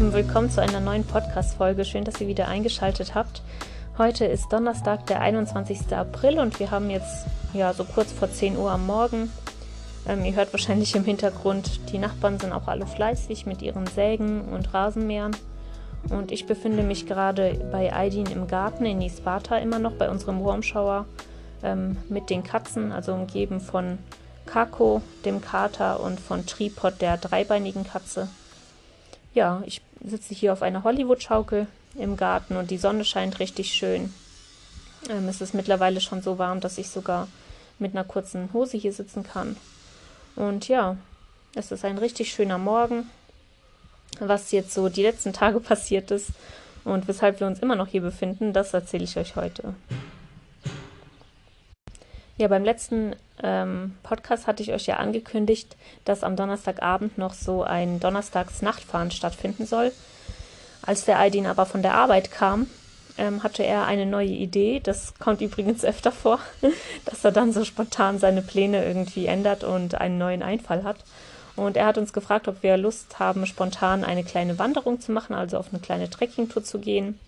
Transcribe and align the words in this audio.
Lieben, 0.00 0.14
willkommen 0.14 0.48
zu 0.48 0.62
einer 0.62 0.80
neuen 0.80 1.04
Podcast-Folge. 1.04 1.84
Schön, 1.84 2.04
dass 2.04 2.22
ihr 2.22 2.26
wieder 2.26 2.48
eingeschaltet 2.48 3.14
habt. 3.14 3.42
Heute 3.98 4.24
ist 4.24 4.50
Donnerstag, 4.50 5.04
der 5.08 5.20
21. 5.20 5.94
April 5.94 6.38
und 6.38 6.58
wir 6.58 6.70
haben 6.70 6.88
jetzt 6.88 7.26
ja 7.52 7.74
so 7.74 7.84
kurz 7.84 8.10
vor 8.10 8.30
10 8.30 8.56
Uhr 8.56 8.70
am 8.70 8.86
Morgen. 8.86 9.30
Ähm, 10.08 10.24
ihr 10.24 10.34
hört 10.34 10.54
wahrscheinlich 10.54 10.96
im 10.96 11.04
Hintergrund, 11.04 11.92
die 11.92 11.98
Nachbarn 11.98 12.40
sind 12.40 12.54
auch 12.54 12.66
alle 12.66 12.86
fleißig 12.86 13.44
mit 13.44 13.60
ihren 13.60 13.86
Sägen 13.88 14.48
und 14.48 14.72
Rasenmähern. 14.72 15.36
Und 16.08 16.32
ich 16.32 16.46
befinde 16.46 16.82
mich 16.82 17.04
gerade 17.04 17.68
bei 17.70 17.92
Aidin 17.92 18.24
im 18.24 18.48
Garten 18.48 18.86
in 18.86 19.02
Isparta 19.02 19.58
immer 19.58 19.78
noch 19.78 19.92
bei 19.92 20.08
unserem 20.08 20.38
Wurmschauer 20.40 21.04
ähm, 21.62 21.98
mit 22.08 22.30
den 22.30 22.42
Katzen, 22.42 22.90
also 22.90 23.12
umgeben 23.12 23.60
von 23.60 23.98
Kako, 24.46 25.02
dem 25.26 25.42
Kater 25.42 26.00
und 26.00 26.18
von 26.18 26.46
Tripod, 26.46 27.02
der 27.02 27.18
dreibeinigen 27.18 27.84
Katze. 27.84 28.28
Ja, 29.34 29.62
ich 29.66 29.82
sitze 30.04 30.34
hier 30.34 30.52
auf 30.52 30.62
einer 30.62 30.84
Hollywood-Schaukel 30.84 31.66
im 31.94 32.16
Garten 32.16 32.56
und 32.56 32.70
die 32.70 32.78
Sonne 32.78 33.04
scheint 33.04 33.38
richtig 33.40 33.72
schön. 33.72 34.12
Ähm, 35.08 35.28
es 35.28 35.40
ist 35.40 35.54
mittlerweile 35.54 36.00
schon 36.00 36.22
so 36.22 36.38
warm, 36.38 36.60
dass 36.60 36.78
ich 36.78 36.88
sogar 36.90 37.28
mit 37.78 37.92
einer 37.92 38.04
kurzen 38.04 38.52
Hose 38.52 38.76
hier 38.76 38.92
sitzen 38.92 39.22
kann. 39.22 39.56
Und 40.36 40.68
ja, 40.68 40.96
es 41.54 41.72
ist 41.72 41.84
ein 41.84 41.98
richtig 41.98 42.32
schöner 42.32 42.58
Morgen. 42.58 43.10
Was 44.18 44.52
jetzt 44.52 44.74
so 44.74 44.88
die 44.88 45.02
letzten 45.02 45.32
Tage 45.32 45.60
passiert 45.60 46.10
ist 46.10 46.30
und 46.84 47.08
weshalb 47.08 47.40
wir 47.40 47.46
uns 47.46 47.60
immer 47.60 47.76
noch 47.76 47.88
hier 47.88 48.02
befinden, 48.02 48.52
das 48.52 48.74
erzähle 48.74 49.04
ich 49.04 49.16
euch 49.16 49.36
heute. 49.36 49.74
Ja, 52.36 52.48
beim 52.48 52.64
letzten 52.64 53.14
ähm, 53.42 53.96
Podcast 54.02 54.46
hatte 54.46 54.62
ich 54.62 54.72
euch 54.72 54.86
ja 54.86 54.96
angekündigt, 54.96 55.76
dass 56.04 56.22
am 56.22 56.36
Donnerstagabend 56.36 57.18
noch 57.18 57.34
so 57.34 57.62
ein 57.62 58.00
Donnerstagsnachtfahren 58.00 59.10
stattfinden 59.10 59.66
soll. 59.66 59.92
Als 60.82 61.04
der 61.04 61.18
Aidin 61.18 61.46
aber 61.46 61.66
von 61.66 61.82
der 61.82 61.94
Arbeit 61.94 62.30
kam, 62.30 62.66
ähm, 63.18 63.42
hatte 63.42 63.64
er 63.64 63.86
eine 63.86 64.06
neue 64.06 64.28
Idee. 64.28 64.80
Das 64.80 65.14
kommt 65.18 65.40
übrigens 65.40 65.84
öfter 65.84 66.12
vor, 66.12 66.40
dass 67.04 67.24
er 67.24 67.32
dann 67.32 67.52
so 67.52 67.64
spontan 67.64 68.18
seine 68.18 68.42
Pläne 68.42 68.84
irgendwie 68.84 69.26
ändert 69.26 69.64
und 69.64 69.94
einen 69.94 70.18
neuen 70.18 70.42
Einfall 70.42 70.84
hat. 70.84 70.98
Und 71.56 71.76
er 71.76 71.86
hat 71.86 71.98
uns 71.98 72.12
gefragt, 72.12 72.48
ob 72.48 72.62
wir 72.62 72.76
Lust 72.76 73.18
haben, 73.18 73.44
spontan 73.44 74.04
eine 74.04 74.24
kleine 74.24 74.58
Wanderung 74.58 75.00
zu 75.00 75.12
machen, 75.12 75.34
also 75.34 75.58
auf 75.58 75.66
eine 75.70 75.80
kleine 75.80 76.08
Trekkingtour 76.08 76.64
zu 76.64 76.78
gehen. 76.78 77.18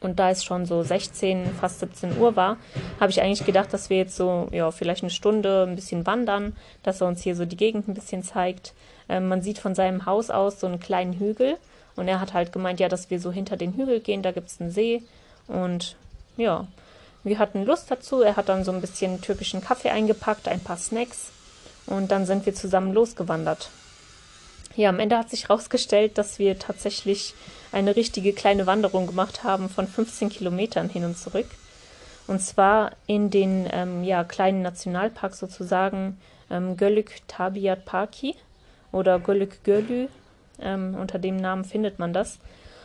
Und 0.00 0.18
da 0.18 0.30
es 0.30 0.44
schon 0.44 0.64
so 0.64 0.82
16, 0.82 1.54
fast 1.60 1.80
17 1.80 2.18
Uhr 2.18 2.34
war, 2.34 2.56
habe 2.98 3.10
ich 3.10 3.20
eigentlich 3.20 3.44
gedacht, 3.44 3.72
dass 3.72 3.90
wir 3.90 3.98
jetzt 3.98 4.16
so, 4.16 4.48
ja, 4.50 4.70
vielleicht 4.70 5.02
eine 5.02 5.10
Stunde 5.10 5.66
ein 5.68 5.76
bisschen 5.76 6.06
wandern, 6.06 6.56
dass 6.82 7.02
er 7.02 7.06
uns 7.06 7.22
hier 7.22 7.36
so 7.36 7.44
die 7.44 7.56
Gegend 7.56 7.86
ein 7.86 7.94
bisschen 7.94 8.22
zeigt. 8.22 8.72
Ähm, 9.10 9.28
man 9.28 9.42
sieht 9.42 9.58
von 9.58 9.74
seinem 9.74 10.06
Haus 10.06 10.30
aus 10.30 10.58
so 10.58 10.66
einen 10.66 10.80
kleinen 10.80 11.12
Hügel. 11.14 11.58
Und 11.96 12.08
er 12.08 12.20
hat 12.20 12.32
halt 12.32 12.52
gemeint, 12.52 12.80
ja, 12.80 12.88
dass 12.88 13.10
wir 13.10 13.20
so 13.20 13.30
hinter 13.30 13.56
den 13.56 13.74
Hügel 13.74 14.00
gehen, 14.00 14.22
da 14.22 14.32
gibt 14.32 14.48
es 14.48 14.60
einen 14.60 14.70
See. 14.70 15.02
Und 15.48 15.96
ja, 16.38 16.66
wir 17.22 17.38
hatten 17.38 17.66
Lust 17.66 17.90
dazu. 17.90 18.22
Er 18.22 18.36
hat 18.36 18.48
dann 18.48 18.64
so 18.64 18.72
ein 18.72 18.80
bisschen 18.80 19.20
türkischen 19.20 19.60
Kaffee 19.60 19.90
eingepackt, 19.90 20.48
ein 20.48 20.60
paar 20.60 20.78
Snacks. 20.78 21.30
Und 21.86 22.10
dann 22.10 22.24
sind 22.24 22.46
wir 22.46 22.54
zusammen 22.54 22.94
losgewandert. 22.94 23.68
Ja, 24.76 24.88
am 24.88 25.00
Ende 25.00 25.18
hat 25.18 25.28
sich 25.28 25.48
herausgestellt, 25.48 26.16
dass 26.16 26.38
wir 26.38 26.58
tatsächlich 26.58 27.34
eine 27.72 27.96
richtige 27.96 28.32
kleine 28.32 28.66
Wanderung 28.66 29.06
gemacht 29.06 29.44
haben 29.44 29.68
von 29.68 29.86
15 29.86 30.28
Kilometern 30.28 30.88
hin 30.88 31.04
und 31.04 31.16
zurück. 31.16 31.46
Und 32.26 32.40
zwar 32.40 32.92
in 33.06 33.30
den 33.30 33.68
ähm, 33.72 34.04
ja, 34.04 34.24
kleinen 34.24 34.62
Nationalpark 34.62 35.34
sozusagen 35.34 36.18
ähm, 36.50 36.76
Gölük 36.76 37.22
Tabiat 37.28 37.84
Parki 37.84 38.34
oder 38.92 39.18
Gölük 39.18 39.64
Gölü. 39.64 40.08
Ähm, 40.60 40.94
unter 40.94 41.18
dem 41.18 41.36
Namen 41.36 41.64
findet 41.64 41.98
man 41.98 42.12
das. 42.12 42.38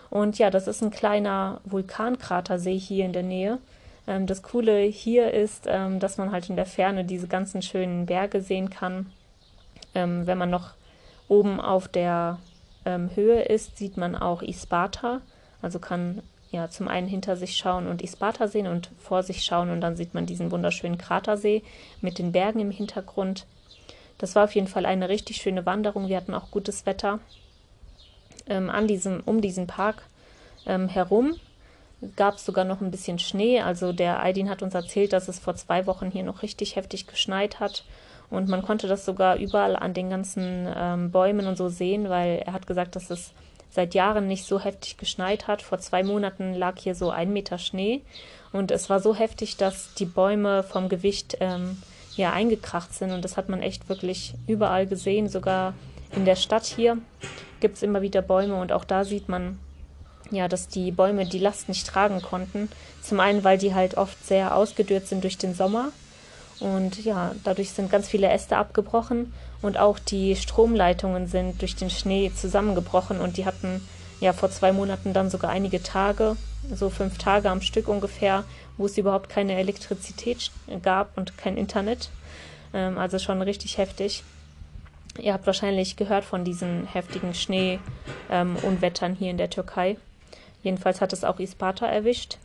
Und 0.10 0.38
ja, 0.38 0.50
das 0.50 0.68
ist 0.68 0.82
ein 0.82 0.92
kleiner 0.92 1.60
Vulkankratersee 1.66 2.78
hier 2.78 3.06
in 3.06 3.14
der 3.14 3.24
Nähe. 3.24 3.60
Ähm, 4.08 4.28
das 4.28 4.44
Coole 4.44 4.80
hier 4.82 5.32
ist, 5.34 5.66
ähm, 5.68 6.00
dass 6.00 6.18
man 6.18 6.32
halt 6.32 6.50
in 6.50 6.56
der 6.56 6.66
Ferne 6.66 7.04
diese 7.04 7.28
ganzen 7.28 7.62
schönen 7.62 8.06
Berge 8.06 8.42
sehen 8.42 8.70
kann. 8.70 9.12
Ähm, 9.94 10.26
wenn 10.28 10.38
man 10.38 10.50
noch 10.50 10.72
oben 11.28 11.60
auf 11.60 11.88
der 11.88 12.40
ähm, 12.86 13.10
Höhe 13.16 13.42
ist, 13.44 13.78
sieht 13.78 13.98
man 13.98 14.16
auch 14.16 14.42
Isparta, 14.42 15.22
also 15.62 15.80
kann 15.80 16.22
ja 16.52 16.70
zum 16.70 16.88
einen 16.88 17.08
hinter 17.08 17.36
sich 17.36 17.58
schauen 17.58 17.88
und 17.88 18.02
Isparta 18.02 18.48
sehen 18.48 18.68
und 18.68 18.90
vor 19.00 19.24
sich 19.24 19.44
schauen 19.44 19.70
und 19.70 19.82
dann 19.82 19.96
sieht 19.96 20.14
man 20.14 20.26
diesen 20.26 20.52
wunderschönen 20.52 20.98
Kratersee 20.98 21.64
mit 22.02 22.20
den 22.20 22.32
Bergen 22.32 22.60
im 22.60 22.72
Hintergrund. 22.72 23.46
Das 24.18 24.36
war 24.36 24.46
auf 24.46 24.56
jeden 24.56 24.68
Fall 24.68 24.86
eine 24.86 25.10
richtig 25.10 25.38
schöne 25.38 25.66
Wanderung. 25.66 26.08
Wir 26.08 26.18
hatten 26.18 26.34
auch 26.34 26.52
gutes 26.52 26.86
Wetter. 26.86 27.20
Ähm, 28.48 28.70
an 28.70 28.88
diesem, 28.88 29.22
um 29.26 29.42
diesen 29.42 29.68
Park 29.68 30.04
ähm, 30.66 30.88
herum 30.88 31.36
gab 32.16 32.36
es 32.36 32.46
sogar 32.46 32.64
noch 32.64 32.82
ein 32.82 32.92
bisschen 32.92 33.20
Schnee. 33.20 33.60
Also 33.60 33.92
der 33.92 34.24
Aidin 34.24 34.50
hat 34.50 34.62
uns 34.62 34.76
erzählt, 34.76 35.14
dass 35.14 35.28
es 35.28 35.40
vor 35.40 35.56
zwei 35.56 35.86
Wochen 35.88 36.12
hier 36.12 36.24
noch 36.24 36.44
richtig 36.44 36.76
heftig 36.76 37.08
geschneit 37.08 37.60
hat 37.60 37.84
und 38.30 38.50
man 38.50 38.62
konnte 38.62 38.88
das 38.88 39.06
sogar 39.06 39.38
überall 39.38 39.76
an 39.76 39.94
den 39.94 40.10
ganzen 40.10 40.68
ähm, 40.76 41.12
Bäumen 41.12 41.48
und 41.48 41.58
so 41.58 41.70
sehen, 41.70 42.10
weil 42.10 42.42
er 42.46 42.54
hat 42.54 42.68
gesagt, 42.68 42.96
dass 42.96 43.10
es 43.10 43.32
seit 43.70 43.94
Jahren 43.94 44.28
nicht 44.28 44.46
so 44.46 44.60
heftig 44.60 44.98
geschneit 44.98 45.48
hat. 45.48 45.62
Vor 45.62 45.80
zwei 45.80 46.04
Monaten 46.04 46.54
lag 46.54 46.80
hier 46.80 46.96
so 46.96 47.10
ein 47.10 47.34
Meter 47.34 47.58
Schnee 47.58 48.02
und 48.52 48.72
es 48.72 48.90
war 48.90 49.00
so 49.00 49.16
heftig, 49.16 49.58
dass 49.58 49.94
die 49.96 50.06
Bäume 50.06 50.64
vom 50.64 50.90
Gewicht 50.90 51.38
ähm, 51.40 51.78
ja 52.16 52.32
eingekracht 52.32 52.94
sind 52.94 53.12
und 53.12 53.24
das 53.24 53.38
hat 53.38 53.50
man 53.50 53.62
echt 53.62 53.90
wirklich 53.90 54.34
überall 54.48 54.88
gesehen. 54.88 55.28
Sogar 55.28 55.74
in 56.16 56.26
der 56.26 56.38
Stadt 56.38 56.66
hier 56.66 56.98
gibt 57.60 57.76
es 57.76 57.84
immer 57.84 58.02
wieder 58.02 58.22
Bäume 58.22 58.56
und 58.56 58.72
auch 58.72 58.86
da 58.86 59.04
sieht 59.04 59.30
man 59.30 59.60
ja, 60.32 60.48
dass 60.48 60.68
die 60.68 60.92
Bäume 60.92 61.26
die 61.26 61.40
Last 61.40 61.68
nicht 61.70 61.86
tragen 61.86 62.22
konnten. 62.22 62.70
Zum 63.02 63.20
einen, 63.20 63.44
weil 63.44 63.60
die 63.60 63.76
halt 63.76 63.96
oft 63.96 64.26
sehr 64.26 64.56
ausgedörrt 64.56 65.08
sind 65.08 65.24
durch 65.24 65.38
den 65.38 65.54
Sommer 65.54 65.92
und 66.60 67.04
ja, 67.04 67.34
dadurch 67.44 67.72
sind 67.72 67.92
ganz 67.92 68.08
viele 68.08 68.30
Äste 68.30 68.58
abgebrochen 68.58 69.34
und 69.62 69.78
auch 69.78 70.00
die 70.00 70.36
Stromleitungen 70.36 71.28
sind 71.28 71.62
durch 71.62 71.76
den 71.76 71.90
Schnee 71.90 72.32
zusammengebrochen 72.34 73.20
und 73.20 73.38
die 73.38 73.46
hatten 73.46 73.82
ja 74.22 74.32
vor 74.32 74.50
zwei 74.50 74.72
Monaten 74.72 75.14
dann 75.14 75.30
sogar 75.30 75.52
einige 75.52 75.84
Tage, 75.84 76.38
so 76.74 76.90
fünf 76.90 77.18
Tage 77.18 77.50
am 77.50 77.62
Stück 77.62 77.88
ungefähr, 77.88 78.46
wo 78.78 78.86
es 78.86 78.98
überhaupt 78.98 79.30
keine 79.30 79.56
Elektrizität 79.56 80.52
gab 80.82 81.18
und 81.18 81.38
kein 81.38 81.58
Internet. 81.58 82.10
Ähm, 82.74 82.98
also 82.98 83.20
schon 83.20 83.42
richtig 83.42 83.78
heftig. 83.78 84.24
Ihr 85.20 85.34
habt 85.34 85.46
wahrscheinlich 85.46 85.96
gehört 85.96 86.26
von 86.26 86.44
diesen 86.44 86.88
heftigen 86.88 87.34
Schneeunwettern 87.34 89.12
ähm, 89.12 89.18
hier 89.18 89.32
in 89.32 89.38
der 89.38 89.50
Türkei. 89.50 89.98
Jedenfalls 90.64 91.02
hat 91.02 91.14
es 91.14 91.24
auch 91.24 91.40
Isparta 91.40 91.86
erwischt 91.86 92.38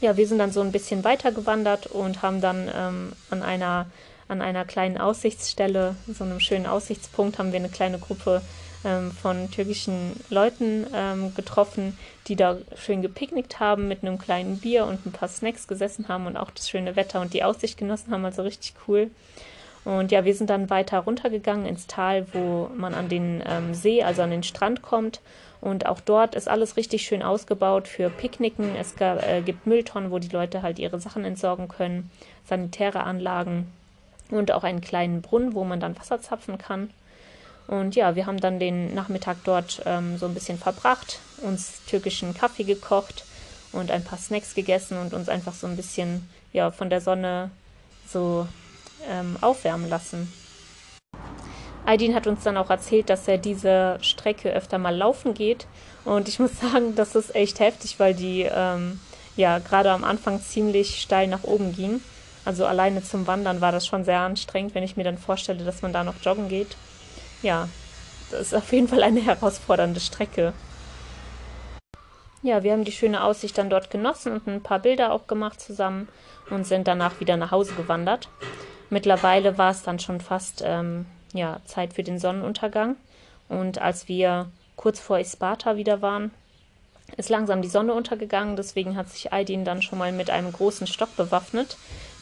ja, 0.00 0.16
wir 0.16 0.26
sind 0.26 0.38
dann 0.38 0.52
so 0.52 0.60
ein 0.60 0.72
bisschen 0.72 1.04
weiter 1.04 1.32
gewandert 1.32 1.86
und 1.86 2.22
haben 2.22 2.40
dann 2.40 2.70
ähm, 2.74 3.12
an 3.30 3.42
einer 3.42 3.86
an 4.28 4.40
einer 4.40 4.64
kleinen 4.64 4.98
Aussichtsstelle, 4.98 5.96
so 6.08 6.24
einem 6.24 6.40
schönen 6.40 6.66
Aussichtspunkt, 6.66 7.38
haben 7.38 7.52
wir 7.52 7.58
eine 7.58 7.68
kleine 7.68 7.98
Gruppe 7.98 8.40
ähm, 8.84 9.10
von 9.12 9.50
türkischen 9.50 10.12
Leuten 10.30 10.86
ähm, 10.94 11.34
getroffen, 11.34 11.98
die 12.26 12.36
da 12.36 12.58
schön 12.76 13.02
gepicknickt 13.02 13.60
haben, 13.60 13.88
mit 13.88 14.02
einem 14.02 14.18
kleinen 14.18 14.58
Bier 14.58 14.86
und 14.86 15.04
ein 15.06 15.12
paar 15.12 15.28
Snacks 15.28 15.66
gesessen 15.66 16.08
haben 16.08 16.26
und 16.26 16.36
auch 16.36 16.50
das 16.50 16.68
schöne 16.68 16.96
Wetter 16.96 17.20
und 17.20 17.34
die 17.34 17.44
Aussicht 17.44 17.78
genossen 17.78 18.12
haben, 18.12 18.24
also 18.24 18.42
richtig 18.42 18.74
cool. 18.88 19.10
Und 19.84 20.12
ja, 20.12 20.24
wir 20.24 20.34
sind 20.34 20.48
dann 20.48 20.70
weiter 20.70 21.00
runtergegangen 21.00 21.66
ins 21.66 21.86
Tal, 21.86 22.26
wo 22.32 22.70
man 22.74 22.94
an 22.94 23.10
den 23.10 23.42
ähm, 23.46 23.74
See, 23.74 24.02
also 24.02 24.22
an 24.22 24.30
den 24.30 24.42
Strand 24.42 24.80
kommt. 24.80 25.20
Und 25.64 25.86
auch 25.86 26.00
dort 26.00 26.34
ist 26.34 26.46
alles 26.46 26.76
richtig 26.76 27.06
schön 27.06 27.22
ausgebaut 27.22 27.88
für 27.88 28.10
Picknicken. 28.10 28.76
Es 28.76 28.92
äh, 29.00 29.40
gibt 29.40 29.66
Mülltonnen, 29.66 30.10
wo 30.10 30.18
die 30.18 30.28
Leute 30.28 30.60
halt 30.60 30.78
ihre 30.78 31.00
Sachen 31.00 31.24
entsorgen 31.24 31.68
können, 31.68 32.10
sanitäre 32.46 33.02
Anlagen 33.04 33.72
und 34.30 34.52
auch 34.52 34.62
einen 34.62 34.82
kleinen 34.82 35.22
Brunnen, 35.22 35.54
wo 35.54 35.64
man 35.64 35.80
dann 35.80 35.98
Wasser 35.98 36.20
zapfen 36.20 36.58
kann. 36.58 36.90
Und 37.66 37.96
ja, 37.96 38.14
wir 38.14 38.26
haben 38.26 38.40
dann 38.40 38.58
den 38.58 38.94
Nachmittag 38.94 39.38
dort 39.44 39.80
ähm, 39.86 40.18
so 40.18 40.26
ein 40.26 40.34
bisschen 40.34 40.58
verbracht, 40.58 41.20
uns 41.38 41.82
türkischen 41.86 42.34
Kaffee 42.34 42.64
gekocht 42.64 43.24
und 43.72 43.90
ein 43.90 44.04
paar 44.04 44.18
Snacks 44.18 44.54
gegessen 44.54 44.98
und 44.98 45.14
uns 45.14 45.30
einfach 45.30 45.54
so 45.54 45.66
ein 45.66 45.76
bisschen 45.76 46.28
ja, 46.52 46.72
von 46.72 46.90
der 46.90 47.00
Sonne 47.00 47.50
so 48.06 48.46
ähm, 49.08 49.38
aufwärmen 49.40 49.88
lassen. 49.88 50.30
Aydin 51.86 52.14
hat 52.14 52.26
uns 52.26 52.42
dann 52.42 52.56
auch 52.56 52.70
erzählt, 52.70 53.10
dass 53.10 53.28
er 53.28 53.38
diese 53.38 53.98
Strecke 54.00 54.52
öfter 54.52 54.78
mal 54.78 54.96
laufen 54.96 55.34
geht. 55.34 55.66
Und 56.04 56.28
ich 56.28 56.38
muss 56.40 56.58
sagen, 56.58 56.94
das 56.94 57.14
ist 57.14 57.34
echt 57.34 57.60
heftig, 57.60 57.98
weil 57.98 58.14
die 58.14 58.42
ähm, 58.42 59.00
ja 59.36 59.58
gerade 59.58 59.90
am 59.90 60.04
Anfang 60.04 60.40
ziemlich 60.40 61.00
steil 61.00 61.26
nach 61.28 61.44
oben 61.44 61.72
ging. 61.72 62.00
Also 62.44 62.66
alleine 62.66 63.02
zum 63.02 63.26
Wandern 63.26 63.60
war 63.60 63.72
das 63.72 63.86
schon 63.86 64.04
sehr 64.04 64.20
anstrengend, 64.20 64.74
wenn 64.74 64.82
ich 64.82 64.96
mir 64.96 65.04
dann 65.04 65.18
vorstelle, 65.18 65.64
dass 65.64 65.82
man 65.82 65.92
da 65.92 66.04
noch 66.04 66.20
joggen 66.22 66.48
geht. 66.48 66.76
Ja, 67.42 67.68
das 68.30 68.48
ist 68.48 68.54
auf 68.54 68.72
jeden 68.72 68.88
Fall 68.88 69.02
eine 69.02 69.20
herausfordernde 69.24 70.00
Strecke. 70.00 70.52
Ja, 72.42 72.62
wir 72.62 72.72
haben 72.72 72.84
die 72.84 72.92
schöne 72.92 73.24
Aussicht 73.24 73.56
dann 73.56 73.70
dort 73.70 73.90
genossen 73.90 74.32
und 74.32 74.46
ein 74.46 74.62
paar 74.62 74.78
Bilder 74.78 75.12
auch 75.12 75.26
gemacht 75.26 75.62
zusammen 75.62 76.08
und 76.50 76.66
sind 76.66 76.86
danach 76.86 77.18
wieder 77.18 77.38
nach 77.38 77.52
Hause 77.52 77.72
gewandert. 77.72 78.28
Mittlerweile 78.90 79.56
war 79.56 79.70
es 79.70 79.82
dann 79.82 79.98
schon 79.98 80.20
fast 80.20 80.62
ähm, 80.62 81.06
ja, 81.34 81.60
Zeit 81.66 81.92
für 81.92 82.02
den 82.02 82.18
Sonnenuntergang 82.18 82.96
Und 83.50 83.78
als 83.78 84.08
wir 84.08 84.46
kurz 84.76 85.00
vor 85.00 85.18
Isparta 85.18 85.76
wieder 85.76 86.00
waren, 86.00 86.30
ist 87.16 87.28
langsam 87.28 87.60
die 87.60 87.68
Sonne 87.68 87.92
untergegangen. 87.92 88.56
Deswegen 88.56 88.96
hat 88.96 89.10
sich 89.10 89.32
Aydin 89.32 89.64
dann 89.64 89.82
schon 89.82 89.98
mal 89.98 90.12
mit 90.12 90.30
einem 90.30 90.50
großen 90.52 90.86
Stock 90.86 91.14
bewaffnet. 91.16 91.76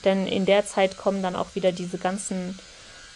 Denn 0.05 0.27
in 0.27 0.47
der 0.47 0.67
Zeit 0.67 0.97
kommen 0.97 1.23
dann 1.23 1.37
auch 1.37 1.55
wieder 1.55 1.71
diese 1.71 1.99
ganzen 1.99 2.59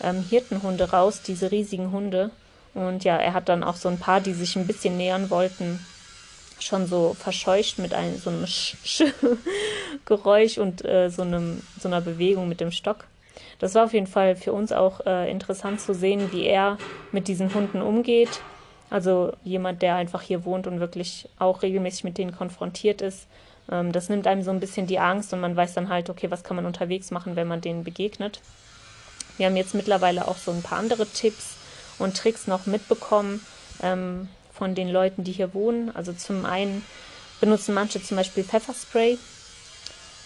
ähm, 0.00 0.22
Hirtenhunde 0.22 0.90
raus, 0.90 1.22
diese 1.22 1.50
riesigen 1.50 1.90
Hunde. 1.90 2.30
Und 2.74 3.04
ja, 3.04 3.16
er 3.16 3.32
hat 3.32 3.48
dann 3.48 3.64
auch 3.64 3.76
so 3.76 3.88
ein 3.88 3.98
paar, 3.98 4.20
die 4.20 4.34
sich 4.34 4.54
ein 4.54 4.66
bisschen 4.66 4.96
nähern 4.96 5.30
wollten, 5.30 5.84
schon 6.60 6.86
so 6.86 7.14
verscheucht 7.14 7.78
mit 7.78 7.94
einem 7.94 8.18
so 8.18 8.30
einem 8.30 8.46
Sch 8.46 8.76
-Sch 8.84 9.12
Geräusch 10.04 10.58
und 10.58 10.84
äh, 10.84 11.10
so, 11.10 11.22
einem, 11.22 11.62
so 11.80 11.88
einer 11.88 12.00
Bewegung 12.00 12.48
mit 12.48 12.60
dem 12.60 12.70
Stock. 12.70 13.04
Das 13.58 13.74
war 13.74 13.84
auf 13.84 13.92
jeden 13.92 14.06
Fall 14.06 14.36
für 14.36 14.52
uns 14.52 14.72
auch 14.72 15.04
äh, 15.06 15.30
interessant 15.30 15.80
zu 15.80 15.94
sehen, 15.94 16.32
wie 16.32 16.44
er 16.44 16.78
mit 17.12 17.28
diesen 17.28 17.52
Hunden 17.54 17.82
umgeht. 17.82 18.40
Also 18.90 19.32
jemand, 19.42 19.82
der 19.82 19.96
einfach 19.96 20.22
hier 20.22 20.44
wohnt 20.44 20.66
und 20.66 20.80
wirklich 20.80 21.28
auch 21.38 21.62
regelmäßig 21.62 22.04
mit 22.04 22.18
denen 22.18 22.36
konfrontiert 22.36 23.02
ist. 23.02 23.26
Ähm, 23.70 23.92
das 23.92 24.08
nimmt 24.08 24.26
einem 24.26 24.42
so 24.42 24.50
ein 24.50 24.60
bisschen 24.60 24.86
die 24.86 24.98
Angst 24.98 25.32
und 25.32 25.40
man 25.40 25.56
weiß 25.56 25.74
dann 25.74 25.88
halt, 25.88 26.10
okay, 26.10 26.30
was 26.30 26.44
kann 26.44 26.56
man 26.56 26.66
unterwegs 26.66 27.10
machen, 27.10 27.36
wenn 27.36 27.48
man 27.48 27.60
denen 27.60 27.84
begegnet. 27.84 28.40
Wir 29.36 29.46
haben 29.46 29.56
jetzt 29.56 29.74
mittlerweile 29.74 30.28
auch 30.28 30.36
so 30.36 30.50
ein 30.50 30.62
paar 30.62 30.78
andere 30.78 31.06
Tipps 31.06 31.56
und 31.98 32.16
Tricks 32.16 32.46
noch 32.46 32.66
mitbekommen 32.66 33.44
ähm, 33.82 34.28
von 34.52 34.74
den 34.74 34.88
Leuten, 34.88 35.24
die 35.24 35.32
hier 35.32 35.52
wohnen. 35.52 35.94
Also 35.94 36.12
zum 36.12 36.46
einen 36.46 36.84
benutzen 37.40 37.74
manche 37.74 38.02
zum 38.02 38.16
Beispiel 38.16 38.44
Pfefferspray. 38.44 39.18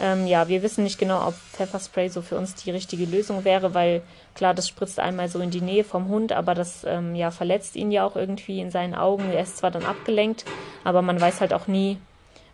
Ähm, 0.01 0.27
ja, 0.27 0.49
wir 0.49 0.63
wissen 0.63 0.83
nicht 0.83 0.99
genau, 0.99 1.29
ob 1.29 1.35
Pfefferspray 1.35 2.09
so 2.09 2.23
für 2.23 2.39
uns 2.39 2.55
die 2.55 2.71
richtige 2.71 3.05
Lösung 3.05 3.45
wäre, 3.45 3.75
weil 3.75 4.01
klar, 4.35 4.55
das 4.55 4.67
spritzt 4.67 4.99
einmal 4.99 5.29
so 5.29 5.41
in 5.41 5.51
die 5.51 5.61
Nähe 5.61 5.85
vom 5.85 6.09
Hund, 6.09 6.33
aber 6.33 6.55
das 6.55 6.85
ähm, 6.85 7.15
ja 7.15 7.31
verletzt 7.31 7.77
ihn 7.77 7.91
ja 7.91 8.07
auch 8.07 8.17
irgendwie 8.17 8.61
in 8.61 8.71
seinen 8.71 8.95
Augen. 8.95 9.31
Er 9.31 9.43
ist 9.43 9.59
zwar 9.59 9.71
dann 9.71 9.85
abgelenkt, 9.85 10.47
aber 10.85 11.03
man 11.03 11.21
weiß 11.21 11.43
halt 11.43 11.53
auch 11.53 11.67
nie, 11.67 11.99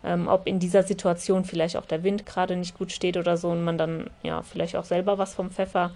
ähm, 0.03 0.27
ob 0.27 0.45
in 0.45 0.59
dieser 0.59 0.83
Situation 0.83 1.45
vielleicht 1.45 1.77
auch 1.77 1.85
der 1.85 2.03
Wind 2.03 2.25
gerade 2.25 2.57
nicht 2.57 2.77
gut 2.77 2.91
steht 2.91 3.15
oder 3.15 3.37
so 3.37 3.49
und 3.49 3.63
man 3.63 3.77
dann 3.77 4.09
ja 4.23 4.41
vielleicht 4.41 4.75
auch 4.75 4.85
selber 4.85 5.17
was 5.17 5.33
vom 5.33 5.49
Pfeffer 5.49 5.91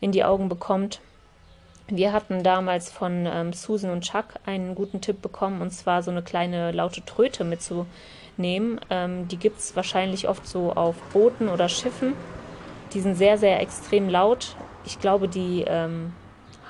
in 0.00 0.10
die 0.10 0.24
Augen 0.24 0.48
bekommt. 0.48 1.00
Wir 1.86 2.12
hatten 2.12 2.42
damals 2.42 2.90
von 2.90 3.24
ähm, 3.26 3.52
Susan 3.52 3.90
und 3.90 4.02
Chuck 4.02 4.26
einen 4.44 4.74
guten 4.74 5.00
Tipp 5.00 5.22
bekommen, 5.22 5.62
und 5.62 5.70
zwar 5.70 6.02
so 6.02 6.10
eine 6.10 6.22
kleine 6.22 6.72
laute 6.72 7.04
Tröte 7.04 7.44
mitzunehmen. 7.44 7.88
Ähm, 8.38 9.28
die 9.28 9.36
gibt 9.36 9.58
es 9.58 9.76
wahrscheinlich 9.76 10.28
oft 10.28 10.46
so 10.46 10.72
auf 10.72 10.96
Booten 11.12 11.48
oder 11.48 11.68
Schiffen. 11.68 12.14
Die 12.94 13.00
sind 13.00 13.16
sehr, 13.16 13.38
sehr 13.38 13.60
extrem 13.60 14.08
laut. 14.08 14.54
Ich 14.84 15.00
glaube, 15.00 15.28
die 15.28 15.64
ähm, 15.66 16.12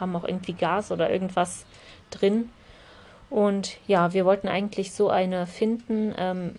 haben 0.00 0.16
auch 0.16 0.24
irgendwie 0.24 0.54
Gas 0.54 0.90
oder 0.90 1.10
irgendwas 1.10 1.64
drin. 2.10 2.50
Und 3.30 3.76
ja, 3.86 4.12
wir 4.14 4.24
wollten 4.24 4.48
eigentlich 4.48 4.92
so 4.92 5.10
eine 5.10 5.46
finden. 5.46 6.14
Ähm, 6.16 6.56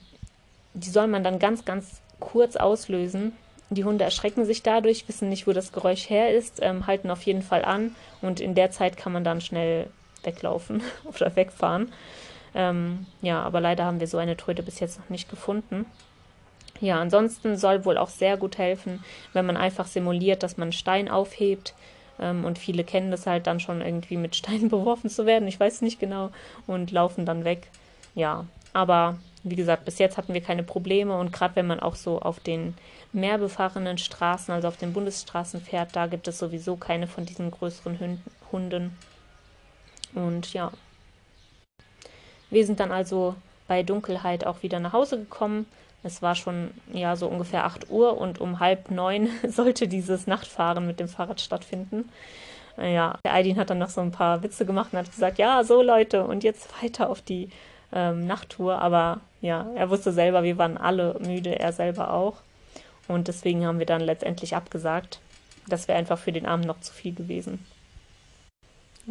die 0.74 0.90
soll 0.90 1.08
man 1.08 1.24
dann 1.24 1.40
ganz, 1.40 1.66
ganz 1.66 2.02
kurz 2.20 2.56
auslösen 2.56 3.34
die 3.70 3.84
Hunde 3.84 4.04
erschrecken 4.04 4.46
sich 4.46 4.64
dadurch, 4.64 5.08
wissen 5.08 5.30
nicht, 5.30 5.46
wo 5.46 5.54
das 5.54 5.72
Geräusch 5.72 6.10
her 6.10 6.34
ist, 6.34 6.60
ähm, 6.62 6.88
halten 6.88 7.12
auf 7.12 7.24
jeden 7.24 7.44
Fall 7.44 7.64
an 7.64 7.96
und 8.22 8.40
in 8.40 8.56
der 8.56 8.72
Zeit 8.72 8.98
kann 8.98 9.14
man 9.14 9.24
dann 9.24 9.42
schnell 9.42 9.88
weglaufen 10.24 10.82
oder 11.04 11.36
wegfahren. 11.36 11.92
Ähm, 12.56 13.06
ja, 13.22 13.42
aber 13.42 13.62
leider 13.62 13.86
haben 13.86 14.00
wir 14.00 14.08
so 14.08 14.18
eine 14.18 14.38
Tröte 14.38 14.64
bis 14.64 14.80
jetzt 14.80 15.00
noch 15.00 15.10
nicht 15.10 15.30
gefunden. 15.30 15.86
Ja, 16.82 17.00
ansonsten 17.00 17.58
soll 17.58 17.86
wohl 17.86 17.98
auch 17.98 18.10
sehr 18.10 18.38
gut 18.38 18.58
helfen, 18.58 19.04
wenn 19.34 19.46
man 19.46 19.58
einfach 19.58 19.88
simuliert, 19.88 20.44
dass 20.44 20.58
man 20.58 20.72
Stein 20.72 21.10
aufhebt. 21.10 21.74
Ähm, 22.20 22.46
und 22.46 22.58
viele 22.58 22.84
kennen 22.84 23.12
das 23.12 23.28
halt 23.28 23.48
dann 23.48 23.60
schon 23.60 23.82
irgendwie 23.82 24.18
mit 24.18 24.36
Steinen 24.36 24.70
beworfen 24.70 25.10
zu 25.10 25.26
werden. 25.26 25.48
Ich 25.48 25.60
weiß 25.60 25.82
nicht 25.82 26.00
genau. 26.00 26.32
Und 26.68 26.92
laufen 26.92 27.26
dann 27.26 27.44
weg. 27.44 27.68
Ja, 28.16 28.46
aber 28.74 29.18
wie 29.44 29.56
gesagt, 29.56 29.86
bis 29.86 30.00
jetzt 30.00 30.18
hatten 30.18 30.34
wir 30.34 30.42
keine 30.42 30.64
Probleme 30.64 31.18
und 31.18 31.32
gerade 31.32 31.56
wenn 31.56 31.68
man 31.68 31.80
auch 31.80 31.96
so 31.96 32.20
auf 32.20 32.40
den 32.40 32.76
mehr 33.14 33.38
befahrenen 33.38 33.98
Straßen, 33.98 34.54
also 34.54 34.68
auf 34.68 34.78
den 34.78 34.94
Bundesstraßen 34.94 35.62
fährt, 35.62 35.96
da 35.96 36.08
gibt 36.08 36.28
es 36.28 36.40
sowieso 36.40 36.76
keine 36.76 37.08
von 37.08 37.26
diesen 37.26 37.50
größeren 37.50 38.22
Hunden. 38.52 38.98
Und 40.14 40.54
ja, 40.54 40.72
wir 42.50 42.66
sind 42.66 42.80
dann 42.80 42.92
also 42.92 43.36
bei 43.68 43.84
Dunkelheit 43.84 44.46
auch 44.46 44.64
wieder 44.64 44.80
nach 44.80 44.94
Hause 44.94 45.18
gekommen. 45.18 45.66
Es 46.04 46.22
war 46.22 46.36
schon 46.36 46.72
ja 46.94 47.16
so 47.16 47.28
ungefähr 47.28 47.66
8 47.66 47.90
Uhr 47.90 48.18
und 48.18 48.40
um 48.40 48.60
halb 48.60 48.90
neun 48.92 49.30
sollte 49.48 49.88
dieses 49.88 50.28
Nachtfahren 50.28 50.86
mit 50.88 51.00
dem 51.00 51.08
Fahrrad 51.08 51.42
stattfinden. 51.42 52.10
Ja, 52.78 53.20
der 53.26 53.34
Aidin 53.34 53.58
hat 53.58 53.70
dann 53.70 53.80
noch 53.80 53.90
so 53.90 54.00
ein 54.00 54.12
paar 54.12 54.42
Witze 54.42 54.66
gemacht 54.66 54.94
und 54.94 55.00
hat 55.00 55.12
gesagt, 55.12 55.38
ja, 55.38 55.64
so 55.64 55.82
Leute, 55.82 56.24
und 56.24 56.44
jetzt 56.44 56.70
weiter 56.82 57.10
auf 57.10 57.22
die 57.22 57.50
ähm, 57.92 58.26
Nachttour. 58.26 58.80
Aber 58.80 59.20
ja, 59.42 59.68
er 59.76 59.90
wusste 59.90 60.12
selber, 60.14 60.44
wir 60.44 60.58
waren 60.58 60.78
alle 60.78 61.18
müde, 61.20 61.60
er 61.60 61.74
selber 61.74 62.14
auch. 62.14 62.38
Und 63.08 63.28
deswegen 63.28 63.66
haben 63.66 63.80
wir 63.80 63.86
dann 63.86 64.02
letztendlich 64.02 64.56
abgesagt. 64.56 65.20
Das 65.68 65.88
wäre 65.88 65.98
einfach 65.98 66.18
für 66.18 66.32
den 66.32 66.46
Abend 66.46 66.66
noch 66.66 66.80
zu 66.80 66.94
viel 66.94 67.14
gewesen. 67.14 67.66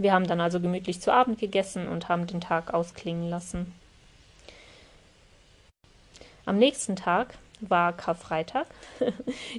Wir 0.01 0.13
haben 0.13 0.29
dann 0.29 0.41
also 0.41 0.61
gemütlich 0.61 1.01
zu 1.01 1.13
Abend 1.13 1.41
gegessen 1.41 1.89
und 1.89 2.09
haben 2.09 2.29
den 2.29 2.41
Tag 2.41 2.73
ausklingen 2.73 3.29
lassen. 3.29 3.75
Am 6.45 6.57
nächsten 6.57 6.95
Tag 6.95 7.35
war 7.61 7.93
Karfreitag. 7.93 8.67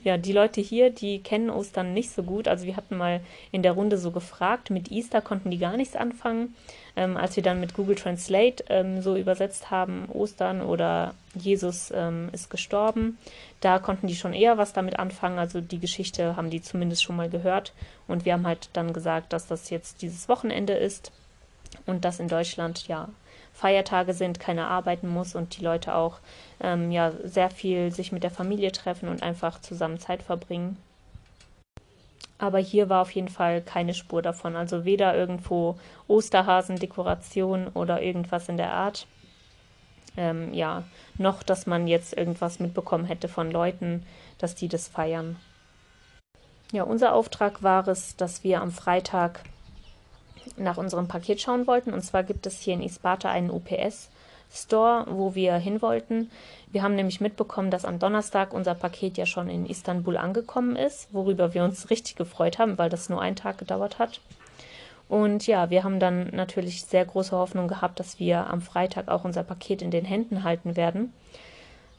ja, 0.04 0.18
die 0.18 0.32
Leute 0.32 0.62
hier, 0.62 0.90
die 0.90 1.22
kennen 1.22 1.50
Ostern 1.50 1.94
nicht 1.94 2.12
so 2.12 2.24
gut. 2.24 2.48
Also 2.48 2.66
wir 2.66 2.76
hatten 2.76 2.98
mal 2.98 3.22
in 3.52 3.64
der 3.64 3.74
Runde 3.74 3.98
so 3.98 4.12
gefragt, 4.12 4.70
mit 4.70 4.92
Easter 4.92 5.22
konnten 5.22 5.52
die 5.52 5.58
gar 5.58 5.78
nichts 5.78 5.96
anfangen. 5.96 6.56
Ähm, 6.96 7.18
als 7.18 7.36
wir 7.36 7.44
dann 7.44 7.60
mit 7.60 7.74
Google 7.74 7.96
Translate 7.96 8.64
ähm, 8.70 9.02
so 9.02 9.16
übersetzt 9.16 9.72
haben, 9.72 10.08
Ostern 10.10 10.62
oder 10.62 11.14
Jesus 11.36 11.92
ähm, 11.96 12.30
ist 12.32 12.50
gestorben, 12.50 13.18
da 13.62 13.80
konnten 13.80 14.08
die 14.08 14.16
schon 14.16 14.34
eher 14.34 14.58
was 14.58 14.74
damit 14.74 15.00
anfangen. 15.00 15.40
Also 15.40 15.62
die 15.62 15.80
Geschichte 15.80 16.36
haben 16.36 16.50
die 16.50 16.62
zumindest 16.62 17.04
schon 17.04 17.16
mal 17.16 17.30
gehört. 17.30 17.74
Und 18.08 18.26
wir 18.26 18.34
haben 18.34 18.48
halt 18.48 18.70
dann 18.74 18.94
gesagt, 18.94 19.34
dass 19.34 19.48
das 19.48 19.70
jetzt 19.70 20.02
dieses 20.02 20.30
Wochenende 20.30 20.74
ist 20.74 21.12
und 21.86 22.06
dass 22.06 22.20
in 22.20 22.28
Deutschland 22.28 22.88
ja 22.88 23.10
Feiertage 23.60 24.14
sind, 24.14 24.40
keiner 24.40 24.70
arbeiten 24.70 25.10
muss 25.10 25.36
und 25.36 25.58
die 25.58 25.64
Leute 25.64 25.94
auch 25.94 26.20
ähm, 26.62 26.92
ja 26.92 27.12
sehr 27.26 27.50
viel 27.50 27.92
sich 27.92 28.14
mit 28.14 28.24
der 28.24 28.32
Familie 28.32 28.72
treffen 28.72 29.10
und 29.10 29.22
einfach 29.22 29.60
zusammen 29.60 30.00
Zeit 30.00 30.24
verbringen. 30.24 30.78
Aber 32.38 32.60
hier 32.60 32.88
war 32.88 33.02
auf 33.02 33.12
jeden 33.12 33.28
Fall 33.28 33.62
keine 33.62 33.94
Spur 33.94 34.22
davon. 34.22 34.56
Also 34.56 34.86
weder 34.86 35.14
irgendwo 35.14 35.78
Osterhasen-Dekoration 36.08 37.68
oder 37.68 38.02
irgendwas 38.02 38.48
in 38.48 38.56
der 38.56 38.72
Art. 38.72 39.08
Ähm, 40.16 40.54
ja, 40.54 40.84
noch, 41.18 41.44
dass 41.44 41.68
man 41.68 41.86
jetzt 41.86 42.18
irgendwas 42.18 42.60
mitbekommen 42.60 43.04
hätte 43.04 43.28
von 43.28 43.52
Leuten, 43.52 44.06
dass 44.38 44.56
die 44.56 44.70
das 44.70 44.88
feiern. 44.88 45.36
Ja, 46.72 46.84
unser 46.84 47.14
Auftrag 47.14 47.62
war 47.62 47.88
es, 47.90 48.16
dass 48.16 48.46
wir 48.46 48.62
am 48.62 48.72
Freitag 48.72 49.42
nach 50.58 50.78
unserem 50.78 51.08
Paket 51.08 51.42
schauen 51.42 51.68
wollten. 51.68 51.94
Und 51.94 52.02
zwar 52.02 52.24
gibt 52.24 52.46
es 52.46 52.60
hier 52.60 52.74
in 52.74 52.82
Isparta 52.82 53.30
einen 53.30 53.50
UPS-Store, 53.50 55.06
wo 55.10 55.36
wir 55.36 55.56
hin 55.56 55.82
wollten. 55.82 56.30
Wir 56.72 56.84
haben 56.84 56.96
nämlich 56.96 57.22
mitbekommen, 57.22 57.72
dass 57.72 57.86
am 57.86 58.00
Donnerstag 58.00 58.54
unser 58.54 58.76
Paket 58.76 59.18
ja 59.18 59.26
schon 59.26 59.50
in 59.50 59.66
Istanbul 59.66 60.18
angekommen 60.18 60.76
ist, 60.76 61.14
worüber 61.14 61.54
wir 61.54 61.64
uns 61.64 61.90
richtig 61.90 62.16
gefreut 62.16 62.60
haben, 62.60 62.78
weil 62.78 62.90
das 62.90 63.10
nur 63.10 63.22
einen 63.22 63.36
Tag 63.36 63.58
gedauert 63.58 64.00
hat. 64.00 64.22
Und 65.10 65.48
ja, 65.48 65.72
wir 65.72 65.84
haben 65.84 66.00
dann 66.00 66.30
natürlich 66.34 66.86
sehr 66.86 67.04
große 67.04 67.36
Hoffnung 67.36 67.68
gehabt, 67.68 68.00
dass 68.00 68.20
wir 68.20 68.46
am 68.48 68.62
Freitag 68.62 69.08
auch 69.08 69.26
unser 69.26 69.44
Paket 69.44 69.82
in 69.82 69.90
den 69.90 70.06
Händen 70.06 70.44
halten 70.44 70.76
werden. 70.76 71.12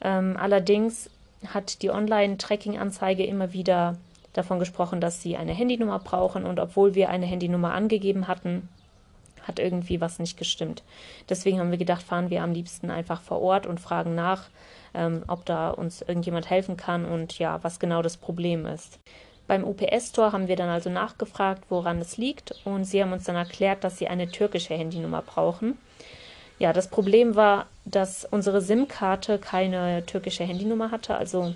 Ähm, 0.01 0.37
allerdings 0.39 1.09
hat 1.47 1.81
die 1.81 1.89
Online-Tracking-Anzeige 1.89 3.25
immer 3.25 3.51
wieder 3.51 3.97
davon 4.33 4.59
gesprochen, 4.59 5.01
dass 5.01 5.21
sie 5.21 5.37
eine 5.37 5.53
Handynummer 5.53 5.99
brauchen 5.99 6.45
und 6.45 6.59
obwohl 6.59 6.95
wir 6.95 7.09
eine 7.09 7.25
Handynummer 7.25 7.73
angegeben 7.73 8.27
hatten, 8.27 8.69
hat 9.43 9.59
irgendwie 9.59 10.01
was 10.01 10.19
nicht 10.19 10.37
gestimmt. 10.37 10.83
Deswegen 11.29 11.59
haben 11.59 11.71
wir 11.71 11.77
gedacht, 11.77 12.03
fahren 12.03 12.29
wir 12.29 12.43
am 12.43 12.53
liebsten 12.53 12.91
einfach 12.91 13.21
vor 13.21 13.41
Ort 13.41 13.65
und 13.65 13.79
fragen 13.79 14.15
nach, 14.15 14.49
ähm, 14.93 15.23
ob 15.27 15.45
da 15.45 15.69
uns 15.69 16.01
irgendjemand 16.01 16.49
helfen 16.49 16.77
kann 16.77 17.05
und 17.05 17.39
ja, 17.39 17.63
was 17.63 17.79
genau 17.79 18.01
das 18.01 18.17
Problem 18.17 18.65
ist. 18.65 18.99
Beim 19.47 19.63
UPS-Store 19.63 20.31
haben 20.31 20.47
wir 20.47 20.55
dann 20.55 20.69
also 20.69 20.89
nachgefragt, 20.89 21.65
woran 21.69 21.99
es 21.99 22.17
liegt 22.17 22.53
und 22.63 22.85
sie 22.85 23.01
haben 23.01 23.11
uns 23.11 23.25
dann 23.25 23.35
erklärt, 23.35 23.83
dass 23.83 23.97
sie 23.97 24.07
eine 24.07 24.29
türkische 24.29 24.75
Handynummer 24.75 25.21
brauchen. 25.21 25.77
Ja, 26.59 26.73
das 26.73 26.89
Problem 26.89 27.35
war, 27.35 27.65
dass 27.85 28.23
unsere 28.23 28.61
SIM-Karte 28.61 29.39
keine 29.39 30.05
türkische 30.05 30.43
Handynummer 30.43 30.91
hatte, 30.91 31.15
also 31.15 31.55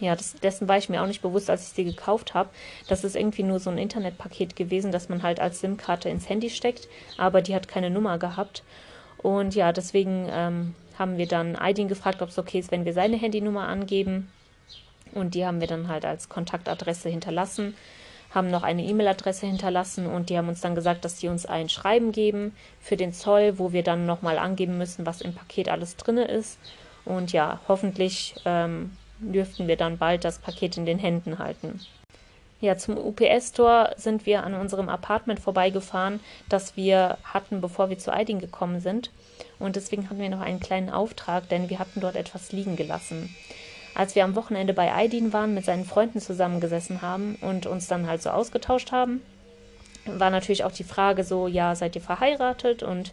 ja, 0.00 0.14
das, 0.14 0.34
dessen 0.34 0.68
war 0.68 0.78
ich 0.78 0.88
mir 0.88 1.02
auch 1.02 1.06
nicht 1.06 1.22
bewusst, 1.22 1.50
als 1.50 1.62
ich 1.62 1.68
sie 1.68 1.84
gekauft 1.84 2.34
habe. 2.34 2.50
Das 2.88 3.04
ist 3.04 3.16
irgendwie 3.16 3.42
nur 3.42 3.58
so 3.58 3.70
ein 3.70 3.78
Internetpaket 3.78 4.54
gewesen, 4.54 4.92
das 4.92 5.08
man 5.08 5.22
halt 5.22 5.40
als 5.40 5.60
SIM-Karte 5.60 6.08
ins 6.08 6.28
Handy 6.28 6.50
steckt, 6.50 6.88
aber 7.16 7.42
die 7.42 7.54
hat 7.54 7.68
keine 7.68 7.90
Nummer 7.90 8.18
gehabt. 8.18 8.62
Und 9.18 9.54
ja, 9.54 9.72
deswegen 9.72 10.28
ähm, 10.30 10.74
haben 10.98 11.18
wir 11.18 11.26
dann 11.26 11.56
Aydin 11.56 11.88
gefragt, 11.88 12.22
ob 12.22 12.28
es 12.28 12.38
okay 12.38 12.58
ist, 12.58 12.70
wenn 12.70 12.84
wir 12.84 12.92
seine 12.92 13.16
Handynummer 13.16 13.66
angeben. 13.66 14.30
Und 15.14 15.34
die 15.34 15.44
haben 15.44 15.60
wir 15.60 15.66
dann 15.66 15.88
halt 15.88 16.04
als 16.04 16.28
Kontaktadresse 16.28 17.08
hinterlassen. 17.08 17.74
haben 18.30 18.50
noch 18.50 18.62
eine 18.62 18.84
E-Mail-Adresse 18.84 19.46
hinterlassen 19.46 20.06
und 20.06 20.28
die 20.28 20.36
haben 20.36 20.48
uns 20.48 20.60
dann 20.60 20.74
gesagt, 20.74 21.04
dass 21.04 21.16
die 21.16 21.28
uns 21.28 21.46
ein 21.46 21.70
Schreiben 21.70 22.12
geben 22.12 22.54
für 22.78 22.96
den 22.96 23.14
Zoll, 23.14 23.58
wo 23.58 23.72
wir 23.72 23.82
dann 23.82 24.04
nochmal 24.04 24.38
angeben 24.38 24.76
müssen, 24.76 25.06
was 25.06 25.22
im 25.22 25.32
Paket 25.32 25.70
alles 25.70 25.96
drin 25.96 26.18
ist. 26.18 26.58
Und 27.06 27.32
ja, 27.32 27.60
hoffentlich 27.68 28.34
ähm, 28.44 28.92
dürften 29.20 29.68
wir 29.68 29.76
dann 29.76 29.98
bald 29.98 30.24
das 30.24 30.38
Paket 30.38 30.76
in 30.76 30.86
den 30.86 30.98
Händen 30.98 31.38
halten. 31.38 31.80
Ja, 32.60 32.76
zum 32.76 32.98
UPS-Store 32.98 33.94
sind 33.96 34.26
wir 34.26 34.42
an 34.42 34.54
unserem 34.54 34.88
Apartment 34.88 35.38
vorbeigefahren, 35.38 36.18
das 36.48 36.76
wir 36.76 37.16
hatten, 37.22 37.60
bevor 37.60 37.88
wir 37.88 37.98
zu 37.98 38.12
Eiding 38.12 38.40
gekommen 38.40 38.80
sind. 38.80 39.12
Und 39.60 39.76
deswegen 39.76 40.10
hatten 40.10 40.20
wir 40.20 40.28
noch 40.28 40.40
einen 40.40 40.58
kleinen 40.58 40.90
Auftrag, 40.90 41.48
denn 41.48 41.70
wir 41.70 41.78
hatten 41.78 42.00
dort 42.00 42.16
etwas 42.16 42.50
liegen 42.50 42.74
gelassen. 42.74 43.34
Als 43.94 44.14
wir 44.16 44.24
am 44.24 44.34
Wochenende 44.34 44.74
bei 44.74 44.92
Aidin 44.92 45.32
waren, 45.32 45.54
mit 45.54 45.64
seinen 45.64 45.84
Freunden 45.84 46.20
zusammengesessen 46.20 47.00
haben 47.00 47.36
und 47.40 47.66
uns 47.66 47.86
dann 47.86 48.08
halt 48.08 48.22
so 48.22 48.30
ausgetauscht 48.30 48.90
haben, 48.90 49.22
war 50.06 50.30
natürlich 50.30 50.64
auch 50.64 50.72
die 50.72 50.84
Frage 50.84 51.22
so, 51.24 51.46
ja, 51.46 51.74
seid 51.74 51.94
ihr 51.94 52.02
verheiratet 52.02 52.82
und 52.82 53.12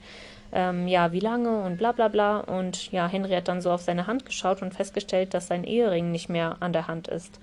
ähm, 0.52 0.88
ja, 0.88 1.12
wie 1.12 1.20
lange 1.20 1.64
und 1.64 1.78
bla 1.78 1.92
bla 1.92 2.08
bla. 2.08 2.40
Und 2.40 2.92
ja, 2.92 3.08
Henry 3.08 3.34
hat 3.34 3.48
dann 3.48 3.62
so 3.62 3.72
auf 3.72 3.82
seine 3.82 4.08
Hand 4.08 4.26
geschaut 4.26 4.62
und 4.62 4.74
festgestellt, 4.74 5.34
dass 5.34 5.48
sein 5.48 5.64
Ehering 5.64 6.12
nicht 6.12 6.30
mehr 6.30 6.58
an 6.60 6.74
der 6.74 6.88
Hand 6.88 7.08
ist. 7.08 7.40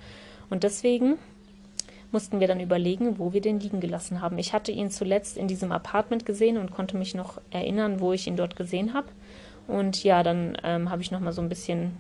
Und 0.51 0.65
deswegen 0.65 1.19
mussten 2.13 2.41
wir 2.41 2.47
dann 2.47 2.61
überlegen, 2.61 3.19
wo 3.19 3.33
wir 3.33 3.41
den 3.41 3.59
liegen 3.59 3.81
gelassen 3.81 4.21
haben. 4.21 4.39
Ich 4.39 4.53
hatte 4.53 4.71
ihn 4.71 4.91
zuletzt 4.91 5.37
in 5.37 5.49
diesem 5.49 5.73
Apartment 5.73 6.27
gesehen 6.27 6.59
und 6.59 6.71
konnte 6.71 6.97
mich 6.97 7.15
noch 7.15 7.41
erinnern, 7.51 8.01
wo 8.01 8.13
ich 8.13 8.27
ihn 8.27 8.37
dort 8.37 8.55
gesehen 8.55 8.93
habe. 8.93 9.09
Und 9.67 10.05
ja, 10.05 10.23
dann 10.23 10.57
ähm, 10.63 10.91
habe 10.91 11.03
ich 11.03 11.11
noch 11.11 11.21
mal 11.21 11.33
so 11.33 11.41
ein 11.41 11.49
bisschen 11.49 11.97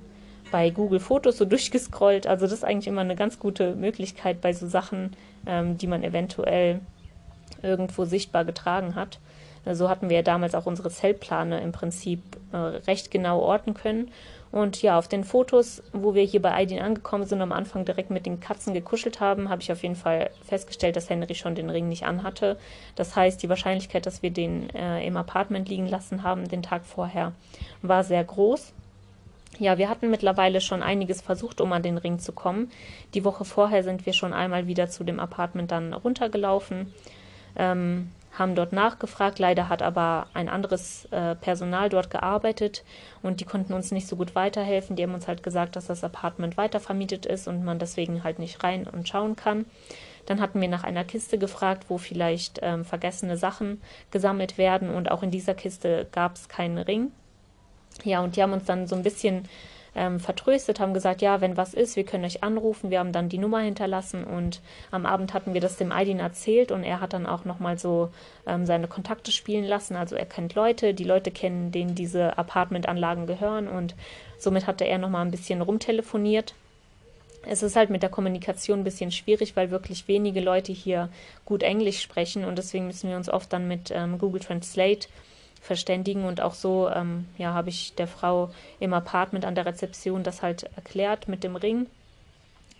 bei 0.50 0.70
Google 0.70 1.00
Fotos 1.00 1.38
so 1.38 1.44
durchgescrollt. 1.46 2.26
Also 2.26 2.44
das 2.44 2.52
ist 2.52 2.64
eigentlich 2.64 2.88
immer 2.88 3.00
eine 3.00 3.16
ganz 3.16 3.38
gute 3.38 3.74
Möglichkeit 3.74 4.40
bei 4.40 4.52
so 4.52 4.66
Sachen, 4.66 5.12
ähm, 5.46 5.78
die 5.78 5.86
man 5.86 6.04
eventuell 6.04 6.80
irgendwo 7.62 8.04
sichtbar 8.04 8.44
getragen 8.44 8.94
hat. 8.94 9.18
So 9.64 9.88
hatten 9.88 10.08
wir 10.08 10.16
ja 10.16 10.22
damals 10.22 10.54
auch 10.54 10.66
unsere 10.66 10.90
Zellplane 10.90 11.60
im 11.60 11.72
Prinzip 11.72 12.20
äh, 12.52 12.56
recht 12.56 13.10
genau 13.10 13.40
orten 13.40 13.74
können. 13.74 14.10
Und 14.52 14.82
ja, 14.82 14.98
auf 14.98 15.08
den 15.08 15.24
Fotos, 15.24 15.82
wo 15.94 16.14
wir 16.14 16.24
hier 16.24 16.42
bei 16.42 16.52
Aidin 16.52 16.80
angekommen 16.80 17.24
sind, 17.24 17.40
am 17.40 17.52
Anfang 17.52 17.86
direkt 17.86 18.10
mit 18.10 18.26
den 18.26 18.38
Katzen 18.38 18.74
gekuschelt 18.74 19.18
haben, 19.18 19.48
habe 19.48 19.62
ich 19.62 19.72
auf 19.72 19.82
jeden 19.82 19.96
Fall 19.96 20.30
festgestellt, 20.44 20.96
dass 20.96 21.08
Henry 21.08 21.34
schon 21.34 21.54
den 21.54 21.70
Ring 21.70 21.88
nicht 21.88 22.04
anhatte. 22.04 22.58
Das 22.94 23.16
heißt, 23.16 23.42
die 23.42 23.48
Wahrscheinlichkeit, 23.48 24.04
dass 24.04 24.22
wir 24.22 24.30
den 24.30 24.68
äh, 24.74 25.06
im 25.06 25.16
Apartment 25.16 25.70
liegen 25.70 25.86
lassen 25.86 26.22
haben, 26.22 26.48
den 26.48 26.62
Tag 26.62 26.84
vorher, 26.84 27.32
war 27.80 28.04
sehr 28.04 28.22
groß. 28.22 28.74
Ja, 29.58 29.78
wir 29.78 29.88
hatten 29.88 30.10
mittlerweile 30.10 30.60
schon 30.60 30.82
einiges 30.82 31.22
versucht, 31.22 31.62
um 31.62 31.72
an 31.72 31.82
den 31.82 31.96
Ring 31.96 32.18
zu 32.18 32.32
kommen. 32.32 32.70
Die 33.14 33.24
Woche 33.24 33.46
vorher 33.46 33.82
sind 33.82 34.04
wir 34.04 34.12
schon 34.12 34.34
einmal 34.34 34.66
wieder 34.66 34.88
zu 34.88 35.02
dem 35.02 35.18
Apartment 35.18 35.70
dann 35.70 35.94
runtergelaufen. 35.94 36.92
Ähm, 37.56 38.10
haben 38.32 38.54
dort 38.54 38.72
nachgefragt. 38.72 39.38
Leider 39.38 39.68
hat 39.68 39.82
aber 39.82 40.26
ein 40.34 40.48
anderes 40.48 41.06
äh, 41.10 41.34
Personal 41.34 41.88
dort 41.88 42.10
gearbeitet 42.10 42.84
und 43.22 43.40
die 43.40 43.44
konnten 43.44 43.74
uns 43.74 43.92
nicht 43.92 44.06
so 44.06 44.16
gut 44.16 44.34
weiterhelfen. 44.34 44.96
Die 44.96 45.02
haben 45.02 45.14
uns 45.14 45.28
halt 45.28 45.42
gesagt, 45.42 45.76
dass 45.76 45.86
das 45.86 46.04
Apartment 46.04 46.56
weitervermietet 46.56 47.26
ist 47.26 47.46
und 47.46 47.64
man 47.64 47.78
deswegen 47.78 48.24
halt 48.24 48.38
nicht 48.38 48.62
rein 48.64 48.86
und 48.86 49.08
schauen 49.08 49.36
kann. 49.36 49.66
Dann 50.26 50.40
hatten 50.40 50.60
wir 50.60 50.68
nach 50.68 50.84
einer 50.84 51.04
Kiste 51.04 51.36
gefragt, 51.36 51.86
wo 51.88 51.98
vielleicht 51.98 52.60
ähm, 52.62 52.84
vergessene 52.84 53.36
Sachen 53.36 53.82
gesammelt 54.10 54.56
werden 54.56 54.90
und 54.90 55.10
auch 55.10 55.22
in 55.22 55.30
dieser 55.30 55.54
Kiste 55.54 56.06
gab 56.12 56.36
es 56.36 56.48
keinen 56.48 56.78
Ring. 56.78 57.12
Ja, 58.04 58.22
und 58.22 58.36
die 58.36 58.42
haben 58.42 58.52
uns 58.52 58.64
dann 58.64 58.86
so 58.86 58.96
ein 58.96 59.02
bisschen 59.02 59.48
ähm, 59.94 60.20
vertröstet, 60.20 60.80
haben 60.80 60.94
gesagt, 60.94 61.20
ja, 61.22 61.40
wenn 61.40 61.56
was 61.56 61.74
ist, 61.74 61.96
wir 61.96 62.04
können 62.04 62.24
euch 62.24 62.42
anrufen. 62.42 62.90
Wir 62.90 62.98
haben 62.98 63.12
dann 63.12 63.28
die 63.28 63.38
Nummer 63.38 63.60
hinterlassen 63.60 64.24
und 64.24 64.60
am 64.90 65.06
Abend 65.06 65.34
hatten 65.34 65.54
wir 65.54 65.60
das 65.60 65.76
dem 65.76 65.92
Aidin 65.92 66.18
erzählt 66.18 66.72
und 66.72 66.82
er 66.82 67.00
hat 67.00 67.12
dann 67.12 67.26
auch 67.26 67.44
nochmal 67.44 67.78
so 67.78 68.10
ähm, 68.46 68.64
seine 68.64 68.88
Kontakte 68.88 69.32
spielen 69.32 69.64
lassen. 69.64 69.96
Also 69.96 70.16
er 70.16 70.26
kennt 70.26 70.54
Leute, 70.54 70.94
die 70.94 71.04
Leute 71.04 71.30
kennen, 71.30 71.72
denen 71.72 71.94
diese 71.94 72.38
Apartmentanlagen 72.38 73.26
gehören 73.26 73.68
und 73.68 73.94
somit 74.38 74.66
hatte 74.66 74.84
er 74.84 74.98
nochmal 74.98 75.24
ein 75.24 75.30
bisschen 75.30 75.60
rumtelefoniert. 75.60 76.54
Es 77.44 77.62
ist 77.62 77.76
halt 77.76 77.90
mit 77.90 78.02
der 78.02 78.10
Kommunikation 78.10 78.80
ein 78.80 78.84
bisschen 78.84 79.10
schwierig, 79.10 79.56
weil 79.56 79.70
wirklich 79.70 80.06
wenige 80.06 80.40
Leute 80.40 80.72
hier 80.72 81.08
gut 81.44 81.62
Englisch 81.64 82.00
sprechen 82.00 82.44
und 82.44 82.56
deswegen 82.56 82.86
müssen 82.86 83.10
wir 83.10 83.16
uns 83.16 83.28
oft 83.28 83.52
dann 83.52 83.66
mit 83.66 83.90
ähm, 83.90 84.18
Google 84.18 84.40
Translate 84.40 85.08
verständigen. 85.62 86.24
Und 86.24 86.42
auch 86.42 86.54
so, 86.54 86.90
ähm, 86.90 87.26
ja, 87.38 87.54
habe 87.54 87.70
ich 87.70 87.94
der 87.94 88.08
Frau 88.08 88.50
im 88.80 88.92
Apartment 88.92 89.46
an 89.46 89.54
der 89.54 89.64
Rezeption 89.64 90.22
das 90.22 90.42
halt 90.42 90.68
erklärt 90.76 91.28
mit 91.28 91.44
dem 91.44 91.56
Ring, 91.56 91.86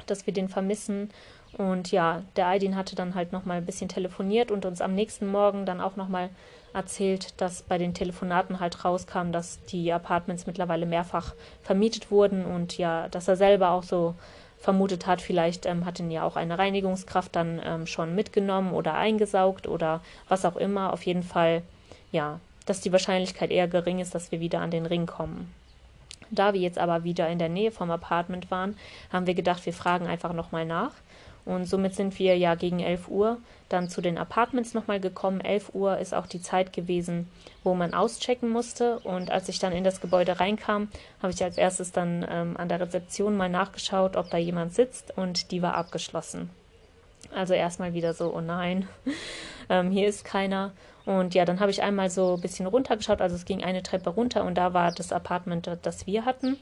dass 0.07 0.27
wir 0.27 0.35
den 0.35 0.49
vermissen. 0.49 1.11
Und 1.57 1.93
ja, 1.93 2.23
der 2.37 2.49
Aidin 2.49 2.77
hatte 2.77 2.97
dann 2.97 3.15
halt 3.15 3.33
nochmal 3.33 3.59
ein 3.59 3.67
bisschen 3.67 3.89
telefoniert 3.89 4.51
und 4.51 4.67
uns 4.67 4.81
am 4.81 4.95
nächsten 4.95 5.27
Morgen 5.27 5.65
dann 5.65 5.81
auch 5.81 5.97
nochmal 5.97 6.31
erzählt, 6.75 7.41
dass 7.41 7.63
bei 7.63 7.79
den 7.79 7.95
Telefonaten 7.95 8.59
halt 8.59 8.85
rauskam, 8.85 9.31
dass 9.31 9.63
die 9.67 9.93
Apartments 9.93 10.47
mittlerweile 10.47 10.87
mehrfach 10.87 11.35
vermietet 11.63 12.11
wurden 12.11 12.47
und 12.47 12.79
ja, 12.79 13.09
dass 13.09 13.29
er 13.29 13.37
selber 13.37 13.71
auch 13.71 13.83
so 13.83 14.15
vermutet 14.59 15.07
hat, 15.07 15.21
vielleicht 15.21 15.67
ähm, 15.67 15.85
hat 15.85 15.99
ihn 15.99 16.11
ja 16.11 16.23
auch 16.23 16.37
eine 16.37 16.59
Reinigungskraft 16.59 17.37
dann 17.37 17.61
ähm, 17.63 17.87
schon 17.87 18.15
mitgenommen 18.15 18.73
oder 18.73 18.95
eingesaugt 18.95 19.67
oder 19.67 20.01
was 20.29 20.47
auch 20.47 20.57
immer. 20.57 20.93
Auf 20.93 21.05
jeden 21.05 21.25
Fall, 21.25 21.63
ja, 22.13 22.41
dass 22.65 22.81
die 22.81 22.93
Wahrscheinlichkeit 22.93 23.51
eher 23.51 23.69
gering 23.69 23.99
ist, 23.99 24.15
dass 24.15 24.33
wir 24.33 24.41
wieder 24.41 24.61
an 24.61 24.71
den 24.71 24.87
Ring 24.87 25.07
kommen. 25.07 25.53
Da 26.31 26.55
wir 26.55 26.61
jetzt 26.61 26.79
aber 26.79 27.05
wieder 27.05 27.29
in 27.29 27.39
der 27.39 27.51
Nähe 27.51 27.71
vom 27.71 27.91
Apartment 27.91 28.51
waren, 28.51 28.77
haben 29.13 29.27
wir 29.27 29.35
gedacht, 29.35 29.67
wir 29.67 29.75
fragen 29.75 30.07
einfach 30.07 30.33
nochmal 30.33 30.65
nach. 30.65 30.93
Und 31.45 31.67
somit 31.67 31.95
sind 31.95 32.19
wir 32.19 32.39
ja 32.39 32.55
gegen 32.55 32.81
11 32.81 33.09
Uhr 33.09 33.39
dann 33.69 33.89
zu 33.89 34.01
den 34.01 34.17
Apartments 34.17 34.75
nochmal 34.75 35.01
gekommen. 35.01 35.41
11 35.41 35.75
Uhr 35.75 35.99
ist 35.99 36.15
auch 36.15 36.27
die 36.27 36.41
Zeit 36.41 36.73
gewesen, 36.73 37.29
wo 37.65 37.75
man 37.75 37.95
auschecken 37.95 38.49
musste. 38.49 38.99
Und 39.01 39.31
als 39.31 39.49
ich 39.49 39.59
dann 39.59 39.73
in 39.73 39.85
das 39.85 40.01
Gebäude 40.01 40.39
reinkam, 40.39 40.89
habe 41.21 41.33
ich 41.33 41.43
als 41.43 41.59
erstes 41.59 41.91
dann 41.93 42.25
ähm, 42.31 42.57
an 42.57 42.69
der 42.69 42.81
Rezeption 42.81 43.37
mal 43.37 43.49
nachgeschaut, 43.49 44.17
ob 44.17 44.31
da 44.31 44.39
jemand 44.39 44.75
sitzt. 44.75 45.17
Und 45.17 45.51
die 45.51 45.63
war 45.63 45.75
abgeschlossen. 45.75 46.51
Also 47.35 47.55
erstmal 47.55 47.95
wieder 47.95 48.15
so, 48.15 48.33
oh 48.35 48.41
nein, 48.41 48.89
ähm, 49.69 49.91
hier 49.91 50.07
ist 50.07 50.25
keiner. 50.25 50.73
Und 51.05 51.35
ja, 51.35 51.45
dann 51.45 51.61
habe 51.61 51.71
ich 51.71 51.83
einmal 51.83 52.11
so 52.11 52.35
ein 52.35 52.41
bisschen 52.41 52.67
runtergeschaut. 52.67 53.21
Also 53.21 53.37
es 53.37 53.45
ging 53.45 53.65
eine 53.65 53.83
Treppe 53.83 54.11
runter 54.11 54.45
und 54.45 54.57
da 54.57 54.73
war 54.73 54.93
das 54.93 55.13
Apartment, 55.13 55.71
das 55.83 56.07
wir 56.07 56.25
hatten. 56.25 56.59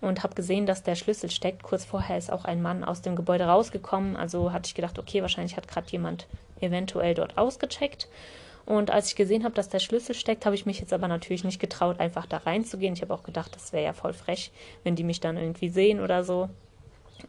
Und 0.00 0.22
habe 0.22 0.34
gesehen, 0.34 0.66
dass 0.66 0.82
der 0.82 0.94
Schlüssel 0.94 1.30
steckt. 1.30 1.62
Kurz 1.62 1.84
vorher 1.84 2.18
ist 2.18 2.30
auch 2.30 2.44
ein 2.44 2.60
Mann 2.60 2.84
aus 2.84 3.00
dem 3.00 3.16
Gebäude 3.16 3.44
rausgekommen. 3.44 4.16
Also 4.16 4.52
hatte 4.52 4.66
ich 4.66 4.74
gedacht, 4.74 4.98
okay, 4.98 5.22
wahrscheinlich 5.22 5.56
hat 5.56 5.68
gerade 5.68 5.90
jemand 5.90 6.26
eventuell 6.60 7.14
dort 7.14 7.38
ausgecheckt. 7.38 8.08
Und 8.66 8.90
als 8.90 9.08
ich 9.08 9.16
gesehen 9.16 9.44
habe, 9.44 9.54
dass 9.54 9.68
der 9.68 9.78
Schlüssel 9.78 10.14
steckt, 10.14 10.44
habe 10.44 10.56
ich 10.56 10.66
mich 10.66 10.80
jetzt 10.80 10.92
aber 10.92 11.06
natürlich 11.06 11.44
nicht 11.44 11.60
getraut, 11.60 12.00
einfach 12.00 12.26
da 12.26 12.38
reinzugehen. 12.38 12.94
Ich 12.94 13.02
habe 13.02 13.14
auch 13.14 13.22
gedacht, 13.22 13.54
das 13.54 13.72
wäre 13.72 13.84
ja 13.84 13.92
voll 13.92 14.12
frech, 14.12 14.50
wenn 14.82 14.96
die 14.96 15.04
mich 15.04 15.20
dann 15.20 15.36
irgendwie 15.36 15.68
sehen 15.68 16.00
oder 16.00 16.24
so. 16.24 16.50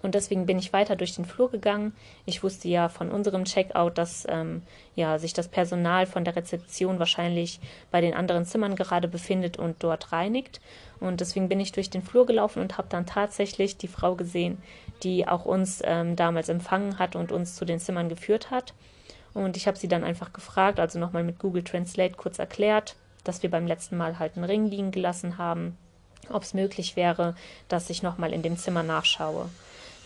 Und 0.02 0.16
deswegen 0.16 0.46
bin 0.46 0.60
ich 0.60 0.74
weiter 0.74 0.96
durch 0.96 1.16
den 1.16 1.26
Flur 1.26 1.50
gegangen. 1.50 1.94
Ich 2.26 2.44
wusste 2.44 2.68
ja 2.68 2.90
von 2.90 3.10
unserem 3.10 3.46
Checkout, 3.46 3.98
dass 3.98 4.26
ähm, 4.30 4.62
ja, 4.96 5.18
sich 5.18 5.34
das 5.34 5.48
Personal 5.48 6.06
von 6.06 6.24
der 6.24 6.36
Rezeption 6.36 7.00
wahrscheinlich 7.00 7.60
bei 7.90 8.02
den 8.02 8.14
anderen 8.14 8.46
Zimmern 8.46 8.76
gerade 8.76 9.08
befindet 9.08 9.58
und 9.58 9.84
dort 9.84 10.12
reinigt. 10.12 10.62
Und 11.00 11.22
deswegen 11.22 11.50
bin 11.50 11.60
ich 11.60 11.72
durch 11.72 11.90
den 11.90 12.02
Flur 12.02 12.26
gelaufen 12.26 12.62
und 12.62 12.78
habe 12.78 12.90
dann 12.90 13.06
tatsächlich 13.06 13.78
die 13.78 13.88
Frau 13.88 14.16
gesehen, 14.16 14.62
die 15.04 15.28
auch 15.28 15.46
uns 15.46 15.82
ähm, 15.84 16.16
damals 16.16 16.50
empfangen 16.50 17.00
hat 17.00 17.16
und 17.16 17.32
uns 17.32 17.56
zu 17.56 17.66
den 17.66 17.80
Zimmern 17.80 18.10
geführt 18.10 18.52
hat. 18.52 18.74
Und 19.34 19.58
ich 19.58 19.68
habe 19.68 19.78
sie 19.78 19.88
dann 19.88 20.04
einfach 20.04 20.34
gefragt, 20.34 20.80
also 20.80 21.00
nochmal 21.00 21.24
mit 21.24 21.40
Google 21.40 21.64
Translate 21.64 22.16
kurz 22.16 22.40
erklärt, 22.40 22.96
dass 23.24 23.44
wir 23.44 23.52
beim 23.52 23.68
letzten 23.68 23.98
Mal 23.98 24.20
halt 24.20 24.36
einen 24.36 24.46
Ring 24.46 24.66
liegen 24.68 24.92
gelassen 24.92 25.38
haben, 25.38 25.78
ob 26.30 26.44
es 26.44 26.54
möglich 26.54 26.96
wäre, 26.96 27.36
dass 27.68 27.90
ich 27.90 28.02
nochmal 28.04 28.34
in 28.34 28.42
dem 28.42 28.58
Zimmer 28.58 28.84
nachschaue 28.84 29.50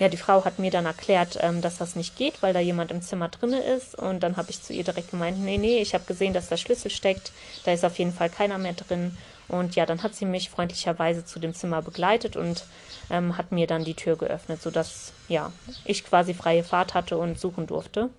ja, 0.02 0.10
die 0.10 0.18
Frau 0.18 0.44
hat 0.46 0.58
mir 0.58 0.72
dann 0.72 0.88
erklärt, 0.88 1.38
ähm, 1.42 1.62
dass 1.62 1.78
das 1.78 1.96
nicht 1.96 2.18
geht, 2.18 2.42
weil 2.42 2.54
da 2.54 2.60
jemand 2.60 2.90
im 2.90 3.04
Zimmer 3.04 3.30
drinne 3.30 3.62
ist. 3.62 3.94
Und 3.94 4.22
dann 4.24 4.36
habe 4.36 4.50
ich 4.50 4.64
zu 4.64 4.74
ihr 4.74 4.84
direkt 4.84 5.12
gemeint, 5.12 5.40
nee, 5.40 5.60
nee, 5.60 5.78
ich 5.78 5.94
habe 5.94 6.06
gesehen, 6.06 6.34
dass 6.34 6.50
der 6.50 6.58
Schlüssel 6.58 6.90
steckt. 6.90 7.32
Da 7.66 7.72
ist 7.72 7.86
auf 7.86 8.00
jeden 8.00 8.12
Fall 8.12 8.32
keiner 8.32 8.58
mehr 8.58 8.74
drin. 8.74 9.16
Und 9.48 9.76
ja, 9.76 9.86
dann 9.86 10.02
hat 10.02 10.16
sie 10.16 10.26
mich 10.26 10.50
freundlicherweise 10.50 11.24
zu 11.24 11.38
dem 11.38 11.54
Zimmer 11.54 11.84
begleitet 11.84 12.36
und 12.36 12.66
ähm, 13.12 13.38
hat 13.38 13.52
mir 13.52 13.68
dann 13.68 13.86
die 13.86 13.94
Tür 13.94 14.16
geöffnet, 14.16 14.60
sodass 14.60 15.14
ja, 15.28 15.52
ich 15.86 16.04
quasi 16.04 16.34
freie 16.34 16.64
Fahrt 16.64 16.96
hatte 16.96 17.20
und 17.20 17.40
suchen 17.40 17.68
durfte. 17.68 18.10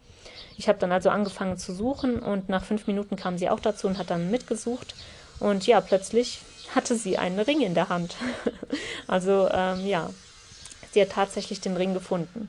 Ich 0.56 0.68
habe 0.68 0.78
dann 0.78 0.92
also 0.92 1.10
angefangen 1.10 1.58
zu 1.58 1.74
suchen 1.74 2.20
und 2.20 2.48
nach 2.48 2.62
fünf 2.62 2.86
Minuten 2.86 3.16
kam 3.16 3.38
sie 3.38 3.50
auch 3.50 3.58
dazu 3.58 3.88
und 3.88 3.98
hat 3.98 4.10
dann 4.10 4.30
mitgesucht. 4.30 4.94
Und 5.40 5.66
ja, 5.66 5.80
plötzlich 5.80 6.42
hatte 6.76 6.94
sie 6.94 7.18
einen 7.18 7.40
Ring 7.40 7.60
in 7.60 7.74
der 7.74 7.88
Hand. 7.88 8.14
also 9.08 9.48
ähm, 9.52 9.84
ja, 9.84 10.10
sie 10.92 11.02
hat 11.02 11.10
tatsächlich 11.10 11.60
den 11.60 11.76
Ring 11.76 11.94
gefunden. 11.94 12.48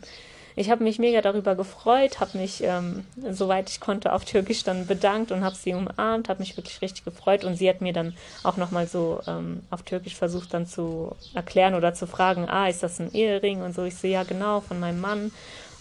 Ich 0.56 0.70
habe 0.70 0.84
mich 0.84 1.00
mega 1.00 1.22
darüber 1.22 1.56
gefreut, 1.56 2.20
habe 2.20 2.38
mich, 2.38 2.64
ähm, 2.64 3.06
soweit 3.32 3.70
ich 3.70 3.80
konnte, 3.80 4.14
auf 4.14 4.24
Türkisch 4.24 4.64
dann 4.64 4.86
bedankt 4.86 5.32
und 5.32 5.44
habe 5.44 5.56
sie 5.56 5.74
umarmt, 5.74 6.30
habe 6.30 6.42
mich 6.42 6.56
wirklich 6.58 6.82
richtig 6.82 7.06
gefreut 7.06 7.44
und 7.44 7.56
sie 7.56 7.68
hat 7.68 7.82
mir 7.82 7.94
dann 7.94 8.16
auch 8.44 8.58
nochmal 8.58 8.88
so 8.88 9.20
ähm, 9.26 9.64
auf 9.72 9.82
Türkisch 9.82 10.16
versucht 10.16 10.54
dann 10.54 10.68
zu 10.68 11.16
erklären 11.34 11.74
oder 11.74 11.96
zu 11.96 12.06
fragen, 12.06 12.48
ah, 12.48 12.68
ist 12.68 12.84
das 12.84 13.00
ein 13.00 13.12
Ehering 13.14 13.62
und 13.62 13.74
so. 13.74 13.84
Ich 13.84 13.98
so, 13.98 14.08
ja 14.08 14.24
genau, 14.24 14.62
von 14.62 14.80
meinem 14.80 15.02
Mann. 15.02 15.32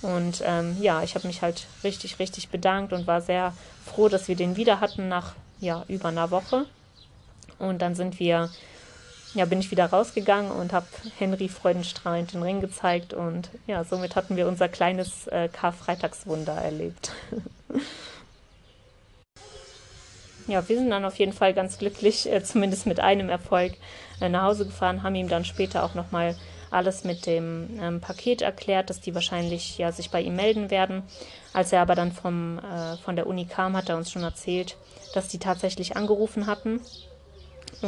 Und 0.01 0.43
ähm, 0.45 0.77
ja, 0.81 1.03
ich 1.03 1.15
habe 1.15 1.27
mich 1.27 1.43
halt 1.43 1.67
richtig, 1.85 2.19
richtig 2.19 2.49
bedankt 2.49 2.93
und 2.93 3.07
war 3.07 3.21
sehr 3.21 3.53
froh, 3.85 4.09
dass 4.09 4.27
wir 4.27 4.37
den 4.37 4.57
wieder 4.57 4.81
hatten 4.81 5.09
nach 5.09 5.35
ja, 5.61 5.85
über 5.89 6.09
einer 6.09 6.31
Woche. 6.31 6.65
Und 7.59 7.83
dann 7.83 7.95
sind 7.95 8.19
wir, 8.19 8.51
ja, 9.35 9.47
bin 9.47 9.61
ich 9.61 9.71
wieder 9.71 9.87
rausgegangen 9.87 10.51
und 10.51 10.73
habe 10.73 10.87
Henry 11.19 11.49
freudenstrahlend 11.49 12.35
den 12.35 12.43
Ring 12.43 12.61
gezeigt. 12.61 13.15
Und 13.15 13.51
ja, 13.67 13.85
somit 13.85 14.15
hatten 14.15 14.37
wir 14.37 14.47
unser 14.47 14.69
kleines 14.69 15.27
äh, 15.29 15.49
Karfreitagswunder 15.49 16.55
erlebt. 16.55 17.13
ja, 20.47 20.69
wir 20.69 20.77
sind 20.77 20.91
dann 20.91 21.05
auf 21.05 21.19
jeden 21.19 21.33
Fall 21.33 21.55
ganz 21.55 21.79
glücklich, 21.79 22.31
äh, 22.31 22.43
zumindest 22.45 22.87
mit 22.87 23.01
einem 23.01 23.31
Erfolg, 23.31 23.73
äh, 24.21 24.29
nach 24.29 24.43
Hause 24.43 24.67
gefahren, 24.67 25.03
haben 25.03 25.15
ihm 25.15 25.29
dann 25.29 25.45
später 25.45 25.85
auch 25.85 25.95
nochmal 25.95 26.37
alles 26.71 27.05
mit 27.05 27.27
dem 27.27 27.79
ähm, 27.81 28.01
Paket 28.01 28.41
erklärt, 28.41 28.89
dass 28.89 29.01
die 29.01 29.15
wahrscheinlich 29.15 29.77
ja 29.77 29.93
sich 29.93 30.11
bei 30.11 30.23
ihm 30.23 30.37
melden 30.37 30.71
werden. 30.71 31.03
Als 31.53 31.73
er 31.73 31.83
aber 31.83 31.95
dann 31.95 32.13
vom, 32.13 32.59
äh, 32.59 32.97
von 32.99 33.17
der 33.17 33.27
Uni 33.27 33.45
kam, 33.45 33.77
hat 33.77 33.89
er 33.91 33.97
uns 33.97 34.11
schon 34.11 34.23
erzählt, 34.23 34.77
dass 35.15 35.29
die 35.29 35.39
tatsächlich 35.39 35.97
angerufen 35.97 36.47
hatten 36.47 36.81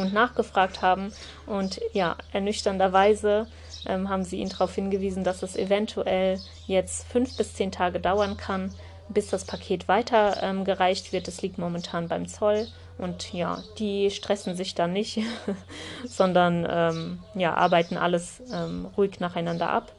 und 0.02 0.12
nachgefragt 0.12 0.82
haben. 0.82 1.12
Und 1.46 1.80
ja, 1.92 2.16
ernüchternderweise 2.32 3.46
ähm, 3.86 4.08
haben 4.08 4.24
sie 4.24 4.38
ihn 4.38 4.48
darauf 4.48 4.74
hingewiesen, 4.74 5.24
dass 5.24 5.42
es 5.42 5.56
eventuell 5.56 6.40
jetzt 6.66 7.06
fünf 7.08 7.36
bis 7.36 7.54
zehn 7.54 7.72
Tage 7.72 8.00
dauern 8.00 8.36
kann, 8.36 8.74
bis 9.08 9.28
das 9.28 9.44
Paket 9.44 9.88
weitergereicht 9.88 11.06
ähm, 11.06 11.12
wird. 11.12 11.28
Es 11.28 11.42
liegt 11.42 11.58
momentan 11.58 12.08
beim 12.08 12.26
Zoll. 12.26 12.66
Und 12.96 13.32
ja, 13.32 13.62
die 13.78 14.10
stressen 14.10 14.56
sich 14.56 14.74
dann 14.74 14.92
nicht, 14.92 15.18
sondern 16.06 16.66
ähm, 16.68 17.18
ja, 17.34 17.54
arbeiten 17.54 17.96
alles 17.96 18.40
ähm, 18.52 18.86
ruhig 18.96 19.18
nacheinander 19.18 19.68
ab. 19.68 19.92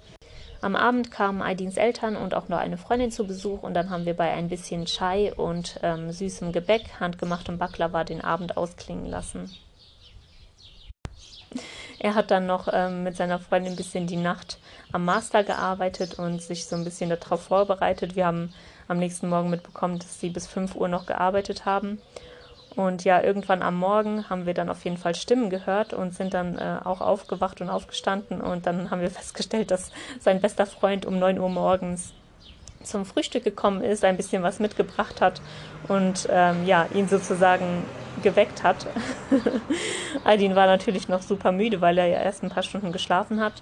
Am 0.61 0.75
Abend 0.75 1.11
kamen 1.11 1.41
Aidins 1.41 1.77
Eltern 1.77 2.15
und 2.15 2.33
auch 2.33 2.47
noch 2.47 2.57
eine 2.57 2.77
Freundin 2.77 3.11
zu 3.11 3.27
Besuch 3.27 3.61
und 3.61 3.73
dann 3.73 3.89
haben 3.89 4.05
wir 4.05 4.15
bei 4.15 4.31
ein 4.31 4.47
bisschen 4.47 4.85
Chai 4.85 5.33
und 5.35 5.79
ähm, 5.83 6.11
süßem 6.11 6.53
Gebäck, 6.53 6.99
handgemachtem 6.99 7.57
Baklava, 7.57 8.03
den 8.03 8.21
Abend 8.21 8.57
ausklingen 8.57 9.05
lassen. 9.05 9.51
Er 12.05 12.13
hat 12.13 12.29
dann 12.29 12.45
noch 12.45 12.67
ähm, 12.71 13.01
mit 13.01 13.17
seiner 13.17 13.39
Freundin 13.39 13.73
ein 13.73 13.77
bisschen 13.77 14.05
die 14.05 14.15
Nacht 14.15 14.59
am 14.91 15.05
Master 15.05 15.43
gearbeitet 15.43 16.19
und 16.19 16.39
sich 16.39 16.67
so 16.67 16.75
ein 16.75 16.83
bisschen 16.83 17.09
darauf 17.09 17.41
vorbereitet. 17.41 18.15
Wir 18.15 18.27
haben 18.27 18.53
am 18.87 18.99
nächsten 18.99 19.27
Morgen 19.27 19.49
mitbekommen, 19.49 19.97
dass 19.97 20.19
sie 20.19 20.29
bis 20.29 20.45
5 20.45 20.75
Uhr 20.75 20.87
noch 20.87 21.07
gearbeitet 21.07 21.65
haben. 21.65 21.99
Und 22.75 23.05
ja, 23.05 23.23
irgendwann 23.23 23.63
am 23.63 23.79
Morgen 23.79 24.29
haben 24.29 24.45
wir 24.45 24.53
dann 24.53 24.69
auf 24.69 24.85
jeden 24.85 24.97
Fall 24.97 25.15
Stimmen 25.15 25.49
gehört 25.49 25.93
und 25.95 26.13
sind 26.13 26.35
dann 26.35 26.59
äh, 26.59 26.77
auch 26.83 27.01
aufgewacht 27.01 27.59
und 27.61 27.71
aufgestanden. 27.71 28.39
Und 28.39 28.67
dann 28.67 28.91
haben 28.91 29.01
wir 29.01 29.09
festgestellt, 29.21 29.71
dass 29.71 29.91
sein 30.19 30.41
bester 30.41 30.67
Freund 30.67 31.07
um 31.07 31.17
9 31.17 31.39
Uhr 31.39 31.49
morgens 31.49 32.13
zum 32.85 33.05
Frühstück 33.05 33.43
gekommen 33.43 33.83
ist, 33.83 34.03
ein 34.03 34.17
bisschen 34.17 34.43
was 34.43 34.59
mitgebracht 34.59 35.21
hat 35.21 35.41
und 35.87 36.27
ähm, 36.31 36.65
ja, 36.65 36.87
ihn 36.93 37.07
sozusagen 37.07 37.83
geweckt 38.23 38.63
hat. 38.63 38.87
Aldin 40.23 40.55
war 40.55 40.67
natürlich 40.67 41.09
noch 41.09 41.21
super 41.21 41.51
müde, 41.51 41.81
weil 41.81 41.97
er 41.97 42.07
ja 42.07 42.21
erst 42.21 42.43
ein 42.43 42.49
paar 42.49 42.63
Stunden 42.63 42.91
geschlafen 42.91 43.41
hat. 43.41 43.61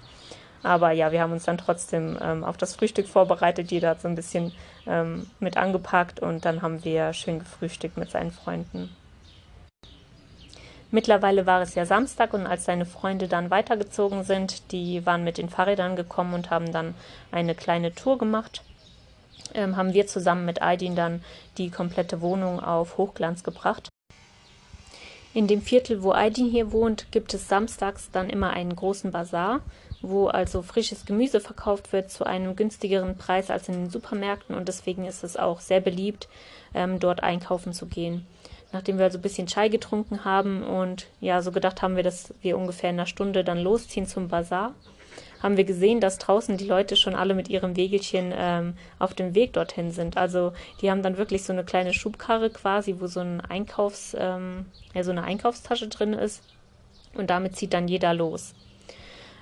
Aber 0.62 0.92
ja, 0.92 1.12
wir 1.12 1.20
haben 1.20 1.32
uns 1.32 1.44
dann 1.44 1.58
trotzdem 1.58 2.18
ähm, 2.22 2.42
auf 2.42 2.56
das 2.56 2.74
Frühstück 2.74 3.06
vorbereitet. 3.06 3.70
Jeder 3.70 3.90
hat 3.90 4.00
so 4.00 4.08
ein 4.08 4.14
bisschen 4.14 4.52
ähm, 4.86 5.28
mit 5.38 5.58
angepackt 5.58 6.20
und 6.20 6.44
dann 6.46 6.62
haben 6.62 6.84
wir 6.84 7.12
schön 7.12 7.40
gefrühstückt 7.40 7.98
mit 7.98 8.10
seinen 8.10 8.32
Freunden. 8.32 8.88
Mittlerweile 10.90 11.44
war 11.44 11.60
es 11.60 11.74
ja 11.74 11.86
Samstag 11.86 12.32
und 12.34 12.46
als 12.46 12.64
seine 12.64 12.86
Freunde 12.86 13.26
dann 13.26 13.50
weitergezogen 13.50 14.22
sind, 14.22 14.70
die 14.70 15.04
waren 15.04 15.24
mit 15.24 15.38
den 15.38 15.48
Fahrrädern 15.48 15.96
gekommen 15.96 16.34
und 16.34 16.50
haben 16.50 16.70
dann 16.70 16.94
eine 17.32 17.56
kleine 17.56 17.94
Tour 17.94 18.16
gemacht, 18.16 18.62
ähm, 19.54 19.76
haben 19.76 19.92
wir 19.92 20.06
zusammen 20.06 20.44
mit 20.44 20.62
Aidin 20.62 20.96
dann 20.96 21.22
die 21.58 21.70
komplette 21.70 22.20
Wohnung 22.20 22.60
auf 22.60 22.96
Hochglanz 22.96 23.44
gebracht. 23.44 23.88
In 25.34 25.48
dem 25.48 25.62
Viertel, 25.62 26.04
wo 26.04 26.12
Aidin 26.12 26.48
hier 26.48 26.70
wohnt, 26.70 27.10
gibt 27.10 27.34
es 27.34 27.48
samstags 27.48 28.10
dann 28.12 28.30
immer 28.30 28.50
einen 28.50 28.76
großen 28.76 29.10
Bazar, 29.10 29.60
wo 30.00 30.28
also 30.28 30.62
frisches 30.62 31.06
Gemüse 31.06 31.40
verkauft 31.40 31.92
wird 31.92 32.10
zu 32.10 32.24
einem 32.24 32.54
günstigeren 32.54 33.16
Preis 33.16 33.50
als 33.50 33.68
in 33.68 33.74
den 33.74 33.90
Supermärkten 33.90 34.54
und 34.54 34.68
deswegen 34.68 35.06
ist 35.06 35.24
es 35.24 35.36
auch 35.36 35.58
sehr 35.58 35.80
beliebt, 35.80 36.28
ähm, 36.72 37.00
dort 37.00 37.24
einkaufen 37.24 37.72
zu 37.72 37.86
gehen. 37.86 38.26
Nachdem 38.70 38.98
wir 38.98 39.06
also 39.06 39.18
ein 39.18 39.22
bisschen 39.22 39.48
Chai 39.48 39.68
getrunken 39.68 40.24
haben 40.24 40.62
und 40.62 41.06
ja, 41.20 41.42
so 41.42 41.50
gedacht 41.50 41.82
haben 41.82 41.96
wir, 41.96 42.02
dass 42.04 42.32
wir 42.40 42.56
ungefähr 42.56 42.90
in 42.90 42.96
einer 42.96 43.06
Stunde 43.06 43.42
dann 43.42 43.58
losziehen 43.58 44.06
zum 44.06 44.28
Bazar, 44.28 44.74
haben 45.44 45.58
wir 45.58 45.64
gesehen, 45.64 46.00
dass 46.00 46.16
draußen 46.16 46.56
die 46.56 46.66
Leute 46.66 46.96
schon 46.96 47.14
alle 47.14 47.34
mit 47.34 47.50
ihrem 47.50 47.76
Wegelchen 47.76 48.32
ähm, 48.34 48.72
auf 48.98 49.12
dem 49.12 49.34
Weg 49.34 49.52
dorthin 49.52 49.90
sind. 49.90 50.16
Also 50.16 50.54
die 50.80 50.90
haben 50.90 51.02
dann 51.02 51.18
wirklich 51.18 51.44
so 51.44 51.52
eine 51.52 51.64
kleine 51.64 51.92
Schubkarre 51.92 52.48
quasi, 52.48 52.96
wo 52.98 53.06
so 53.08 53.20
ein 53.20 53.42
Einkaufs, 53.42 54.16
ähm, 54.18 54.64
ja, 54.94 55.04
so 55.04 55.10
eine 55.10 55.22
Einkaufstasche 55.22 55.88
drin 55.88 56.14
ist. 56.14 56.42
Und 57.12 57.28
damit 57.28 57.56
zieht 57.56 57.74
dann 57.74 57.88
jeder 57.88 58.14
los. 58.14 58.54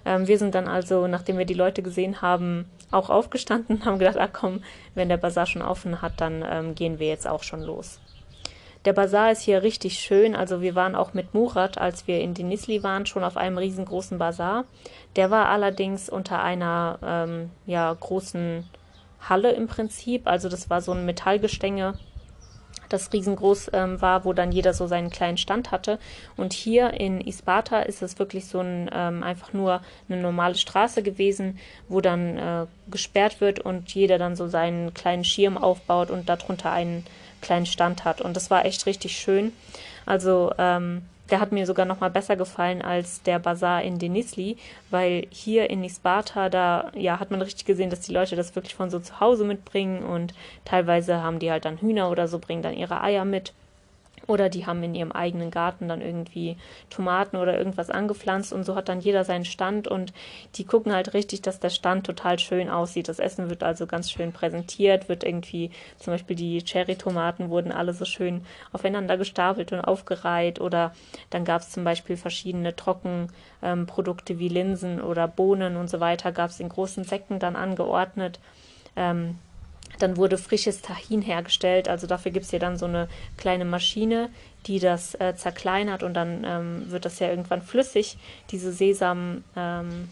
Ähm, 0.05 0.27
wir 0.27 0.39
sind 0.39 0.57
dann 0.57 0.67
also, 0.67 1.07
nachdem 1.07 1.39
wir 1.39 1.45
die 1.45 1.55
Leute 1.55 1.85
gesehen 1.85 2.21
haben, 2.21 2.67
auch 2.91 3.09
aufgestanden, 3.09 3.85
haben 3.85 4.01
gedacht, 4.01 4.19
ach 4.19 4.31
komm, 4.33 4.65
wenn 4.97 5.09
der 5.09 5.19
Bazar 5.19 5.47
schon 5.47 5.63
offen 5.63 6.03
hat, 6.03 6.21
dann 6.21 6.45
ähm, 6.45 6.75
gehen 6.75 6.99
wir 6.99 7.07
jetzt 7.07 7.29
auch 7.29 7.45
schon 7.45 7.63
los. 7.63 8.01
Der 8.85 8.93
Bazar 8.93 9.31
ist 9.31 9.43
hier 9.43 9.63
richtig 9.63 9.99
schön. 9.99 10.35
Also 10.35 10.61
wir 10.61 10.75
waren 10.75 10.95
auch 10.95 11.15
mit 11.15 11.35
Murat, 11.35 11.79
als 11.79 12.07
wir 12.09 12.21
in 12.21 12.35
Denisli 12.35 12.83
waren, 12.83 13.07
schon 13.07 13.23
auf 13.23 13.37
einem 13.37 13.59
riesengroßen 13.59 14.19
Bazar. 14.19 14.65
Der 15.17 15.31
war 15.31 15.49
allerdings 15.49 16.09
unter 16.09 16.43
einer 16.43 16.99
ähm, 17.05 17.51
ja, 17.67 17.93
großen 17.93 18.65
Halle 19.21 19.53
im 19.53 19.69
Prinzip. 19.69 20.27
Also 20.27 20.49
das 20.49 20.69
war 20.69 20.81
so 20.81 20.93
ein 20.93 21.07
Metallgestänge, 21.07 21.95
das 22.89 23.13
riesengroß 23.13 23.71
ähm, 23.73 24.03
war, 24.03 24.25
wo 24.25 24.33
dann 24.33 24.53
jeder 24.53 24.75
so 24.75 24.87
seinen 24.87 25.11
kleinen 25.11 25.39
Stand 25.39 25.71
hatte. 25.71 25.99
Und 26.37 26.53
hier 26.53 26.93
in 26.95 27.21
Isbata 27.21 27.81
ist 27.81 28.03
es 28.03 28.19
wirklich 28.19 28.47
so 28.47 28.61
ein 28.61 28.91
ähm, 28.93 29.23
einfach 29.23 29.53
nur 29.53 29.81
eine 30.09 30.21
normale 30.21 30.57
Straße 30.57 31.03
gewesen, 31.03 31.59
wo 31.89 32.01
dann 32.01 32.37
äh, 32.37 32.67
gesperrt 32.91 33.41
wird 33.41 33.61
und 33.61 33.95
jeder 33.95 34.19
dann 34.19 34.37
so 34.37 34.49
seinen 34.49 34.93
kleinen 34.93 35.25
Schirm 35.25 35.57
aufbaut 35.57 36.11
und 36.11 36.29
darunter 36.29 36.73
einen 36.73 37.07
kleinen 37.43 37.67
Stand 37.67 38.05
hat. 38.05 38.21
Und 38.21 38.37
das 38.37 38.51
war 38.51 38.65
echt 38.65 38.87
richtig 38.87 39.17
schön. 39.17 39.53
Also 40.07 40.53
ähm, 40.59 41.03
der 41.31 41.41
hat 41.41 41.53
mir 41.53 41.67
sogar 41.67 41.87
noch 41.87 42.01
mal 42.01 42.11
besser 42.11 42.37
gefallen 42.37 42.83
als 42.83 43.23
der 43.23 43.39
Bazar 43.39 43.83
in 43.83 43.99
Denisli, 43.99 44.59
weil 44.91 45.27
hier 45.31 45.71
in 45.71 45.83
Isbata, 45.83 46.49
da 46.49 46.91
ja, 46.95 47.21
hat 47.21 47.31
man 47.31 47.41
richtig 47.41 47.65
gesehen, 47.65 47.91
dass 47.91 48.01
die 48.01 48.13
Leute 48.13 48.37
das 48.37 48.55
wirklich 48.55 48.75
von 48.75 48.91
so 48.91 48.99
zu 48.99 49.19
Hause 49.19 49.45
mitbringen 49.45 50.03
und 50.03 50.35
teilweise 50.65 51.23
haben 51.23 51.39
die 51.39 51.51
halt 51.51 51.65
dann 51.65 51.79
Hühner 51.79 52.11
oder 52.11 52.29
so, 52.29 52.39
bringen 52.39 52.63
dann 52.63 52.77
ihre 52.77 53.01
Eier 53.01 53.25
mit. 53.25 53.53
Oder 54.27 54.49
die 54.49 54.67
haben 54.67 54.83
in 54.83 54.95
ihrem 54.95 55.13
eigenen 55.13 55.51
Garten 55.51 55.89
dann 55.89 56.01
irgendwie 56.01 56.57
Tomaten 56.91 57.37
oder 57.37 57.59
irgendwas 57.59 57.91
angepflanzt 57.91 58.53
und 58.53 58.65
so 58.65 58.75
hat 58.75 58.89
dann 58.89 59.01
jeder 59.01 59.25
seinen 59.25 59.45
Stand 59.45 59.89
und 59.89 60.13
die 60.55 60.65
gucken 60.65 60.93
halt 60.93 61.15
richtig, 61.15 61.43
dass 61.43 61.61
der 61.61 61.71
Stand 61.71 62.07
total 62.07 62.39
schön 62.39 62.69
aussieht. 62.69 63.09
Das 63.09 63.19
Essen 63.19 63.51
wird 63.51 63.63
also 63.63 63.87
ganz 63.87 64.11
schön 64.11 64.33
präsentiert, 64.33 65.09
wird 65.09 65.25
irgendwie, 65.25 65.71
zum 65.99 66.13
Beispiel 66.13 66.37
die 66.37 66.63
Cherry-Tomaten 66.63 67.51
wurden 67.51 67.73
alle 67.73 67.93
so 67.95 68.05
schön 68.05 68.45
aufeinander 68.73 69.17
gestapelt 69.17 69.73
und 69.73 69.81
aufgereiht 69.81 70.61
oder 70.61 70.95
dann 71.31 71.45
gab 71.45 71.63
es 71.63 71.71
zum 71.71 71.85
Beispiel 71.85 72.17
verschiedene 72.17 72.77
Trockenprodukte 72.77 74.35
ähm, 74.35 74.39
wie 74.39 74.49
Linsen 74.49 75.01
oder 75.01 75.29
Bohnen 75.29 75.77
und 75.77 75.89
so 75.89 76.01
weiter, 76.01 76.33
gab 76.33 76.51
es 76.51 76.61
in 76.61 76.69
großen 76.69 77.05
Säcken 77.05 77.39
dann 77.39 77.57
angeordnet. 77.57 78.39
Ähm, 78.97 79.39
dann 80.03 80.17
wurde 80.17 80.39
frisches 80.39 80.83
Tahin 80.83 81.23
hergestellt. 81.23 81.89
Also 81.89 82.07
dafür 82.07 82.33
gibt 82.33 82.45
es 82.45 82.51
hier 82.51 82.59
dann 82.59 82.77
so 82.77 82.87
eine 82.87 83.09
kleine 83.37 83.65
Maschine, 83.65 84.29
die 84.67 84.79
das 84.79 85.15
äh, 85.15 85.35
zerkleinert 85.37 86.03
und 86.03 86.15
dann 86.15 86.45
ähm, 86.45 86.91
wird 86.91 87.05
das 87.05 87.19
ja 87.19 87.29
irgendwann 87.29 87.63
flüssig. 87.63 88.17
Diese 88.51 88.73
Sesam, 88.73 89.45
ähm, 89.57 90.09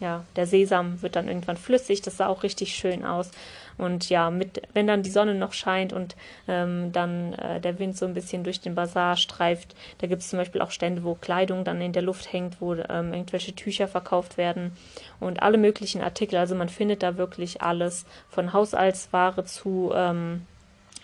ja, 0.00 0.24
der 0.36 0.46
Sesam 0.46 1.00
wird 1.02 1.16
dann 1.16 1.28
irgendwann 1.28 1.56
flüssig. 1.56 2.02
Das 2.02 2.16
sah 2.16 2.26
auch 2.26 2.42
richtig 2.42 2.74
schön 2.74 3.04
aus. 3.04 3.30
Und 3.78 4.08
ja, 4.08 4.30
mit, 4.30 4.62
wenn 4.72 4.86
dann 4.86 5.02
die 5.02 5.10
Sonne 5.10 5.34
noch 5.34 5.52
scheint 5.52 5.92
und 5.92 6.16
ähm, 6.48 6.92
dann 6.92 7.34
äh, 7.34 7.60
der 7.60 7.78
Wind 7.78 7.96
so 7.96 8.06
ein 8.06 8.14
bisschen 8.14 8.44
durch 8.44 8.60
den 8.60 8.74
Bazar 8.74 9.16
streift, 9.16 9.74
da 9.98 10.06
gibt 10.06 10.22
es 10.22 10.30
zum 10.30 10.38
Beispiel 10.38 10.62
auch 10.62 10.70
Stände, 10.70 11.04
wo 11.04 11.14
Kleidung 11.14 11.64
dann 11.64 11.80
in 11.80 11.92
der 11.92 12.02
Luft 12.02 12.32
hängt, 12.32 12.60
wo 12.60 12.74
ähm, 12.74 13.12
irgendwelche 13.12 13.54
Tücher 13.54 13.88
verkauft 13.88 14.38
werden 14.38 14.72
und 15.20 15.42
alle 15.42 15.58
möglichen 15.58 16.00
Artikel. 16.00 16.36
Also 16.36 16.54
man 16.54 16.68
findet 16.68 17.02
da 17.02 17.16
wirklich 17.16 17.62
alles 17.62 18.06
von 18.30 18.52
Haushaltsware 18.52 19.44
zu 19.44 19.92
ähm, 19.94 20.46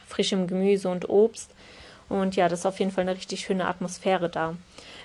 frischem 0.07 0.47
Gemüse 0.47 0.89
und 0.89 1.09
Obst. 1.09 1.55
Und 2.09 2.37
ja, 2.37 2.49
das 2.49 2.61
ist 2.61 2.67
auf 2.67 2.79
jeden 2.79 2.91
Fall 2.91 3.03
eine 3.03 3.17
richtig 3.17 3.41
schöne 3.41 3.67
Atmosphäre 3.67 4.29
da 4.29 4.55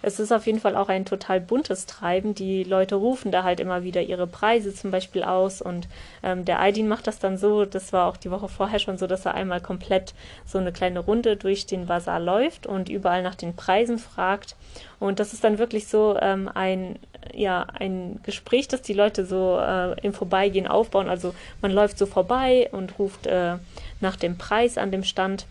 es 0.02 0.20
ist 0.20 0.32
auf 0.32 0.46
jeden 0.46 0.60
Fall 0.60 0.76
auch 0.76 0.90
ein 0.90 1.06
total 1.06 1.40
buntes 1.40 1.86
Treiben. 1.86 2.36
Die 2.36 2.64
Leute 2.64 2.96
rufen 2.96 3.32
da 3.32 3.44
halt 3.44 3.60
immer 3.60 3.84
wieder 3.84 4.02
ihre 4.02 4.28
Preise 4.28 4.74
zum 4.74 4.92
Beispiel 4.92 5.24
aus 5.24 5.62
und 5.62 5.88
ähm, 6.24 6.46
der 6.46 6.62
Aidin 6.62 6.88
macht 6.88 7.08
das 7.08 7.20
dann 7.20 7.38
so, 7.38 7.66
das 7.66 7.94
war 7.94 8.08
auch 8.08 8.18
die 8.18 8.32
Woche 8.32 8.48
vorher 8.48 8.80
schon 8.80 8.98
so, 8.98 9.08
dass 9.08 9.26
er 9.26 9.34
einmal 9.34 9.62
komplett 9.62 10.14
so 10.46 10.58
eine 10.58 10.72
kleine 10.72 11.00
Runde 11.00 11.36
durch 11.38 11.66
den 11.66 11.88
Bazar 11.88 12.20
läuft 12.20 12.68
und 12.68 12.90
überall 12.90 13.24
nach 13.24 13.36
den 13.36 13.56
Preisen 13.56 13.98
fragt. 14.00 14.56
Und 15.00 15.20
das 15.20 15.34
ist 15.34 15.44
dann 15.44 15.60
wirklich 15.60 15.88
so 15.88 16.18
ähm, 16.20 16.50
ein 16.54 16.98
ja 17.34 17.68
ein 17.74 18.20
Gespräch, 18.24 18.68
das 18.68 18.82
die 18.82 18.94
Leute 18.94 19.26
so 19.26 19.60
äh, 19.60 20.00
im 20.02 20.14
Vorbeigehen 20.14 20.68
aufbauen. 20.68 21.10
Also 21.10 21.34
man 21.62 21.72
läuft 21.72 21.98
so 21.98 22.06
vorbei 22.06 22.70
und 22.72 22.98
ruft 23.00 23.28
äh, 23.28 23.56
nach 24.00 24.16
dem 24.16 24.38
Preis 24.38 24.78
an 24.78 24.92
dem 24.92 25.04
Stand. 25.04 25.46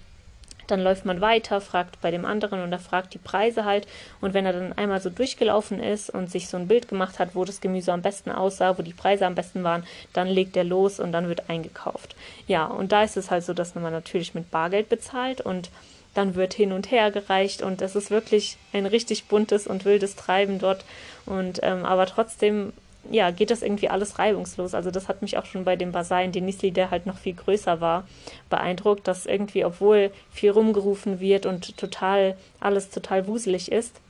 Dann 0.67 0.83
läuft 0.83 1.05
man 1.05 1.21
weiter, 1.21 1.61
fragt 1.61 2.01
bei 2.01 2.11
dem 2.11 2.25
anderen 2.25 2.63
und 2.63 2.73
er 2.73 2.79
fragt 2.79 3.15
die 3.15 3.19
Preise 3.19 3.65
halt. 3.65 3.87
Und 4.21 4.35
wenn 4.35 4.47
er 4.47 4.53
dann 4.53 4.73
einmal 4.73 5.01
so 5.01 5.11
durchgelaufen 5.11 5.81
ist 5.81 6.11
und 6.11 6.31
sich 6.31 6.49
so 6.49 6.57
ein 6.57 6.69
Bild 6.69 6.89
gemacht 6.89 7.19
hat, 7.19 7.35
wo 7.35 7.45
das 7.45 7.61
Gemüse 7.61 7.93
am 7.93 8.03
besten 8.03 8.31
aussah, 8.31 8.79
wo 8.79 8.83
die 8.83 8.93
Preise 8.93 9.27
am 9.27 9.35
besten 9.35 9.65
waren, 9.65 9.85
dann 10.13 10.29
legt 10.29 10.57
er 10.57 10.65
los 10.65 11.01
und 11.01 11.13
dann 11.13 11.29
wird 11.29 11.49
eingekauft. 11.49 12.17
Ja, 12.47 12.67
und 12.67 12.93
da 12.93 13.03
ist 13.03 13.17
es 13.17 13.31
halt 13.31 13.45
so, 13.45 13.55
dass 13.55 13.75
man 13.75 13.93
natürlich 13.93 14.35
mit 14.35 14.51
Bargeld 14.51 14.89
bezahlt 14.89 15.41
und 15.41 15.71
dann 16.17 16.35
wird 16.35 16.55
hin 16.55 16.73
und 16.73 16.91
her 16.91 17.11
gereicht 17.11 17.63
und 17.63 17.83
es 17.83 17.95
ist 17.95 18.11
wirklich 18.11 18.57
ein 18.73 18.87
richtig 18.87 19.27
buntes 19.27 19.67
und 19.67 19.85
wildes 19.85 20.17
Treiben 20.17 20.59
dort. 20.59 20.85
Und 21.27 21.61
ähm, 21.63 21.85
aber 21.85 22.07
trotzdem, 22.07 22.73
ja, 23.11 23.31
geht 23.31 23.51
das 23.51 23.63
irgendwie 23.63 23.89
alles 23.89 24.19
reibungslos. 24.19 24.75
Also 24.75 24.91
das 24.91 25.09
hat 25.09 25.23
mich 25.23 25.39
auch 25.39 25.45
schon 25.45 25.65
bei 25.65 25.77
dem 25.77 25.93
Basar 25.93 26.23
in 26.23 26.33
Denisli, 26.33 26.71
der 26.71 26.91
halt 26.91 27.07
noch 27.07 27.19
viel 27.19 27.35
größer 27.35 27.81
war, 27.81 28.07
beeindruckt, 28.51 29.07
dass 29.09 29.27
irgendwie, 29.27 29.65
obwohl 29.65 30.11
viel 30.31 30.51
rumgerufen 30.51 31.21
wird 31.21 31.47
und 31.47 31.77
total 31.77 32.37
alles 32.61 32.91
total 32.91 33.27
wuselig 33.27 33.71
ist, 33.71 34.01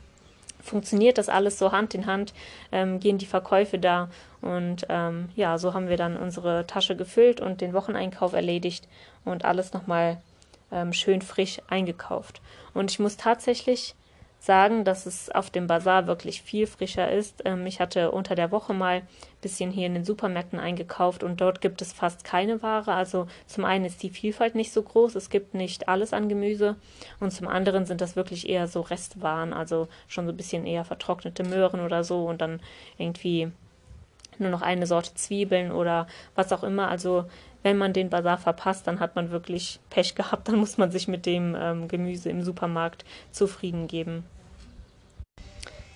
funktioniert 0.61 1.17
das 1.17 1.29
alles 1.29 1.57
so 1.57 1.71
Hand 1.71 1.95
in 1.95 2.05
Hand, 2.05 2.33
ähm, 2.71 2.99
gehen 2.99 3.17
die 3.17 3.25
Verkäufe 3.25 3.79
da 3.79 4.09
und 4.41 4.85
ähm, 4.89 5.29
ja, 5.35 5.57
so 5.57 5.73
haben 5.73 5.89
wir 5.89 5.97
dann 5.97 6.17
unsere 6.17 6.67
Tasche 6.67 6.95
gefüllt 6.95 7.41
und 7.41 7.61
den 7.61 7.73
Wocheneinkauf 7.73 8.33
erledigt 8.33 8.87
und 9.25 9.45
alles 9.45 9.73
nochmal 9.73 10.21
ähm, 10.71 10.93
schön 10.93 11.21
frisch 11.21 11.59
eingekauft. 11.69 12.41
Und 12.73 12.91
ich 12.91 12.99
muss 12.99 13.17
tatsächlich 13.17 13.95
sagen, 14.47 14.85
dass 14.85 15.05
es 15.05 15.29
auf 15.29 15.51
dem 15.51 15.67
Bazar 15.67 16.07
wirklich 16.07 16.41
viel 16.41 16.65
frischer 16.65 17.11
ist. 17.11 17.43
Ähm, 17.45 17.67
ich 17.67 17.79
hatte 17.79 18.11
unter 18.11 18.33
der 18.33 18.51
Woche 18.51 18.73
mal 18.73 18.95
ein 18.95 19.07
bisschen 19.41 19.69
hier 19.69 19.85
in 19.85 19.93
den 19.93 20.05
Supermärkten 20.05 20.57
eingekauft 20.57 21.21
und 21.21 21.39
dort 21.39 21.61
gibt 21.61 21.81
es 21.83 21.93
fast 21.93 22.23
keine 22.23 22.63
Ware. 22.63 22.93
Also 22.93 23.27
zum 23.45 23.65
einen 23.65 23.85
ist 23.85 24.01
die 24.01 24.09
Vielfalt 24.09 24.55
nicht 24.55 24.71
so 24.71 24.81
groß, 24.81 25.15
es 25.15 25.29
gibt 25.29 25.53
nicht 25.53 25.87
alles 25.87 26.13
an 26.13 26.29
Gemüse 26.29 26.77
und 27.19 27.31
zum 27.31 27.47
anderen 27.47 27.85
sind 27.85 28.01
das 28.01 28.15
wirklich 28.15 28.49
eher 28.49 28.67
so 28.67 28.81
Restwaren, 28.81 29.53
also 29.53 29.87
schon 30.07 30.25
so 30.25 30.31
ein 30.31 30.37
bisschen 30.37 30.65
eher 30.65 30.85
vertrocknete 30.85 31.43
Möhren 31.43 31.81
oder 31.81 32.03
so 32.03 32.25
und 32.25 32.41
dann 32.41 32.61
irgendwie 32.97 33.51
nur 34.39 34.49
noch 34.49 34.61
eine 34.61 34.87
Sorte 34.87 35.13
Zwiebeln 35.13 35.71
oder 35.71 36.07
was 36.35 36.53
auch 36.53 36.63
immer. 36.63 36.87
Also 36.87 37.25
wenn 37.63 37.77
man 37.77 37.91
den 37.91 38.09
Bazar 38.09 38.37
verpasst, 38.37 38.87
dann 38.87 39.01
hat 39.01 39.17
man 39.17 39.29
wirklich 39.29 39.81
Pech 39.89 40.15
gehabt, 40.15 40.47
dann 40.47 40.57
muss 40.57 40.77
man 40.77 40.89
sich 40.89 41.09
mit 41.09 41.25
dem 41.25 41.55
ähm, 41.59 41.87
Gemüse 41.89 42.29
im 42.29 42.41
Supermarkt 42.41 43.03
zufrieden 43.31 43.87
geben. 43.87 44.23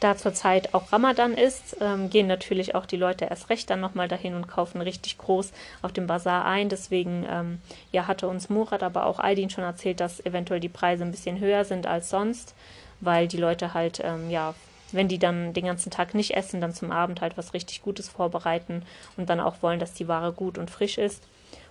Da 0.02 0.18
zurzeit 0.18 0.74
auch 0.74 0.92
Ramadan 0.92 1.36
ist, 1.36 1.78
ähm, 1.80 2.10
gehen 2.10 2.26
natürlich 2.26 2.74
auch 2.74 2.88
die 2.88 2.98
Leute 2.98 3.26
erst 3.26 3.52
recht 3.52 3.70
dann 3.70 3.80
nochmal 3.80 4.08
dahin 4.08 4.34
und 4.34 4.48
kaufen 4.48 4.82
richtig 4.82 5.20
groß 5.20 5.52
auf 5.84 5.94
dem 5.94 6.08
Bazar 6.08 6.44
ein. 6.44 6.70
Deswegen 6.70 7.24
ähm, 7.30 7.62
ja, 7.92 8.08
hatte 8.08 8.28
uns 8.28 8.50
Murat, 8.50 8.82
aber 8.82 9.06
auch 9.06 9.20
Aldin 9.20 9.52
schon 9.52 9.64
erzählt, 9.64 10.00
dass 10.00 10.26
eventuell 10.26 10.60
die 10.60 10.70
Preise 10.70 11.04
ein 11.04 11.12
bisschen 11.12 11.40
höher 11.40 11.66
sind 11.66 11.86
als 11.86 12.10
sonst, 12.10 12.56
weil 13.00 13.28
die 13.28 13.38
Leute 13.38 13.76
halt, 13.76 14.02
ähm, 14.04 14.32
ja, 14.32 14.56
wenn 14.92 15.08
die 15.08 15.20
dann 15.20 15.54
den 15.54 15.66
ganzen 15.66 15.92
Tag 15.92 16.16
nicht 16.16 16.36
essen, 16.36 16.62
dann 16.62 16.74
zum 16.74 16.92
Abend 16.92 17.22
halt 17.22 17.38
was 17.38 17.54
richtig 17.54 17.84
Gutes 17.84 18.10
vorbereiten 18.10 18.82
und 19.18 19.30
dann 19.30 19.40
auch 19.40 19.62
wollen, 19.62 19.80
dass 19.80 19.94
die 19.94 20.08
Ware 20.08 20.34
gut 20.34 20.58
und 20.58 20.72
frisch 20.72 20.98
ist. 20.98 21.24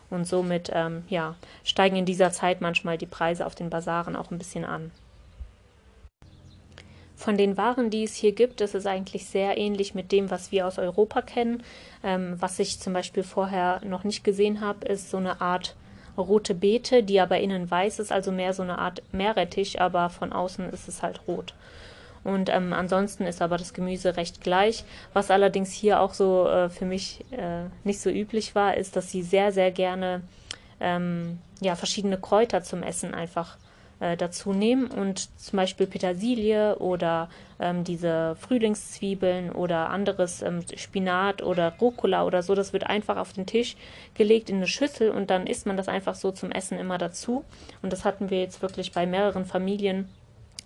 Und 0.08 0.24
somit 0.24 0.70
ähm, 0.72 1.02
ja, 1.08 1.34
steigen 1.64 1.96
in 1.96 2.06
dieser 2.06 2.30
Zeit 2.30 2.60
manchmal 2.60 2.96
die 2.96 3.06
Preise 3.06 3.44
auf 3.44 3.56
den 3.56 3.70
Basaren 3.70 4.14
auch 4.14 4.30
ein 4.30 4.38
bisschen 4.38 4.64
an. 4.64 4.92
Von 7.20 7.36
den 7.36 7.58
Waren, 7.58 7.90
die 7.90 8.04
es 8.04 8.14
hier 8.14 8.32
gibt, 8.32 8.62
ist 8.62 8.74
es 8.74 8.86
eigentlich 8.86 9.26
sehr 9.26 9.58
ähnlich 9.58 9.94
mit 9.94 10.10
dem, 10.10 10.30
was 10.30 10.52
wir 10.52 10.66
aus 10.66 10.78
Europa 10.78 11.20
kennen. 11.20 11.62
Ähm, 12.02 12.36
was 12.38 12.58
ich 12.58 12.80
zum 12.80 12.94
Beispiel 12.94 13.24
vorher 13.24 13.82
noch 13.84 14.04
nicht 14.04 14.24
gesehen 14.24 14.62
habe, 14.62 14.86
ist 14.86 15.10
so 15.10 15.18
eine 15.18 15.42
Art 15.42 15.76
rote 16.16 16.54
Beete, 16.54 17.02
die 17.02 17.20
aber 17.20 17.38
innen 17.38 17.70
weiß 17.70 17.98
ist, 17.98 18.10
also 18.10 18.32
mehr 18.32 18.54
so 18.54 18.62
eine 18.62 18.78
Art 18.78 19.02
Meerrettich, 19.12 19.82
aber 19.82 20.08
von 20.08 20.32
außen 20.32 20.70
ist 20.70 20.88
es 20.88 21.02
halt 21.02 21.20
rot. 21.28 21.52
Und 22.24 22.48
ähm, 22.48 22.72
ansonsten 22.72 23.26
ist 23.26 23.42
aber 23.42 23.58
das 23.58 23.74
Gemüse 23.74 24.16
recht 24.16 24.40
gleich. 24.40 24.84
Was 25.12 25.30
allerdings 25.30 25.72
hier 25.72 26.00
auch 26.00 26.14
so 26.14 26.48
äh, 26.48 26.70
für 26.70 26.86
mich 26.86 27.26
äh, 27.32 27.64
nicht 27.84 28.00
so 28.00 28.08
üblich 28.08 28.54
war, 28.54 28.78
ist, 28.78 28.96
dass 28.96 29.10
sie 29.10 29.20
sehr, 29.20 29.52
sehr 29.52 29.72
gerne 29.72 30.22
ähm, 30.80 31.38
ja, 31.60 31.76
verschiedene 31.76 32.16
Kräuter 32.16 32.62
zum 32.62 32.82
Essen 32.82 33.12
einfach 33.12 33.58
äh, 34.00 34.16
dazu 34.16 34.52
nehmen 34.52 34.88
und 34.88 35.28
zum 35.38 35.56
Beispiel 35.58 35.86
Petersilie 35.86 36.76
oder 36.78 37.28
ähm, 37.60 37.84
diese 37.84 38.36
Frühlingszwiebeln 38.40 39.52
oder 39.52 39.90
anderes 39.90 40.42
ähm, 40.42 40.64
Spinat 40.74 41.42
oder 41.42 41.74
Rucola 41.80 42.24
oder 42.24 42.42
so, 42.42 42.54
das 42.54 42.72
wird 42.72 42.84
einfach 42.84 43.16
auf 43.16 43.32
den 43.32 43.46
Tisch 43.46 43.76
gelegt 44.14 44.50
in 44.50 44.56
eine 44.56 44.66
Schüssel 44.66 45.10
und 45.10 45.30
dann 45.30 45.46
isst 45.46 45.66
man 45.66 45.76
das 45.76 45.88
einfach 45.88 46.14
so 46.14 46.32
zum 46.32 46.50
Essen 46.50 46.78
immer 46.78 46.98
dazu. 46.98 47.44
Und 47.82 47.92
das 47.92 48.04
hatten 48.04 48.30
wir 48.30 48.40
jetzt 48.40 48.62
wirklich 48.62 48.92
bei 48.92 49.06
mehreren 49.06 49.44
Familien 49.44 50.08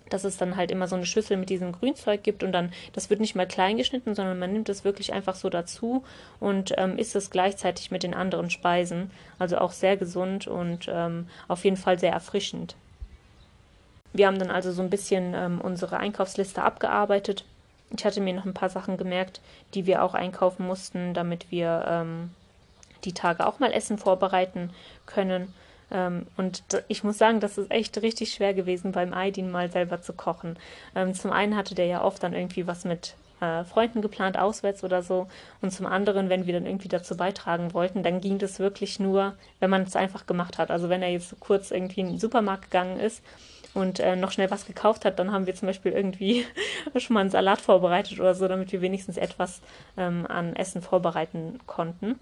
dass 0.09 0.23
es 0.23 0.37
dann 0.37 0.55
halt 0.55 0.71
immer 0.71 0.87
so 0.87 0.95
eine 0.95 1.05
Schüssel 1.05 1.35
mit 1.35 1.49
diesem 1.49 1.71
Grünzeug 1.71 2.23
gibt 2.23 2.43
und 2.43 2.51
dann, 2.51 2.71
das 2.93 3.09
wird 3.09 3.19
nicht 3.19 3.35
mal 3.35 3.47
klein 3.47 3.77
geschnitten, 3.77 4.15
sondern 4.15 4.37
man 4.37 4.53
nimmt 4.53 4.69
es 4.69 4.83
wirklich 4.83 5.13
einfach 5.13 5.35
so 5.35 5.49
dazu 5.49 6.03
und 6.39 6.73
ähm, 6.77 6.97
isst 6.97 7.15
es 7.15 7.31
gleichzeitig 7.31 7.91
mit 7.91 8.03
den 8.03 8.13
anderen 8.13 8.49
Speisen. 8.49 9.11
Also 9.39 9.57
auch 9.57 9.71
sehr 9.71 9.97
gesund 9.97 10.47
und 10.47 10.87
ähm, 10.89 11.27
auf 11.47 11.63
jeden 11.65 11.77
Fall 11.77 11.99
sehr 11.99 12.11
erfrischend. 12.11 12.75
Wir 14.15 14.27
haben 14.27 14.39
dann 14.39 14.49
also 14.49 14.71
so 14.71 14.81
ein 14.81 14.89
bisschen 14.89 15.33
ähm, 15.33 15.59
unsere 15.59 15.97
Einkaufsliste 15.97 16.63
abgearbeitet. 16.63 17.43
Ich 17.97 18.05
hatte 18.05 18.21
mir 18.21 18.33
noch 18.33 18.45
ein 18.45 18.53
paar 18.53 18.69
Sachen 18.69 18.95
gemerkt, 18.95 19.41
die 19.73 19.85
wir 19.85 20.03
auch 20.03 20.13
einkaufen 20.13 20.65
mussten, 20.65 21.13
damit 21.13 21.51
wir 21.51 21.85
ähm, 21.85 22.31
die 23.03 23.11
Tage 23.11 23.45
auch 23.45 23.59
mal 23.59 23.73
Essen 23.73 23.97
vorbereiten 23.97 24.69
können. 25.05 25.53
Ähm, 25.91 26.27
und 26.37 26.63
ich 26.87 27.03
muss 27.03 27.17
sagen, 27.17 27.41
das 27.41 27.57
ist 27.57 27.69
echt 27.69 28.01
richtig 28.01 28.33
schwer 28.33 28.53
gewesen, 28.53 28.93
beim 28.93 29.13
Aidin 29.13 29.51
mal 29.51 29.69
selber 29.69 30.01
zu 30.01 30.13
kochen. 30.13 30.57
Ähm, 30.95 31.13
zum 31.13 31.33
einen 31.33 31.57
hatte 31.57 31.75
der 31.75 31.87
ja 31.87 32.01
oft 32.01 32.23
dann 32.23 32.33
irgendwie 32.33 32.67
was 32.67 32.85
mit 32.85 33.15
äh, 33.41 33.65
Freunden 33.65 34.01
geplant, 34.01 34.37
auswärts 34.39 34.85
oder 34.85 35.03
so. 35.03 35.27
Und 35.61 35.71
zum 35.71 35.87
anderen, 35.87 36.29
wenn 36.29 36.45
wir 36.45 36.53
dann 36.53 36.65
irgendwie 36.65 36.87
dazu 36.87 37.17
beitragen 37.17 37.73
wollten, 37.73 38.01
dann 38.01 38.21
ging 38.21 38.37
das 38.37 38.59
wirklich 38.59 38.97
nur, 38.97 39.33
wenn 39.59 39.69
man 39.69 39.83
es 39.83 39.97
einfach 39.97 40.25
gemacht 40.25 40.57
hat. 40.57 40.71
Also 40.71 40.87
wenn 40.87 41.01
er 41.01 41.09
jetzt 41.09 41.37
kurz 41.41 41.71
irgendwie 41.71 41.99
in 41.99 42.07
den 42.07 42.19
Supermarkt 42.19 42.71
gegangen 42.71 42.97
ist 42.97 43.21
und 43.75 43.99
äh, 43.99 44.15
noch 44.15 44.31
schnell 44.31 44.49
was 44.49 44.65
gekauft 44.65 45.05
hat, 45.05 45.19
dann 45.19 45.31
haben 45.31 45.45
wir 45.45 45.53
zum 45.53 45.67
Beispiel 45.67 45.91
irgendwie 45.91 46.45
schon 46.95 47.13
mal 47.13 47.19
einen 47.19 47.29
Salat 47.29 47.61
vorbereitet 47.61 48.19
oder 48.19 48.33
so, 48.33 48.47
damit 48.47 48.71
wir 48.71 48.81
wenigstens 48.81 49.17
etwas 49.17 49.61
ähm, 49.97 50.25
an 50.27 50.55
Essen 50.55 50.81
vorbereiten 50.81 51.59
konnten. 51.67 52.17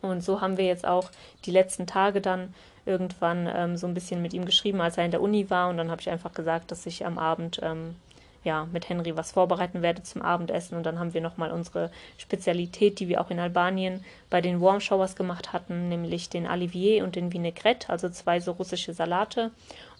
Und 0.00 0.22
so 0.22 0.40
haben 0.40 0.58
wir 0.58 0.66
jetzt 0.66 0.86
auch 0.86 1.10
die 1.44 1.50
letzten 1.50 1.86
Tage 1.86 2.20
dann 2.20 2.54
irgendwann 2.84 3.48
ähm, 3.54 3.76
so 3.76 3.86
ein 3.86 3.94
bisschen 3.94 4.20
mit 4.22 4.34
ihm 4.34 4.44
geschrieben, 4.44 4.80
als 4.80 4.98
er 4.98 5.04
in 5.04 5.12
der 5.12 5.22
Uni 5.22 5.50
war. 5.50 5.70
Und 5.70 5.76
dann 5.76 5.90
habe 5.90 6.00
ich 6.00 6.10
einfach 6.10 6.32
gesagt, 6.32 6.70
dass 6.70 6.84
ich 6.86 7.06
am 7.06 7.18
Abend 7.18 7.60
ähm, 7.62 7.96
ja, 8.44 8.66
mit 8.72 8.88
Henry 8.88 9.16
was 9.16 9.32
vorbereiten 9.32 9.82
werde 9.82 10.02
zum 10.02 10.22
Abendessen. 10.22 10.76
Und 10.76 10.84
dann 10.84 10.98
haben 10.98 11.14
wir 11.14 11.20
nochmal 11.20 11.52
unsere 11.52 11.90
Spezialität, 12.18 12.98
die 12.98 13.08
wir 13.08 13.20
auch 13.20 13.30
in 13.30 13.38
Albanien 13.38 14.04
bei 14.30 14.40
den 14.40 14.60
Warm 14.60 14.80
Showers 14.80 15.16
gemacht 15.16 15.52
hatten, 15.52 15.88
nämlich 15.88 16.28
den 16.28 16.46
Olivier 16.46 17.04
und 17.04 17.16
den 17.16 17.32
Vinaigrette, 17.32 17.88
also 17.88 18.08
zwei 18.08 18.40
so 18.40 18.52
russische 18.52 18.94
Salate. 18.94 19.50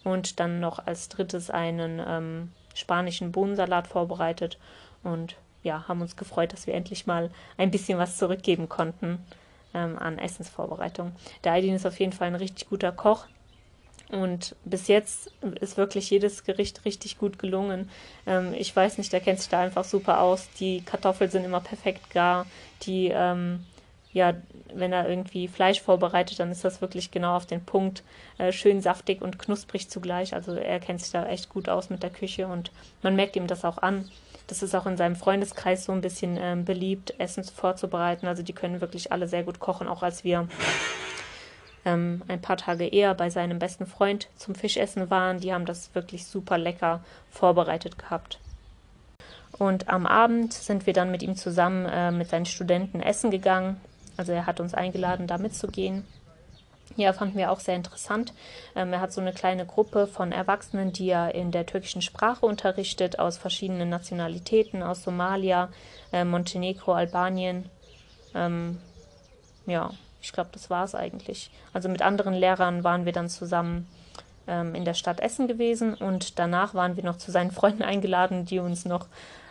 Und 0.03 0.39
dann 0.39 0.59
noch 0.59 0.85
als 0.85 1.07
drittes 1.09 1.49
einen 1.49 2.01
ähm, 2.05 2.51
spanischen 2.73 3.31
Bohnensalat 3.31 3.87
vorbereitet. 3.87 4.57
Und 5.03 5.35
ja, 5.63 5.87
haben 5.87 6.01
uns 6.01 6.17
gefreut, 6.17 6.51
dass 6.51 6.67
wir 6.67 6.73
endlich 6.73 7.07
mal 7.07 7.29
ein 7.57 7.71
bisschen 7.71 7.97
was 7.97 8.17
zurückgeben 8.17 8.67
konnten 8.67 9.19
ähm, 9.73 9.97
an 9.97 10.17
Essensvorbereitung. 10.19 11.13
Der 11.43 11.53
Aidin 11.53 11.75
ist 11.75 11.85
auf 11.85 11.99
jeden 11.99 12.13
Fall 12.13 12.27
ein 12.27 12.35
richtig 12.35 12.69
guter 12.69 12.91
Koch. 12.91 13.25
Und 14.13 14.55
bis 14.63 14.87
jetzt 14.89 15.31
ist 15.59 15.75
wirklich 15.75 16.11
jedes 16.11 16.43
Gericht 16.43 16.85
richtig 16.85 17.17
gut 17.17 17.39
gelungen. 17.39 17.89
Ähm, 18.27 18.53
ich 18.55 18.75
weiß 18.75 18.99
nicht, 18.99 19.11
der 19.11 19.21
kennt 19.21 19.39
sich 19.39 19.49
da 19.49 19.61
einfach 19.61 19.83
super 19.83 20.21
aus. 20.21 20.49
Die 20.59 20.81
Kartoffeln 20.81 21.31
sind 21.31 21.45
immer 21.45 21.61
perfekt 21.61 22.11
gar. 22.11 22.45
Die, 22.83 23.07
ähm, 23.07 23.65
ja, 24.11 24.35
wenn 24.71 24.93
er 24.93 25.09
irgendwie 25.09 25.47
Fleisch 25.47 25.81
vorbereitet, 25.81 26.39
dann 26.39 26.51
ist 26.51 26.63
das 26.63 26.79
wirklich 26.79 27.09
genau 27.09 27.35
auf 27.35 27.47
den 27.47 27.65
Punkt. 27.65 28.03
Äh, 28.37 28.51
schön 28.51 28.81
saftig 28.81 29.23
und 29.23 29.39
knusprig 29.39 29.89
zugleich. 29.89 30.35
Also 30.35 30.53
er 30.53 30.79
kennt 30.79 31.01
sich 31.01 31.11
da 31.11 31.25
echt 31.25 31.49
gut 31.49 31.67
aus 31.67 31.89
mit 31.89 32.03
der 32.03 32.11
Küche 32.11 32.45
und 32.45 32.69
man 33.01 33.15
merkt 33.15 33.35
ihm 33.35 33.47
das 33.47 33.65
auch 33.65 33.79
an. 33.79 34.07
Das 34.45 34.61
ist 34.61 34.75
auch 34.75 34.85
in 34.85 34.95
seinem 34.95 35.15
Freundeskreis 35.15 35.85
so 35.85 35.91
ein 35.91 36.01
bisschen 36.01 36.37
ähm, 36.39 36.65
beliebt, 36.65 37.15
Essen 37.17 37.43
vorzubereiten. 37.45 38.27
Also 38.27 38.43
die 38.43 38.53
können 38.53 38.79
wirklich 38.79 39.11
alle 39.11 39.27
sehr 39.27 39.41
gut 39.41 39.57
kochen, 39.57 39.87
auch 39.87 40.03
als 40.03 40.23
wir 40.23 40.47
ähm, 41.85 42.23
ein 42.27 42.41
paar 42.41 42.57
Tage 42.57 42.87
eher 42.87 43.13
bei 43.13 43.29
seinem 43.29 43.59
besten 43.59 43.85
Freund 43.85 44.27
zum 44.35 44.55
Fischessen 44.55 45.09
waren. 45.09 45.39
Die 45.39 45.53
haben 45.53 45.65
das 45.65 45.93
wirklich 45.95 46.25
super 46.25 46.57
lecker 46.57 47.03
vorbereitet 47.29 47.97
gehabt. 47.97 48.39
Und 49.57 49.87
am 49.87 50.05
Abend 50.05 50.53
sind 50.53 50.87
wir 50.87 50.93
dann 50.93 51.11
mit 51.11 51.21
ihm 51.21 51.35
zusammen 51.35 51.85
äh, 51.85 52.11
mit 52.11 52.29
seinen 52.29 52.45
Studenten 52.45 53.01
essen 53.01 53.31
gegangen. 53.31 53.79
Also 54.17 54.31
er 54.31 54.45
hat 54.45 54.59
uns 54.59 54.73
eingeladen, 54.73 55.27
da 55.27 55.37
mitzugehen. 55.37 56.05
Ja, 56.95 57.11
fanden 57.13 57.37
wir 57.37 57.51
auch 57.51 57.59
sehr 57.59 57.75
interessant. 57.75 58.33
Ähm, 58.75 58.93
er 58.93 59.01
hat 59.01 59.13
so 59.13 59.21
eine 59.21 59.33
kleine 59.33 59.65
Gruppe 59.65 60.05
von 60.05 60.31
Erwachsenen, 60.31 60.93
die 60.93 61.09
er 61.09 61.33
in 61.33 61.51
der 61.51 61.65
türkischen 61.65 62.01
Sprache 62.01 62.45
unterrichtet, 62.45 63.17
aus 63.19 63.37
verschiedenen 63.37 63.89
Nationalitäten, 63.89 64.83
aus 64.83 65.03
Somalia, 65.03 65.69
äh, 66.11 66.23
Montenegro, 66.23 66.93
Albanien. 66.93 67.69
Ähm, 68.35 68.79
ja, 69.65 69.91
ich 70.23 70.31
glaube, 70.31 70.49
das 70.53 70.69
war 70.69 70.85
es 70.85 70.95
eigentlich. 70.95 71.51
Also 71.73 71.89
mit 71.89 72.01
anderen 72.01 72.33
Lehrern 72.33 72.83
waren 72.83 73.05
wir 73.05 73.11
dann 73.11 73.29
zusammen 73.29 73.87
ähm, 74.47 74.73
in 74.73 74.85
der 74.85 74.93
Stadt 74.93 75.19
Essen 75.19 75.47
gewesen 75.47 75.93
und 75.93 76.39
danach 76.39 76.73
waren 76.73 76.95
wir 76.95 77.03
noch 77.03 77.17
zu 77.17 77.29
seinen 77.29 77.51
Freunden 77.59 77.83
eingeladen, 77.83 78.45
die 78.45 78.59
uns 78.59 78.85
noch 78.85 79.07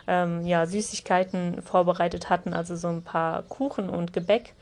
ähm, 0.07 0.45
ja, 0.45 0.65
Süßigkeiten 0.65 1.61
vorbereitet 1.61 2.29
hatten, 2.29 2.53
also 2.53 2.75
so 2.75 2.89
ein 2.89 3.03
paar 3.03 3.43
Kuchen 3.43 3.89
und 3.89 4.13
Gebäck. 4.13 4.53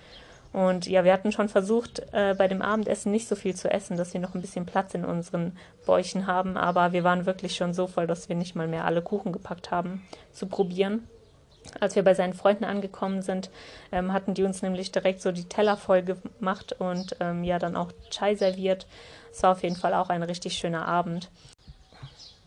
Und 0.53 0.85
ja, 0.85 1.05
wir 1.05 1.13
hatten 1.13 1.31
schon 1.31 1.47
versucht, 1.47 2.01
äh, 2.11 2.35
bei 2.37 2.49
dem 2.49 2.61
Abendessen 2.61 3.09
nicht 3.09 3.29
so 3.29 3.35
viel 3.35 3.55
zu 3.55 3.71
essen, 3.71 3.95
dass 3.95 4.13
wir 4.13 4.19
noch 4.19 4.35
ein 4.35 4.41
bisschen 4.41 4.65
Platz 4.65 4.93
in 4.93 5.05
unseren 5.05 5.57
Bäuchen 5.85 6.27
haben. 6.27 6.57
Aber 6.57 6.91
wir 6.91 7.05
waren 7.05 7.25
wirklich 7.25 7.55
schon 7.55 7.73
so 7.73 7.87
voll, 7.87 8.05
dass 8.05 8.27
wir 8.27 8.35
nicht 8.35 8.53
mal 8.53 8.67
mehr 8.67 8.83
alle 8.83 9.01
Kuchen 9.01 9.31
gepackt 9.31 9.71
haben 9.71 10.05
zu 10.33 10.47
probieren. 10.47 11.07
Als 11.79 11.95
wir 11.95 12.03
bei 12.03 12.13
seinen 12.13 12.33
Freunden 12.33 12.63
angekommen 12.63 13.21
sind, 13.21 13.49
ähm, 13.91 14.13
hatten 14.13 14.33
die 14.33 14.43
uns 14.43 14.61
nämlich 14.61 14.91
direkt 14.91 15.21
so 15.21 15.31
die 15.31 15.45
Teller 15.45 15.77
voll 15.77 16.03
gemacht 16.03 16.75
und 16.79 17.15
ähm, 17.19 17.43
ja 17.43 17.59
dann 17.59 17.75
auch 17.75 17.91
Chai 18.09 18.35
serviert. 18.35 18.87
Es 19.31 19.43
war 19.43 19.51
auf 19.51 19.63
jeden 19.63 19.75
Fall 19.75 19.93
auch 19.93 20.09
ein 20.09 20.23
richtig 20.23 20.57
schöner 20.57 20.87
Abend. 20.87 21.29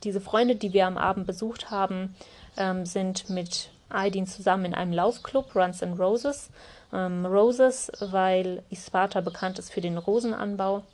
Diese 0.02 0.20
Freunde, 0.20 0.56
die 0.56 0.72
wir 0.72 0.86
am 0.86 0.98
Abend 0.98 1.26
besucht 1.26 1.70
haben, 1.70 2.14
ähm, 2.56 2.84
sind 2.84 3.30
mit 3.30 3.70
Aydin 3.88 4.26
zusammen 4.26 4.66
in 4.66 4.74
einem 4.74 4.92
Laufclub, 4.92 5.54
Runs 5.54 5.82
and 5.82 5.98
Roses 5.98 6.50
ähm, 6.94 7.26
Roses, 7.26 7.90
weil 8.00 8.62
Isparta 8.70 9.20
bekannt 9.20 9.58
ist 9.58 9.72
für 9.72 9.80
den 9.80 9.98
Rosenanbau. 9.98 10.84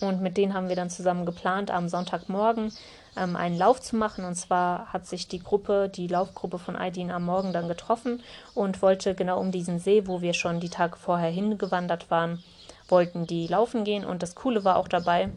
Und 0.00 0.22
mit 0.22 0.38
denen 0.38 0.54
haben 0.54 0.68
wir 0.68 0.76
dann 0.76 0.90
zusammen 0.90 1.26
geplant, 1.26 1.70
am 1.70 1.88
Sonntagmorgen 1.88 2.72
ähm, 3.16 3.36
einen 3.36 3.58
Lauf 3.58 3.80
zu 3.80 3.96
machen. 3.96 4.24
Und 4.24 4.34
zwar 4.34 4.92
hat 4.92 5.06
sich 5.06 5.28
die 5.28 5.42
Gruppe, 5.42 5.90
die 5.94 6.08
Laufgruppe 6.08 6.58
von 6.58 6.76
Aydin 6.76 7.10
am 7.10 7.24
Morgen 7.24 7.52
dann 7.52 7.68
getroffen 7.68 8.22
und 8.54 8.82
wollte 8.82 9.14
genau 9.14 9.38
um 9.40 9.50
diesen 9.50 9.78
See, 9.78 10.06
wo 10.06 10.20
wir 10.22 10.34
schon 10.34 10.60
die 10.60 10.70
Tage 10.70 10.96
vorher 10.96 11.30
hingewandert 11.30 12.10
waren, 12.10 12.42
wollten 12.88 13.26
die 13.26 13.46
laufen 13.46 13.84
gehen. 13.84 14.04
Und 14.04 14.22
das 14.22 14.34
Coole 14.34 14.64
war 14.64 14.76
auch 14.76 14.88
dabei, 14.88 15.30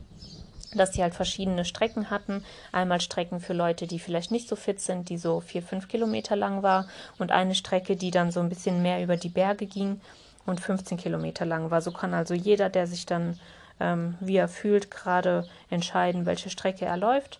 dass 0.73 0.91
die 0.91 1.01
halt 1.01 1.15
verschiedene 1.15 1.65
Strecken 1.65 2.09
hatten. 2.09 2.43
Einmal 2.71 3.01
Strecken 3.01 3.39
für 3.39 3.53
Leute, 3.53 3.87
die 3.87 3.99
vielleicht 3.99 4.31
nicht 4.31 4.47
so 4.47 4.55
fit 4.55 4.79
sind, 4.79 5.09
die 5.09 5.17
so 5.17 5.39
vier, 5.39 5.61
fünf 5.61 5.87
Kilometer 5.87 6.35
lang 6.35 6.63
war 6.63 6.87
und 7.17 7.31
eine 7.31 7.55
Strecke, 7.55 7.95
die 7.95 8.11
dann 8.11 8.31
so 8.31 8.39
ein 8.39 8.49
bisschen 8.49 8.81
mehr 8.81 9.01
über 9.01 9.17
die 9.17 9.29
Berge 9.29 9.65
ging 9.65 10.01
und 10.45 10.59
15 10.59 10.97
Kilometer 10.97 11.45
lang 11.45 11.71
war. 11.71 11.81
So 11.81 11.91
kann 11.91 12.13
also 12.13 12.33
jeder, 12.33 12.69
der 12.69 12.87
sich 12.87 13.05
dann, 13.05 13.39
ähm, 13.79 14.15
wie 14.19 14.37
er 14.37 14.47
fühlt, 14.47 14.91
gerade 14.91 15.47
entscheiden, 15.69 16.25
welche 16.25 16.49
Strecke 16.49 16.85
er 16.85 16.97
läuft. 16.97 17.39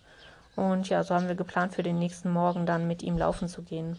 Und 0.55 0.89
ja, 0.89 1.03
so 1.03 1.15
haben 1.15 1.27
wir 1.27 1.35
geplant, 1.35 1.73
für 1.73 1.83
den 1.83 1.99
nächsten 1.99 2.31
Morgen 2.31 2.65
dann 2.65 2.87
mit 2.87 3.03
ihm 3.03 3.17
laufen 3.17 3.47
zu 3.47 3.61
gehen. 3.61 3.97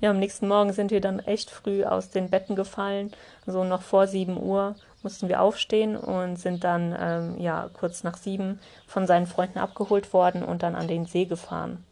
Ja, 0.00 0.10
am 0.10 0.18
nächsten 0.18 0.48
Morgen 0.48 0.72
sind 0.72 0.90
wir 0.90 1.00
dann 1.00 1.18
echt 1.20 1.50
früh 1.50 1.84
aus 1.84 2.10
den 2.10 2.30
Betten 2.30 2.56
gefallen, 2.56 3.12
so 3.46 3.62
noch 3.62 3.82
vor 3.82 4.06
7 4.06 4.42
Uhr 4.42 4.74
mussten 5.02 5.28
wir 5.28 5.40
aufstehen 5.40 5.96
und 5.96 6.36
sind 6.36 6.64
dann 6.64 6.96
ähm, 6.98 7.38
ja 7.38 7.70
kurz 7.72 8.02
nach 8.02 8.16
sieben 8.16 8.58
von 8.88 9.06
seinen 9.06 9.26
Freunden 9.26 9.58
abgeholt 9.58 10.12
worden 10.12 10.42
und 10.42 10.64
dann 10.64 10.74
an 10.74 10.88
den 10.88 11.06
See 11.06 11.26
gefahren. 11.26 11.84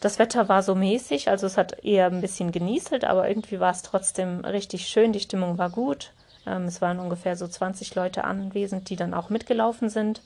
Das 0.00 0.18
Wetter 0.18 0.48
war 0.48 0.62
so 0.62 0.74
mäßig, 0.74 1.28
also 1.28 1.46
es 1.46 1.56
hat 1.56 1.84
eher 1.84 2.06
ein 2.06 2.20
bisschen 2.20 2.50
genieselt, 2.50 3.04
aber 3.04 3.28
irgendwie 3.28 3.60
war 3.60 3.70
es 3.70 3.82
trotzdem 3.82 4.44
richtig 4.44 4.88
schön, 4.88 5.12
die 5.12 5.20
Stimmung 5.20 5.58
war 5.58 5.70
gut. 5.70 6.12
Ähm, 6.46 6.64
es 6.64 6.80
waren 6.80 6.98
ungefähr 6.98 7.36
so 7.36 7.46
20 7.46 7.94
Leute 7.94 8.24
anwesend, 8.24 8.90
die 8.90 8.96
dann 8.96 9.14
auch 9.14 9.28
mitgelaufen 9.28 9.88
sind. 9.88 10.22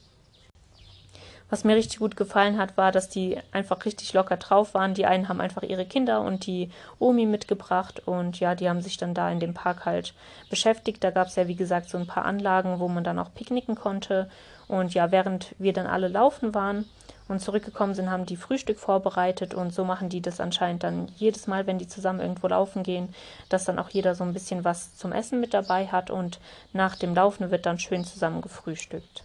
Was 1.52 1.64
mir 1.64 1.76
richtig 1.76 1.98
gut 1.98 2.16
gefallen 2.16 2.56
hat, 2.56 2.78
war, 2.78 2.92
dass 2.92 3.10
die 3.10 3.36
einfach 3.52 3.84
richtig 3.84 4.14
locker 4.14 4.38
drauf 4.38 4.72
waren. 4.72 4.94
Die 4.94 5.04
einen 5.04 5.28
haben 5.28 5.42
einfach 5.42 5.62
ihre 5.62 5.84
Kinder 5.84 6.22
und 6.22 6.46
die 6.46 6.70
Omi 6.98 7.26
mitgebracht 7.26 8.00
und 8.06 8.40
ja, 8.40 8.54
die 8.54 8.70
haben 8.70 8.80
sich 8.80 8.96
dann 8.96 9.12
da 9.12 9.30
in 9.30 9.38
dem 9.38 9.52
Park 9.52 9.84
halt 9.84 10.14
beschäftigt. 10.48 11.04
Da 11.04 11.10
gab 11.10 11.26
es 11.26 11.36
ja, 11.36 11.48
wie 11.48 11.54
gesagt, 11.54 11.90
so 11.90 11.98
ein 11.98 12.06
paar 12.06 12.24
Anlagen, 12.24 12.80
wo 12.80 12.88
man 12.88 13.04
dann 13.04 13.18
auch 13.18 13.34
picknicken 13.34 13.74
konnte. 13.74 14.30
Und 14.66 14.94
ja, 14.94 15.12
während 15.12 15.54
wir 15.58 15.74
dann 15.74 15.86
alle 15.86 16.08
laufen 16.08 16.54
waren 16.54 16.88
und 17.28 17.40
zurückgekommen 17.40 17.94
sind, 17.94 18.10
haben 18.10 18.24
die 18.24 18.36
Frühstück 18.36 18.78
vorbereitet 18.78 19.52
und 19.52 19.74
so 19.74 19.84
machen 19.84 20.08
die 20.08 20.22
das 20.22 20.40
anscheinend 20.40 20.84
dann 20.84 21.08
jedes 21.16 21.48
Mal, 21.48 21.66
wenn 21.66 21.76
die 21.76 21.86
zusammen 21.86 22.20
irgendwo 22.20 22.48
laufen 22.48 22.82
gehen, 22.82 23.14
dass 23.50 23.66
dann 23.66 23.78
auch 23.78 23.90
jeder 23.90 24.14
so 24.14 24.24
ein 24.24 24.32
bisschen 24.32 24.64
was 24.64 24.96
zum 24.96 25.12
Essen 25.12 25.38
mit 25.38 25.52
dabei 25.52 25.88
hat 25.88 26.10
und 26.10 26.40
nach 26.72 26.96
dem 26.96 27.14
Laufen 27.14 27.50
wird 27.50 27.66
dann 27.66 27.78
schön 27.78 28.06
zusammen 28.06 28.40
gefrühstückt. 28.40 29.24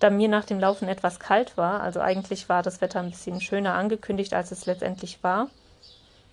Da 0.00 0.10
mir 0.10 0.28
nach 0.28 0.44
dem 0.44 0.58
Laufen 0.58 0.88
etwas 0.88 1.20
kalt 1.20 1.56
war, 1.56 1.80
also 1.80 2.00
eigentlich 2.00 2.48
war 2.48 2.62
das 2.62 2.80
Wetter 2.80 3.00
ein 3.00 3.10
bisschen 3.10 3.40
schöner 3.40 3.74
angekündigt, 3.74 4.34
als 4.34 4.50
es 4.50 4.66
letztendlich 4.66 5.22
war, 5.22 5.48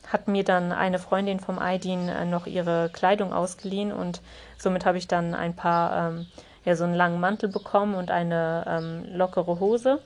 hat 0.07 0.27
mir 0.27 0.43
dann 0.43 0.71
eine 0.71 0.99
Freundin 0.99 1.39
vom 1.39 1.59
Aidin 1.59 2.07
äh, 2.07 2.25
noch 2.25 2.47
ihre 2.47 2.89
Kleidung 2.91 3.33
ausgeliehen 3.33 3.91
und 3.91 4.21
somit 4.57 4.85
habe 4.85 4.97
ich 4.97 5.07
dann 5.07 5.35
ein 5.35 5.55
paar, 5.55 6.11
ähm, 6.11 6.27
ja, 6.63 6.75
so 6.75 6.85
einen 6.85 6.95
langen 6.95 7.19
Mantel 7.19 7.49
bekommen 7.49 7.95
und 7.95 8.09
eine 8.09 8.63
ähm, 8.67 9.05
lockere 9.15 9.59
Hose. 9.59 9.99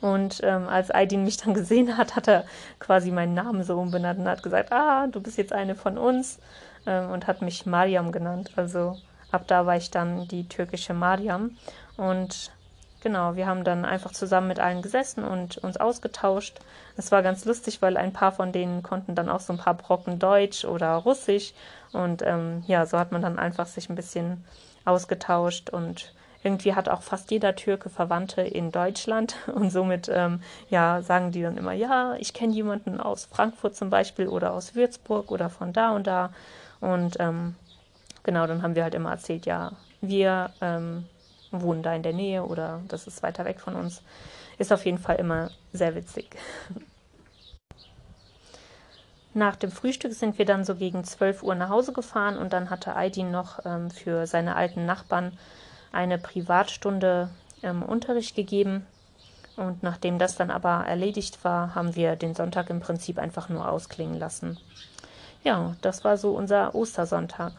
Und 0.00 0.40
ähm, 0.42 0.66
als 0.68 0.90
Aidin 0.90 1.24
mich 1.24 1.38
dann 1.38 1.54
gesehen 1.60 1.96
hat, 1.96 2.16
hat 2.16 2.28
er 2.28 2.44
quasi 2.78 3.10
meinen 3.10 3.34
Namen 3.34 3.64
so 3.64 3.78
umbenannt 3.78 4.20
und 4.20 4.28
hat 4.28 4.42
gesagt, 4.42 4.72
ah, 4.72 5.06
du 5.06 5.20
bist 5.20 5.38
jetzt 5.38 5.52
eine 5.52 5.74
von 5.74 5.98
uns 5.98 6.38
ähm, 6.86 7.10
und 7.10 7.26
hat 7.26 7.42
mich 7.42 7.66
Mariam 7.66 8.12
genannt. 8.12 8.52
Also 8.56 8.96
ab 9.30 9.44
da 9.46 9.66
war 9.66 9.76
ich 9.76 9.90
dann 9.90 10.28
die 10.28 10.48
türkische 10.48 10.94
Mariam. 10.94 11.56
Und 11.96 12.52
genau, 13.02 13.36
wir 13.36 13.46
haben 13.46 13.64
dann 13.64 13.84
einfach 13.84 14.12
zusammen 14.12 14.48
mit 14.48 14.60
allen 14.60 14.82
gesessen 14.82 15.24
und 15.24 15.58
uns 15.58 15.76
ausgetauscht. 15.76 16.60
Es 16.96 17.12
war 17.12 17.22
ganz 17.22 17.44
lustig, 17.44 17.82
weil 17.82 17.96
ein 17.96 18.12
paar 18.12 18.32
von 18.32 18.52
denen 18.52 18.82
konnten 18.82 19.14
dann 19.14 19.28
auch 19.28 19.40
so 19.40 19.52
ein 19.52 19.58
paar 19.58 19.74
Brocken 19.74 20.18
Deutsch 20.18 20.64
oder 20.64 20.94
Russisch. 20.94 21.52
Und 21.92 22.22
ähm, 22.22 22.62
ja, 22.66 22.86
so 22.86 22.98
hat 22.98 23.12
man 23.12 23.22
dann 23.22 23.38
einfach 23.38 23.66
sich 23.66 23.88
ein 23.88 23.96
bisschen 23.96 24.44
ausgetauscht 24.84 25.70
und 25.70 26.12
irgendwie 26.42 26.74
hat 26.74 26.88
auch 26.88 27.02
fast 27.02 27.30
jeder 27.30 27.54
Türke 27.54 27.90
Verwandte 27.90 28.42
in 28.42 28.72
Deutschland 28.72 29.36
und 29.54 29.70
somit 29.70 30.10
ähm, 30.12 30.42
ja 30.68 31.02
sagen 31.02 31.32
die 31.32 31.42
dann 31.42 31.56
immer 31.56 31.72
ja 31.72 32.14
ich 32.18 32.32
kenne 32.32 32.54
jemanden 32.54 33.00
aus 33.00 33.26
Frankfurt 33.26 33.76
zum 33.76 33.90
Beispiel 33.90 34.28
oder 34.28 34.52
aus 34.52 34.74
Würzburg 34.74 35.30
oder 35.30 35.50
von 35.50 35.72
da 35.72 35.90
und 35.90 36.06
da 36.06 36.32
und 36.80 37.16
ähm, 37.20 37.56
genau 38.22 38.46
dann 38.46 38.62
haben 38.62 38.74
wir 38.74 38.84
halt 38.84 38.94
immer 38.94 39.10
erzählt 39.10 39.46
ja 39.46 39.72
wir 40.00 40.50
ähm, 40.60 41.04
wohnen 41.50 41.82
da 41.82 41.94
in 41.94 42.02
der 42.02 42.12
Nähe 42.12 42.44
oder 42.44 42.80
das 42.88 43.06
ist 43.06 43.22
weiter 43.22 43.44
weg 43.44 43.60
von 43.60 43.74
uns. 43.74 44.02
Ist 44.58 44.72
auf 44.72 44.84
jeden 44.84 44.98
Fall 44.98 45.16
immer 45.16 45.50
sehr 45.72 45.94
witzig. 45.94 46.36
Nach 49.32 49.54
dem 49.54 49.70
Frühstück 49.70 50.12
sind 50.12 50.38
wir 50.38 50.44
dann 50.44 50.64
so 50.64 50.74
gegen 50.74 51.04
12 51.04 51.44
Uhr 51.44 51.54
nach 51.54 51.68
Hause 51.68 51.92
gefahren 51.92 52.36
und 52.36 52.52
dann 52.52 52.68
hatte 52.68 52.96
Aydin 52.96 53.30
noch 53.30 53.64
ähm, 53.64 53.90
für 53.90 54.26
seine 54.26 54.56
alten 54.56 54.86
Nachbarn 54.86 55.38
eine 55.92 56.18
Privatstunde 56.18 57.30
ähm, 57.62 57.82
Unterricht 57.82 58.34
gegeben. 58.34 58.86
Und 59.56 59.82
nachdem 59.82 60.18
das 60.18 60.36
dann 60.36 60.50
aber 60.50 60.84
erledigt 60.86 61.44
war, 61.44 61.74
haben 61.74 61.94
wir 61.94 62.16
den 62.16 62.34
Sonntag 62.34 62.70
im 62.70 62.80
Prinzip 62.80 63.18
einfach 63.18 63.48
nur 63.48 63.68
ausklingen 63.68 64.18
lassen. 64.18 64.58
Ja, 65.44 65.76
das 65.80 66.02
war 66.02 66.16
so 66.16 66.32
unser 66.32 66.74
Ostersonntag. 66.74 67.52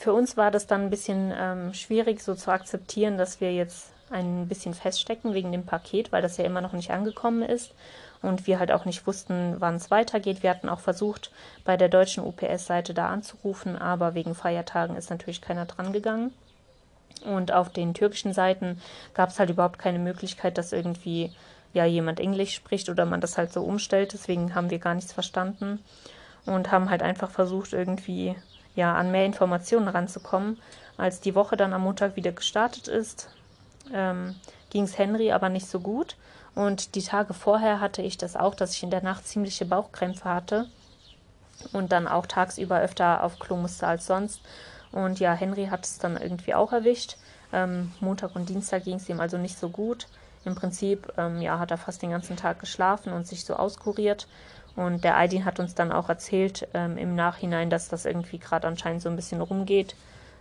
Für 0.00 0.14
uns 0.14 0.38
war 0.38 0.50
das 0.50 0.66
dann 0.66 0.84
ein 0.84 0.88
bisschen 0.88 1.30
ähm, 1.36 1.74
schwierig, 1.74 2.22
so 2.22 2.34
zu 2.34 2.50
akzeptieren, 2.50 3.18
dass 3.18 3.42
wir 3.42 3.52
jetzt 3.52 3.90
ein 4.08 4.48
bisschen 4.48 4.72
feststecken 4.72 5.34
wegen 5.34 5.52
dem 5.52 5.66
Paket, 5.66 6.10
weil 6.10 6.22
das 6.22 6.38
ja 6.38 6.44
immer 6.44 6.62
noch 6.62 6.72
nicht 6.72 6.90
angekommen 6.90 7.42
ist 7.42 7.74
und 8.22 8.46
wir 8.46 8.58
halt 8.58 8.72
auch 8.72 8.86
nicht 8.86 9.06
wussten, 9.06 9.56
wann 9.58 9.74
es 9.74 9.90
weitergeht. 9.90 10.42
Wir 10.42 10.48
hatten 10.48 10.70
auch 10.70 10.80
versucht, 10.80 11.30
bei 11.66 11.76
der 11.76 11.90
deutschen 11.90 12.24
UPS-Seite 12.24 12.94
da 12.94 13.10
anzurufen, 13.10 13.76
aber 13.76 14.14
wegen 14.14 14.34
Feiertagen 14.34 14.96
ist 14.96 15.10
natürlich 15.10 15.42
keiner 15.42 15.66
dran 15.66 15.92
gegangen. 15.92 16.32
Und 17.26 17.52
auf 17.52 17.68
den 17.68 17.92
türkischen 17.92 18.32
Seiten 18.32 18.80
gab 19.12 19.28
es 19.28 19.38
halt 19.38 19.50
überhaupt 19.50 19.78
keine 19.78 19.98
Möglichkeit, 19.98 20.56
dass 20.56 20.72
irgendwie 20.72 21.30
ja 21.74 21.84
jemand 21.84 22.20
Englisch 22.20 22.54
spricht 22.54 22.88
oder 22.88 23.04
man 23.04 23.20
das 23.20 23.36
halt 23.36 23.52
so 23.52 23.62
umstellt. 23.62 24.14
Deswegen 24.14 24.54
haben 24.54 24.70
wir 24.70 24.78
gar 24.78 24.94
nichts 24.94 25.12
verstanden 25.12 25.84
und 26.46 26.72
haben 26.72 26.88
halt 26.88 27.02
einfach 27.02 27.30
versucht, 27.30 27.74
irgendwie 27.74 28.34
ja, 28.74 28.94
an 28.94 29.10
mehr 29.10 29.26
Informationen 29.26 29.88
ranzukommen. 29.88 30.58
Als 30.96 31.20
die 31.20 31.34
Woche 31.34 31.56
dann 31.56 31.72
am 31.72 31.82
Montag 31.82 32.16
wieder 32.16 32.32
gestartet 32.32 32.88
ist, 32.88 33.28
ähm, 33.92 34.34
ging 34.70 34.84
es 34.84 34.98
Henry 34.98 35.32
aber 35.32 35.48
nicht 35.48 35.66
so 35.66 35.80
gut. 35.80 36.16
Und 36.54 36.94
die 36.94 37.02
Tage 37.02 37.32
vorher 37.32 37.80
hatte 37.80 38.02
ich 38.02 38.18
das 38.18 38.36
auch, 38.36 38.54
dass 38.54 38.74
ich 38.74 38.82
in 38.82 38.90
der 38.90 39.02
Nacht 39.02 39.26
ziemliche 39.26 39.64
Bauchkrämpfe 39.64 40.24
hatte 40.28 40.66
und 41.72 41.92
dann 41.92 42.08
auch 42.08 42.26
tagsüber 42.26 42.80
öfter 42.80 43.22
auf 43.22 43.38
Klo 43.38 43.56
musste 43.56 43.86
als 43.86 44.06
sonst. 44.06 44.40
Und 44.92 45.20
ja, 45.20 45.32
Henry 45.32 45.66
hat 45.66 45.84
es 45.84 45.98
dann 45.98 46.16
irgendwie 46.16 46.54
auch 46.54 46.72
erwischt. 46.72 47.16
Ähm, 47.52 47.92
Montag 48.00 48.34
und 48.34 48.48
Dienstag 48.48 48.84
ging 48.84 48.96
es 48.96 49.08
ihm 49.08 49.20
also 49.20 49.38
nicht 49.38 49.58
so 49.58 49.68
gut. 49.68 50.06
Im 50.44 50.54
Prinzip 50.54 51.12
ähm, 51.18 51.40
ja, 51.40 51.58
hat 51.58 51.70
er 51.70 51.78
fast 51.78 52.02
den 52.02 52.10
ganzen 52.10 52.36
Tag 52.36 52.60
geschlafen 52.60 53.12
und 53.12 53.26
sich 53.26 53.44
so 53.44 53.54
auskuriert. 53.54 54.26
Und 54.80 55.04
der 55.04 55.18
Aydin 55.18 55.44
hat 55.44 55.60
uns 55.60 55.74
dann 55.74 55.92
auch 55.92 56.08
erzählt 56.08 56.66
ähm, 56.72 56.96
im 56.96 57.14
Nachhinein, 57.14 57.68
dass 57.68 57.88
das 57.88 58.06
irgendwie 58.06 58.38
gerade 58.38 58.66
anscheinend 58.66 59.02
so 59.02 59.10
ein 59.10 59.16
bisschen 59.16 59.42
rumgeht. 59.42 59.94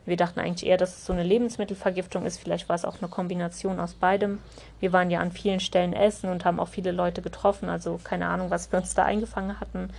Wir 0.06 0.16
dachten 0.16 0.40
eigentlich 0.40 0.66
eher, 0.66 0.78
dass 0.78 0.98
es 0.98 1.06
so 1.06 1.12
eine 1.12 1.24
Lebensmittelvergiftung 1.24 2.26
ist. 2.26 2.40
Vielleicht 2.40 2.70
war 2.70 2.76
es 2.78 2.86
auch 2.86 3.00
eine 3.02 3.10
Kombination 3.10 3.82
aus 3.82 3.96
beidem. 3.96 4.40
Wir 4.80 4.94
waren 4.94 5.12
ja 5.12 5.20
an 5.20 5.34
vielen 5.34 5.60
Stellen 5.60 5.92
essen 5.92 6.30
und 6.30 6.46
haben 6.46 6.62
auch 6.62 6.70
viele 6.70 6.94
Leute 6.94 7.22
getroffen. 7.22 7.68
Also 7.68 8.00
keine 8.02 8.28
Ahnung, 8.28 8.50
was 8.50 8.72
wir 8.72 8.80
uns 8.80 8.94
da 8.94 9.04
eingefangen 9.04 9.60
hatten. 9.60 9.90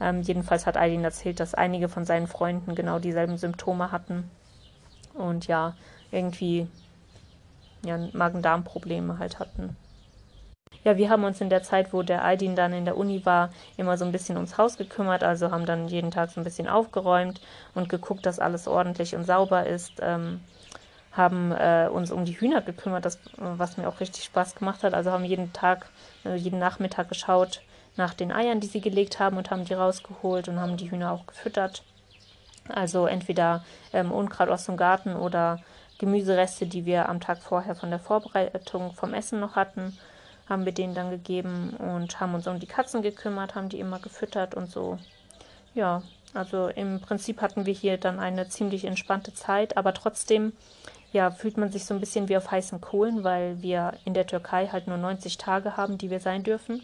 Ähm, 0.00 0.22
jedenfalls 0.22 0.64
hat 0.64 0.78
Aydin 0.78 1.04
erzählt, 1.04 1.38
dass 1.38 1.52
einige 1.52 1.90
von 1.90 2.06
seinen 2.06 2.26
Freunden 2.26 2.74
genau 2.74 3.00
dieselben 3.00 3.36
Symptome 3.36 3.92
hatten. 3.92 4.30
Und 5.12 5.46
ja, 5.46 5.76
irgendwie 6.10 6.68
ja, 7.84 7.98
Magen-Darm-Probleme 8.14 9.18
halt 9.18 9.38
hatten. 9.40 9.76
Ja, 10.82 10.96
wir 10.96 11.10
haben 11.10 11.24
uns 11.24 11.40
in 11.40 11.50
der 11.50 11.62
Zeit, 11.62 11.92
wo 11.92 12.02
der 12.02 12.24
Aydin 12.24 12.56
dann 12.56 12.72
in 12.72 12.86
der 12.86 12.96
Uni 12.96 13.24
war, 13.26 13.50
immer 13.76 13.98
so 13.98 14.04
ein 14.04 14.12
bisschen 14.12 14.36
ums 14.36 14.56
Haus 14.56 14.78
gekümmert, 14.78 15.22
also 15.22 15.50
haben 15.50 15.66
dann 15.66 15.88
jeden 15.88 16.10
Tag 16.10 16.30
so 16.30 16.40
ein 16.40 16.44
bisschen 16.44 16.68
aufgeräumt 16.68 17.40
und 17.74 17.90
geguckt, 17.90 18.24
dass 18.24 18.38
alles 18.38 18.66
ordentlich 18.66 19.14
und 19.14 19.24
sauber 19.24 19.66
ist. 19.66 19.92
Ähm, 20.00 20.40
haben 21.12 21.52
äh, 21.52 21.88
uns 21.92 22.12
um 22.12 22.24
die 22.24 22.40
Hühner 22.40 22.60
gekümmert, 22.60 23.04
das, 23.04 23.18
was 23.36 23.76
mir 23.76 23.88
auch 23.88 23.98
richtig 23.98 24.24
Spaß 24.24 24.54
gemacht 24.54 24.84
hat. 24.84 24.94
Also 24.94 25.10
haben 25.10 25.24
jeden 25.24 25.52
Tag, 25.52 25.86
also 26.24 26.36
jeden 26.36 26.60
Nachmittag 26.60 27.08
geschaut 27.08 27.62
nach 27.96 28.14
den 28.14 28.30
Eiern, 28.30 28.60
die 28.60 28.68
sie 28.68 28.80
gelegt 28.80 29.18
haben 29.18 29.36
und 29.36 29.50
haben 29.50 29.64
die 29.64 29.74
rausgeholt 29.74 30.48
und 30.48 30.60
haben 30.60 30.76
die 30.76 30.90
Hühner 30.90 31.10
auch 31.10 31.26
gefüttert. 31.26 31.82
Also 32.68 33.06
entweder 33.06 33.64
ähm, 33.92 34.12
Unkraut 34.12 34.48
aus 34.48 34.66
dem 34.66 34.76
Garten 34.76 35.16
oder 35.16 35.58
Gemüsereste, 35.98 36.66
die 36.66 36.86
wir 36.86 37.08
am 37.08 37.20
Tag 37.20 37.38
vorher 37.38 37.74
von 37.74 37.90
der 37.90 37.98
Vorbereitung 37.98 38.92
vom 38.92 39.12
Essen 39.12 39.40
noch 39.40 39.56
hatten 39.56 39.98
haben 40.50 40.66
wir 40.66 40.72
denen 40.72 40.94
dann 40.94 41.10
gegeben 41.10 41.70
und 41.78 42.20
haben 42.20 42.34
uns 42.34 42.46
um 42.46 42.60
die 42.60 42.66
Katzen 42.66 43.00
gekümmert, 43.00 43.54
haben 43.54 43.70
die 43.70 43.80
immer 43.80 44.00
gefüttert 44.00 44.54
und 44.54 44.70
so. 44.70 44.98
Ja, 45.74 46.02
also 46.34 46.68
im 46.68 47.00
Prinzip 47.00 47.40
hatten 47.40 47.64
wir 47.64 47.72
hier 47.72 47.96
dann 47.96 48.20
eine 48.20 48.48
ziemlich 48.48 48.84
entspannte 48.84 49.32
Zeit, 49.32 49.76
aber 49.76 49.94
trotzdem 49.94 50.52
ja, 51.12 51.30
fühlt 51.30 51.56
man 51.56 51.70
sich 51.70 51.84
so 51.84 51.94
ein 51.94 52.00
bisschen 52.00 52.28
wie 52.28 52.36
auf 52.36 52.50
heißen 52.50 52.80
Kohlen, 52.80 53.24
weil 53.24 53.62
wir 53.62 53.94
in 54.04 54.14
der 54.14 54.26
Türkei 54.26 54.68
halt 54.68 54.86
nur 54.86 54.96
90 54.96 55.38
Tage 55.38 55.76
haben, 55.76 55.98
die 55.98 56.10
wir 56.10 56.20
sein 56.20 56.42
dürfen. 56.42 56.82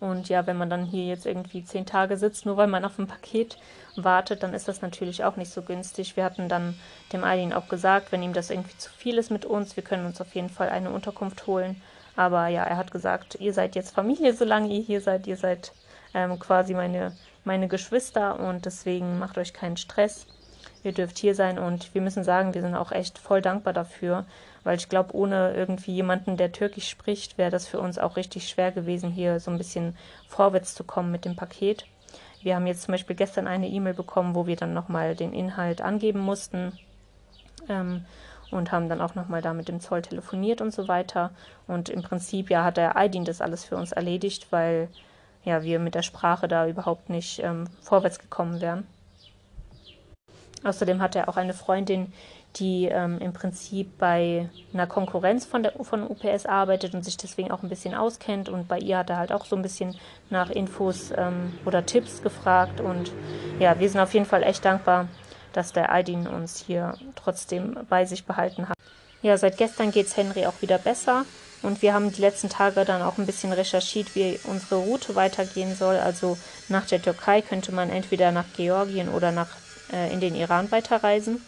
Und 0.00 0.28
ja, 0.28 0.46
wenn 0.46 0.56
man 0.56 0.70
dann 0.70 0.84
hier 0.84 1.06
jetzt 1.06 1.26
irgendwie 1.26 1.64
zehn 1.64 1.84
Tage 1.84 2.16
sitzt, 2.16 2.46
nur 2.46 2.56
weil 2.56 2.68
man 2.68 2.84
auf 2.84 2.98
ein 2.98 3.08
Paket 3.08 3.58
wartet, 3.96 4.44
dann 4.44 4.54
ist 4.54 4.68
das 4.68 4.80
natürlich 4.80 5.24
auch 5.24 5.36
nicht 5.36 5.52
so 5.52 5.62
günstig. 5.62 6.16
Wir 6.16 6.24
hatten 6.24 6.48
dann 6.48 6.78
dem 7.12 7.24
Aydin 7.24 7.52
auch 7.52 7.68
gesagt, 7.68 8.12
wenn 8.12 8.22
ihm 8.22 8.32
das 8.32 8.50
irgendwie 8.50 8.76
zu 8.78 8.90
viel 8.90 9.18
ist 9.18 9.30
mit 9.30 9.44
uns, 9.44 9.76
wir 9.76 9.82
können 9.82 10.06
uns 10.06 10.20
auf 10.20 10.34
jeden 10.36 10.50
Fall 10.50 10.68
eine 10.68 10.90
Unterkunft 10.90 11.48
holen. 11.48 11.80
Aber 12.18 12.48
ja, 12.48 12.64
er 12.64 12.76
hat 12.76 12.90
gesagt, 12.90 13.36
ihr 13.38 13.52
seid 13.52 13.76
jetzt 13.76 13.94
Familie, 13.94 14.34
solange 14.34 14.74
ihr 14.74 14.82
hier 14.82 15.00
seid. 15.00 15.28
Ihr 15.28 15.36
seid 15.36 15.70
ähm, 16.14 16.36
quasi 16.40 16.74
meine, 16.74 17.16
meine 17.44 17.68
Geschwister 17.68 18.40
und 18.40 18.66
deswegen 18.66 19.20
macht 19.20 19.38
euch 19.38 19.52
keinen 19.52 19.76
Stress. 19.76 20.26
Ihr 20.82 20.90
dürft 20.90 21.16
hier 21.18 21.36
sein 21.36 21.60
und 21.60 21.94
wir 21.94 22.00
müssen 22.00 22.24
sagen, 22.24 22.54
wir 22.54 22.62
sind 22.62 22.74
auch 22.74 22.90
echt 22.90 23.20
voll 23.20 23.40
dankbar 23.40 23.72
dafür, 23.72 24.26
weil 24.64 24.78
ich 24.78 24.88
glaube, 24.88 25.14
ohne 25.14 25.54
irgendwie 25.54 25.92
jemanden, 25.92 26.36
der 26.36 26.50
Türkisch 26.50 26.88
spricht, 26.88 27.38
wäre 27.38 27.52
das 27.52 27.68
für 27.68 27.78
uns 27.78 28.00
auch 28.00 28.16
richtig 28.16 28.48
schwer 28.48 28.72
gewesen, 28.72 29.12
hier 29.12 29.38
so 29.38 29.52
ein 29.52 29.58
bisschen 29.58 29.96
vorwärts 30.26 30.74
zu 30.74 30.82
kommen 30.82 31.12
mit 31.12 31.24
dem 31.24 31.36
Paket. 31.36 31.86
Wir 32.42 32.56
haben 32.56 32.66
jetzt 32.66 32.82
zum 32.82 32.90
Beispiel 32.90 33.14
gestern 33.14 33.46
eine 33.46 33.68
E-Mail 33.68 33.94
bekommen, 33.94 34.34
wo 34.34 34.48
wir 34.48 34.56
dann 34.56 34.74
nochmal 34.74 35.14
den 35.14 35.32
Inhalt 35.32 35.82
angeben 35.82 36.18
mussten. 36.18 36.76
Ähm, 37.68 38.06
und 38.50 38.72
haben 38.72 38.88
dann 38.88 39.00
auch 39.00 39.14
nochmal 39.14 39.42
da 39.42 39.52
mit 39.52 39.68
dem 39.68 39.80
Zoll 39.80 40.02
telefoniert 40.02 40.60
und 40.60 40.72
so 40.72 40.88
weiter. 40.88 41.30
Und 41.66 41.88
im 41.88 42.02
Prinzip, 42.02 42.50
ja, 42.50 42.64
hat 42.64 42.76
der 42.76 42.96
Aydin 42.96 43.24
das 43.24 43.40
alles 43.40 43.64
für 43.64 43.76
uns 43.76 43.92
erledigt, 43.92 44.48
weil 44.50 44.88
ja, 45.44 45.62
wir 45.62 45.78
mit 45.78 45.94
der 45.94 46.02
Sprache 46.02 46.48
da 46.48 46.66
überhaupt 46.66 47.10
nicht 47.10 47.42
ähm, 47.42 47.68
vorwärts 47.80 48.18
gekommen 48.18 48.60
wären. 48.60 48.86
Außerdem 50.64 51.00
hat 51.00 51.14
er 51.14 51.28
auch 51.28 51.36
eine 51.36 51.54
Freundin, 51.54 52.12
die 52.56 52.86
ähm, 52.86 53.18
im 53.20 53.32
Prinzip 53.32 53.98
bei 53.98 54.48
einer 54.72 54.86
Konkurrenz 54.86 55.44
von 55.44 55.62
der 55.62 55.72
von 55.82 56.02
UPS 56.02 56.46
arbeitet 56.46 56.94
und 56.94 57.04
sich 57.04 57.16
deswegen 57.16 57.50
auch 57.50 57.62
ein 57.62 57.68
bisschen 57.68 57.94
auskennt. 57.94 58.48
Und 58.48 58.66
bei 58.66 58.78
ihr 58.78 58.98
hat 58.98 59.10
er 59.10 59.18
halt 59.18 59.32
auch 59.32 59.44
so 59.44 59.54
ein 59.54 59.62
bisschen 59.62 59.94
nach 60.30 60.50
Infos 60.50 61.12
ähm, 61.16 61.52
oder 61.64 61.86
Tipps 61.86 62.22
gefragt. 62.22 62.80
Und 62.80 63.12
ja, 63.60 63.78
wir 63.78 63.88
sind 63.88 64.00
auf 64.00 64.14
jeden 64.14 64.26
Fall 64.26 64.42
echt 64.42 64.64
dankbar, 64.64 65.08
dass 65.52 65.72
der 65.72 65.92
Aydin 65.92 66.26
uns 66.26 66.64
hier 66.66 66.94
trotzdem 67.16 67.76
bei 67.88 68.04
sich 68.04 68.24
behalten 68.24 68.68
hat. 68.68 68.76
Ja, 69.22 69.36
seit 69.36 69.56
gestern 69.56 69.90
geht 69.90 70.06
es 70.06 70.16
Henry 70.16 70.46
auch 70.46 70.60
wieder 70.60 70.78
besser 70.78 71.24
und 71.62 71.82
wir 71.82 71.92
haben 71.92 72.12
die 72.12 72.20
letzten 72.20 72.48
Tage 72.48 72.84
dann 72.84 73.02
auch 73.02 73.18
ein 73.18 73.26
bisschen 73.26 73.52
recherchiert, 73.52 74.14
wie 74.14 74.38
unsere 74.44 74.76
Route 74.76 75.16
weitergehen 75.16 75.74
soll. 75.74 75.96
Also 75.96 76.38
nach 76.68 76.86
der 76.86 77.02
Türkei 77.02 77.42
könnte 77.42 77.72
man 77.72 77.90
entweder 77.90 78.30
nach 78.30 78.44
Georgien 78.56 79.08
oder 79.08 79.32
nach, 79.32 79.48
äh, 79.92 80.12
in 80.12 80.20
den 80.20 80.36
Iran 80.36 80.70
weiterreisen. 80.70 81.42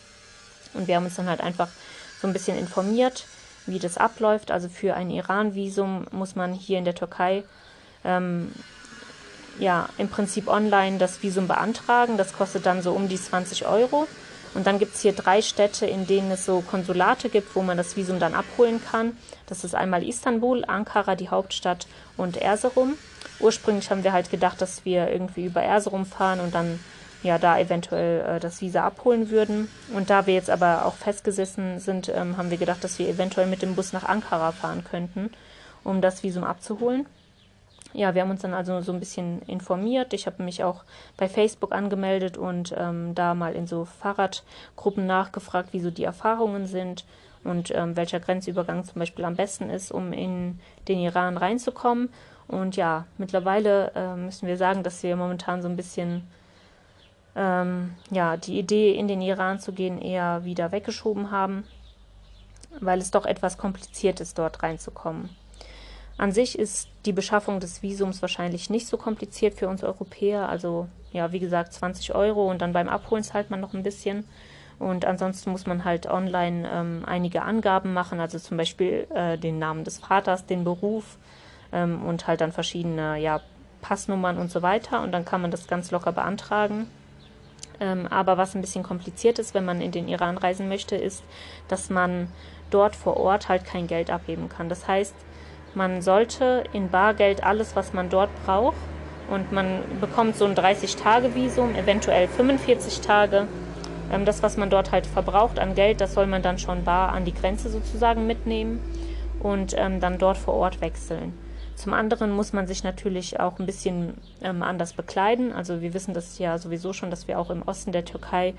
Und 0.75 0.89
wir 0.89 0.97
haben 0.97 1.05
uns 1.05 1.17
dann 1.17 1.29
halt 1.29 1.41
einfach 1.41 1.69
so 2.21 2.27
ein 2.27 2.33
bisschen 2.33 2.59
informiert, 2.59 3.27
wie 3.67 3.79
das 3.79 3.99
abläuft. 3.99 4.51
Also 4.51 4.69
für 4.69 4.95
ein 4.95 5.11
Iran-Visum 5.11 6.07
muss 6.11 6.35
man 6.35 6.55
hier 6.55 6.79
in 6.79 6.85
der 6.85 6.95
Türkei 6.95 7.45
ähm, 8.05 8.53
ja, 9.61 9.89
im 9.99 10.09
Prinzip 10.09 10.49
online 10.49 10.99
das 10.99 11.23
Visum 11.23 11.47
beantragen. 11.47 12.17
Das 12.17 12.33
kostet 12.33 12.67
dann 12.67 12.83
so 12.83 12.93
um 12.93 13.09
die 13.09 13.21
20 13.21 13.67
Euro. 13.67 14.09
Und 14.55 14.67
dann 14.67 14.81
gibt 14.81 14.97
es 14.97 15.03
hier 15.03 15.13
drei 15.13 15.43
Städte, 15.43 15.87
in 15.87 16.09
denen 16.09 16.33
es 16.33 16.45
so 16.45 16.61
Konsulate 16.61 17.29
gibt, 17.29 17.55
wo 17.55 17.63
man 17.63 17.77
das 17.77 17.97
Visum 17.97 18.19
dann 18.19 18.35
abholen 18.35 18.81
kann. 18.91 19.17
Das 19.47 19.63
ist 19.63 19.77
einmal 19.77 20.03
Istanbul, 20.03 20.65
Ankara, 20.65 21.15
die 21.15 21.29
Hauptstadt, 21.29 21.87
und 22.17 22.37
Erzurum. 22.37 22.95
Ursprünglich 23.39 23.91
haben 23.91 24.03
wir 24.03 24.13
halt 24.13 24.31
gedacht, 24.31 24.61
dass 24.61 24.85
wir 24.85 25.09
irgendwie 25.09 25.45
über 25.45 25.63
Erzurum 25.63 26.05
fahren 26.05 26.41
und 26.41 26.55
dann 26.55 26.81
ja 27.23 27.39
da 27.39 27.59
eventuell 27.59 28.37
äh, 28.37 28.41
das 28.41 28.61
Visa 28.61 28.85
abholen 28.85 29.31
würden. 29.31 29.71
Und 29.95 30.11
da 30.11 30.27
wir 30.27 30.35
jetzt 30.35 30.51
aber 30.51 30.85
auch 30.85 30.95
festgesessen 30.95 31.79
sind, 31.79 32.09
ähm, 32.09 32.37
haben 32.37 32.51
wir 32.51 32.59
gedacht, 32.59 32.83
dass 32.83 32.99
wir 32.99 33.09
eventuell 33.09 33.47
mit 33.47 33.63
dem 33.63 33.77
Bus 33.77 33.93
nach 33.93 34.05
Ankara 34.05 34.51
fahren 34.51 34.85
könnten, 34.85 35.31
um 35.85 36.01
das 36.01 36.23
Visum 36.25 36.45
abzuholen 36.45 37.07
ja, 37.93 38.15
wir 38.15 38.23
haben 38.23 38.31
uns 38.31 38.43
dann 38.43 38.55
also 38.55 38.81
so 38.81 38.93
ein 38.93 39.01
bisschen 39.01 39.43
informiert. 39.43 40.13
Ich 40.13 40.27
habe 40.27 40.43
mich 40.43 40.63
auch 40.63 40.85
bei 41.17 41.29
Facebook 41.29 41.73
angemeldet 41.73 42.37
und 42.37 42.75
ähm, 42.77 43.15
da 43.15 43.35
mal 43.35 43.55
in 43.55 43.67
so 43.67 43.85
Fahrradgruppen 43.85 45.07
nachgefragt, 45.07 45.73
wie 45.73 45.81
so 45.81 45.91
die 45.91 46.05
Erfahrungen 46.05 46.67
sind 46.67 47.05
und 47.43 47.75
ähm, 47.75 47.97
welcher 47.97 48.21
Grenzübergang 48.21 48.85
zum 48.85 48.99
Beispiel 48.99 49.25
am 49.25 49.37
besten 49.37 49.71
ist, 49.71 49.91
um 49.91 50.13
in 50.13 50.61
den 50.89 50.99
Iran 50.99 51.37
reinzukommen. 51.37 52.11
Und 52.49 52.77
ja, 52.77 53.07
mittlerweile 53.19 53.93
äh, 53.95 54.17
müssen 54.17 54.47
wir 54.47 54.57
sagen, 54.57 54.83
dass 54.83 55.03
wir 55.03 55.17
momentan 55.17 55.63
so 55.63 55.69
ein 55.69 55.77
bisschen 55.77 56.27
ähm, 57.37 57.95
ja, 58.11 58.37
die 58.37 58.59
Idee, 58.59 58.95
in 58.95 59.09
den 59.09 59.23
Iran 59.23 59.61
zu 59.61 59.73
gehen, 59.73 60.01
eher 60.01 60.45
wieder 60.45 60.73
weggeschoben 60.73 61.31
haben, 61.31 61.65
weil 62.81 62.99
es 62.99 63.11
doch 63.11 63.25
etwas 63.25 63.57
kompliziert 63.57 64.21
ist, 64.21 64.39
dort 64.39 64.63
reinzukommen. 64.63 65.31
An 66.21 66.33
sich 66.33 66.59
ist 66.59 66.91
die 67.07 67.15
Beschaffung 67.15 67.61
des 67.61 67.83
Visums 67.83 68.21
wahrscheinlich 68.21 68.69
nicht 68.69 68.87
so 68.87 68.99
kompliziert 68.99 69.55
für 69.55 69.69
uns 69.69 69.83
Europäer. 69.83 70.51
Also 70.51 70.87
ja, 71.13 71.33
wie 71.33 71.39
gesagt, 71.39 71.73
20 71.73 72.15
Euro 72.15 72.51
und 72.51 72.61
dann 72.61 72.75
beim 72.75 72.91
Abholen 72.91 73.25
zahlt 73.25 73.49
man 73.49 73.59
noch 73.59 73.73
ein 73.73 73.83
bisschen. 73.83 74.29
Und 74.79 75.07
ansonsten 75.07 75.51
muss 75.51 75.65
man 75.65 75.87
halt 75.87 76.07
online 76.07 76.69
ähm, 76.71 77.05
einige 77.07 77.41
Angaben 77.41 77.95
machen, 77.95 78.21
also 78.21 78.39
zum 78.39 78.59
Beispiel 78.59 79.07
äh, 79.15 79.39
den 79.39 79.59
Namen 79.59 79.85
des 79.85 79.97
Vaters, 79.97 80.45
den 80.45 80.63
Beruf 80.63 81.17
ähm, 81.73 82.05
und 82.05 82.27
halt 82.27 82.43
dann 82.43 82.53
verschiedene 82.53 83.17
ja, 83.17 83.41
Passnummern 83.81 84.37
und 84.37 84.51
so 84.51 84.61
weiter. 84.61 85.01
Und 85.01 85.13
dann 85.13 85.25
kann 85.25 85.41
man 85.41 85.51
das 85.51 85.69
ganz 85.69 85.91
locker 85.91 86.13
beantragen. 86.13 86.87
Ähm, 87.81 88.07
aber 88.09 88.37
was 88.37 88.55
ein 88.55 88.61
bisschen 88.61 88.83
kompliziert 88.83 89.39
ist, 89.39 89.55
wenn 89.55 89.65
man 89.65 89.81
in 89.81 89.91
den 89.91 90.07
Iran 90.07 90.37
reisen 90.37 90.69
möchte, 90.69 90.97
ist, 90.97 91.25
dass 91.69 91.89
man 91.89 92.29
dort 92.69 92.95
vor 92.95 93.17
Ort 93.17 93.49
halt 93.49 93.65
kein 93.65 93.87
Geld 93.87 94.11
abheben 94.11 94.51
kann. 94.51 94.69
Das 94.69 94.87
heißt, 94.87 95.15
man 95.75 96.03
sollte 96.03 96.65
in 96.73 96.91
Bargeld 96.91 97.45
alles, 97.45 97.77
was 97.77 97.93
man 97.93 98.11
dort 98.11 98.31
braucht, 98.45 98.77
und 99.31 99.53
man 99.53 99.83
bekommt 100.01 100.37
so 100.37 100.45
ein 100.45 100.57
30-Tage-Visum, 100.57 101.77
eventuell 101.77 102.27
45 102.27 103.01
Tage. 103.01 103.47
Ähm, 104.13 104.25
das, 104.25 104.43
was 104.43 104.57
man 104.57 104.71
dort 104.71 104.91
halt 104.91 105.07
verbraucht 105.07 105.59
an 105.61 105.75
Geld, 105.77 106.01
das 106.01 106.15
soll 106.15 106.27
man 106.27 106.43
dann 106.43 106.59
schon 106.59 106.85
bar 106.85 107.13
an 107.13 107.25
die 107.25 107.35
Grenze 107.35 107.71
sozusagen 107.71 108.27
mitnehmen 108.27 108.81
und 109.41 109.75
ähm, 109.79 110.01
dann 110.01 110.19
dort 110.19 110.37
vor 110.37 110.55
Ort 110.55 110.81
wechseln. 110.81 111.33
Zum 111.77 111.95
anderen 111.95 112.33
muss 112.33 112.53
man 112.53 112.67
sich 112.67 112.85
natürlich 112.85 113.41
auch 113.41 113.59
ein 113.59 113.67
bisschen 113.67 114.15
ähm, 114.43 114.63
anders 114.63 114.93
bekleiden. 114.93 115.53
Also 115.53 115.81
wir 115.81 115.95
wissen 115.95 116.13
das 116.13 116.39
ja 116.39 116.59
sowieso 116.59 116.93
schon, 116.93 117.11
dass 117.11 117.29
wir 117.29 117.39
auch 117.39 117.51
im 117.51 117.63
Osten 117.63 117.93
der 117.93 118.05
Türkei 118.05 118.55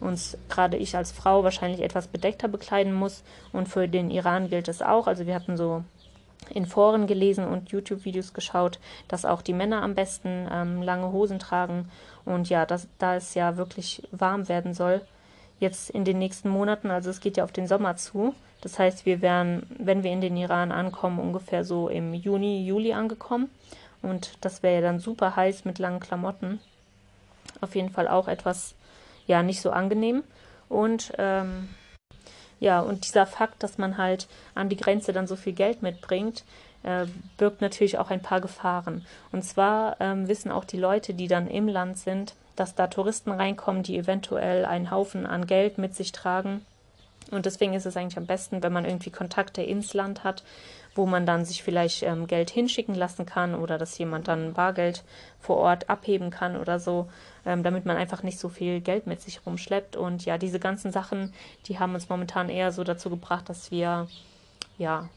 uns 0.00 0.36
gerade 0.50 0.76
ich 0.76 0.94
als 0.94 1.10
Frau 1.10 1.42
wahrscheinlich 1.42 1.80
etwas 1.80 2.08
bedeckter 2.08 2.48
bekleiden 2.48 2.92
muss. 2.92 3.22
Und 3.52 3.68
für 3.68 3.88
den 3.88 4.10
Iran 4.10 4.50
gilt 4.50 4.68
es 4.68 4.82
auch. 4.82 5.06
Also 5.06 5.26
wir 5.26 5.34
hatten 5.34 5.56
so 5.56 5.84
in 6.50 6.66
Foren 6.66 7.06
gelesen 7.06 7.46
und 7.46 7.70
YouTube-Videos 7.70 8.32
geschaut, 8.32 8.78
dass 9.08 9.24
auch 9.24 9.42
die 9.42 9.52
Männer 9.52 9.82
am 9.82 9.94
besten 9.94 10.48
ähm, 10.50 10.82
lange 10.82 11.12
Hosen 11.12 11.38
tragen. 11.38 11.90
Und 12.24 12.48
ja, 12.48 12.66
das, 12.66 12.88
da 12.98 13.16
es 13.16 13.34
ja 13.34 13.56
wirklich 13.56 14.02
warm 14.12 14.48
werden 14.48 14.74
soll, 14.74 15.00
jetzt 15.58 15.90
in 15.90 16.04
den 16.04 16.18
nächsten 16.18 16.48
Monaten, 16.48 16.90
also 16.90 17.10
es 17.10 17.20
geht 17.20 17.36
ja 17.36 17.44
auf 17.44 17.52
den 17.52 17.66
Sommer 17.66 17.96
zu. 17.96 18.34
Das 18.60 18.78
heißt, 18.78 19.06
wir 19.06 19.22
wären, 19.22 19.64
wenn 19.78 20.02
wir 20.02 20.12
in 20.12 20.20
den 20.20 20.36
Iran 20.36 20.72
ankommen, 20.72 21.18
ungefähr 21.18 21.64
so 21.64 21.88
im 21.88 22.14
Juni, 22.14 22.64
Juli 22.66 22.92
angekommen. 22.92 23.50
Und 24.02 24.32
das 24.40 24.62
wäre 24.62 24.76
ja 24.76 24.80
dann 24.80 24.98
super 24.98 25.36
heiß 25.36 25.64
mit 25.64 25.78
langen 25.78 26.00
Klamotten. 26.00 26.60
Auf 27.60 27.74
jeden 27.74 27.90
Fall 27.90 28.08
auch 28.08 28.28
etwas, 28.28 28.74
ja, 29.26 29.42
nicht 29.42 29.60
so 29.60 29.70
angenehm. 29.70 30.22
Und 30.68 31.12
ähm, 31.18 31.68
ja, 32.58 32.80
und 32.80 33.04
dieser 33.04 33.26
Fakt, 33.26 33.62
dass 33.62 33.78
man 33.78 33.98
halt 33.98 34.28
an 34.54 34.68
die 34.68 34.76
Grenze 34.76 35.12
dann 35.12 35.26
so 35.26 35.36
viel 35.36 35.52
Geld 35.52 35.82
mitbringt, 35.82 36.44
äh, 36.82 37.06
birgt 37.36 37.60
natürlich 37.60 37.98
auch 37.98 38.10
ein 38.10 38.22
paar 38.22 38.40
Gefahren. 38.40 39.04
Und 39.32 39.44
zwar 39.44 39.96
ähm, 40.00 40.28
wissen 40.28 40.50
auch 40.50 40.64
die 40.64 40.78
Leute, 40.78 41.14
die 41.14 41.28
dann 41.28 41.48
im 41.48 41.68
Land 41.68 41.98
sind, 41.98 42.34
dass 42.54 42.74
da 42.74 42.86
Touristen 42.86 43.30
reinkommen, 43.30 43.82
die 43.82 43.98
eventuell 43.98 44.64
einen 44.64 44.90
Haufen 44.90 45.26
an 45.26 45.46
Geld 45.46 45.78
mit 45.78 45.94
sich 45.94 46.12
tragen. 46.12 46.64
Und 47.30 47.44
deswegen 47.44 47.74
ist 47.74 47.86
es 47.86 47.96
eigentlich 47.96 48.16
am 48.16 48.26
besten, 48.26 48.62
wenn 48.62 48.72
man 48.72 48.84
irgendwie 48.84 49.10
Kontakte 49.10 49.62
ins 49.62 49.94
Land 49.94 50.24
hat, 50.24 50.42
wo 50.96 51.06
man 51.06 51.26
dann 51.26 51.44
sich 51.44 51.62
vielleicht 51.62 52.02
ähm, 52.02 52.26
Geld 52.26 52.50
hinschicken 52.50 52.94
lassen 52.94 53.26
kann 53.26 53.54
oder 53.54 53.78
dass 53.78 53.98
jemand 53.98 54.28
dann 54.28 54.54
Bargeld 54.54 55.04
vor 55.38 55.56
Ort 55.56 55.90
abheben 55.90 56.30
kann 56.30 56.56
oder 56.56 56.78
so, 56.78 57.08
ähm, 57.44 57.62
damit 57.62 57.84
man 57.84 57.96
einfach 57.96 58.22
nicht 58.22 58.38
so 58.38 58.48
viel 58.48 58.80
Geld 58.80 59.06
mit 59.06 59.20
sich 59.20 59.44
rumschleppt. 59.46 59.96
Und 59.96 60.24
ja, 60.24 60.38
diese 60.38 60.58
ganzen 60.58 60.92
Sachen, 60.92 61.32
die 61.66 61.78
haben 61.78 61.94
uns 61.94 62.08
momentan 62.08 62.48
eher 62.48 62.72
so 62.72 62.84
dazu 62.84 63.10
gebracht, 63.10 63.48
dass 63.48 63.70
wir 63.70 64.08
ja 64.78 65.08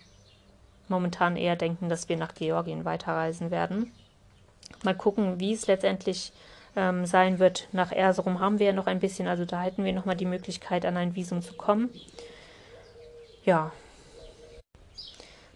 momentan 0.88 1.36
eher 1.36 1.56
denken, 1.56 1.90
dass 1.90 2.10
wir 2.10 2.18
nach 2.18 2.34
Georgien 2.34 2.86
weiterreisen 2.86 3.52
werden. 3.52 3.92
Mal 4.84 4.96
gucken, 4.96 5.40
wie 5.40 5.54
es 5.54 5.68
letztendlich 5.68 6.32
ähm, 6.76 7.06
sein 7.06 7.40
wird. 7.40 7.68
Nach 7.72 7.92
Erzurum 7.92 8.40
haben 8.40 8.60
wir 8.60 8.68
ja 8.68 8.74
noch 8.74 8.88
ein 8.88 9.00
bisschen, 9.00 9.28
also 9.28 9.46
da 9.46 9.62
hätten 9.62 9.84
wir 9.84 9.94
nochmal 9.94 10.16
die 10.16 10.26
Möglichkeit, 10.26 10.86
an 10.86 10.98
ein 10.98 11.16
Visum 11.16 11.42
zu 11.42 11.54
kommen. 11.54 11.90
Ja, 13.46 13.72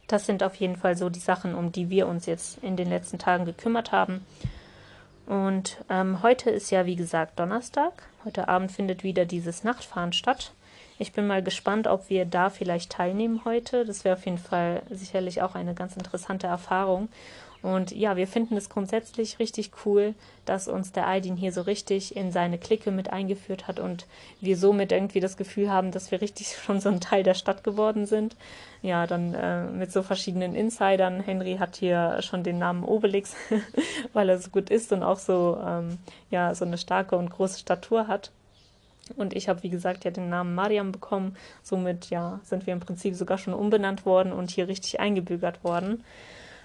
das 0.08 0.26
sind 0.26 0.44
auf 0.44 0.56
jeden 0.56 0.76
Fall 0.76 0.98
so 0.98 1.10
die 1.10 1.20
Sachen, 1.20 1.56
um 1.56 1.72
die 1.72 1.90
wir 1.90 2.08
uns 2.08 2.26
jetzt 2.26 2.58
in 2.64 2.76
den 2.76 2.90
letzten 2.90 3.20
Tagen 3.20 3.46
gekümmert 3.46 3.92
haben. 3.92 4.26
Und 5.26 5.78
ähm, 5.90 6.22
heute 6.22 6.50
ist 6.50 6.70
ja, 6.70 6.86
wie 6.86 6.96
gesagt, 6.98 7.40
Donnerstag. 7.40 8.04
Heute 8.26 8.48
Abend 8.48 8.72
findet 8.72 9.04
wieder 9.04 9.26
dieses 9.26 9.64
Nachtfahren 9.64 10.14
statt. 10.14 10.52
Ich 11.00 11.14
bin 11.14 11.28
mal 11.28 11.42
gespannt, 11.42 11.88
ob 11.88 12.10
wir 12.10 12.26
da 12.26 12.50
vielleicht 12.50 12.92
teilnehmen 12.92 13.42
heute. 13.46 13.86
Das 13.86 14.04
wäre 14.04 14.16
auf 14.16 14.26
jeden 14.26 14.38
Fall 14.38 14.84
sicherlich 14.90 15.42
auch 15.42 15.56
eine 15.56 15.74
ganz 15.74 15.96
interessante 15.96 16.48
Erfahrung. 16.48 17.10
Und 17.64 17.92
ja, 17.92 18.18
wir 18.18 18.28
finden 18.28 18.58
es 18.58 18.70
grundsätzlich 18.70 19.40
richtig 19.40 19.72
cool, 19.86 20.16
dass 20.46 20.68
uns 20.68 20.92
der 20.92 21.08
Aydin 21.08 21.38
hier 21.38 21.54
so 21.54 21.62
richtig 21.62 22.14
in 22.14 22.34
seine 22.34 22.58
Clique 22.58 22.92
mit 22.92 23.12
eingeführt 23.12 23.70
hat 23.70 23.80
und 23.80 24.06
wir 24.42 24.58
somit 24.58 24.92
irgendwie 24.92 25.22
das 25.22 25.38
Gefühl 25.38 25.72
haben, 25.72 25.92
dass 25.92 26.12
wir 26.12 26.22
richtig 26.22 26.58
schon 26.64 26.82
so 26.82 26.90
ein 26.90 27.00
Teil 27.00 27.24
der 27.24 27.36
Stadt 27.36 27.64
geworden 27.64 28.06
sind. 28.06 28.36
Ja, 28.82 29.08
dann 29.08 29.34
äh, 29.34 29.64
mit 29.64 29.94
so 29.94 30.04
verschiedenen 30.04 30.56
Insidern. 30.56 31.22
Henry 31.22 31.56
hat 31.56 31.78
hier 31.78 32.22
schon 32.22 32.44
den 32.44 32.60
Namen 32.60 32.84
Obelix, 32.84 33.34
weil 34.14 34.28
er 34.28 34.40
so 34.40 34.50
gut 34.50 34.70
ist 34.70 34.92
und 34.92 35.02
auch 35.02 35.20
so, 35.20 35.58
ähm, 35.66 36.00
ja, 36.30 36.54
so 36.54 36.66
eine 36.66 36.78
starke 36.78 37.16
und 37.16 37.30
große 37.30 37.60
Statur 37.60 38.10
hat. 38.10 38.32
Und 39.16 39.34
ich 39.34 39.48
habe, 39.48 39.64
wie 39.64 39.70
gesagt, 39.70 40.04
ja 40.04 40.12
den 40.12 40.30
Namen 40.30 40.54
Mariam 40.54 40.92
bekommen. 40.92 41.38
Somit, 41.62 42.10
ja, 42.10 42.42
sind 42.44 42.68
wir 42.68 42.74
im 42.74 42.82
Prinzip 42.82 43.16
sogar 43.16 43.38
schon 43.38 43.54
umbenannt 43.54 44.06
worden 44.06 44.34
und 44.34 44.52
hier 44.52 44.68
richtig 44.68 45.00
eingebürgert 45.00 45.64
worden. 45.64 46.04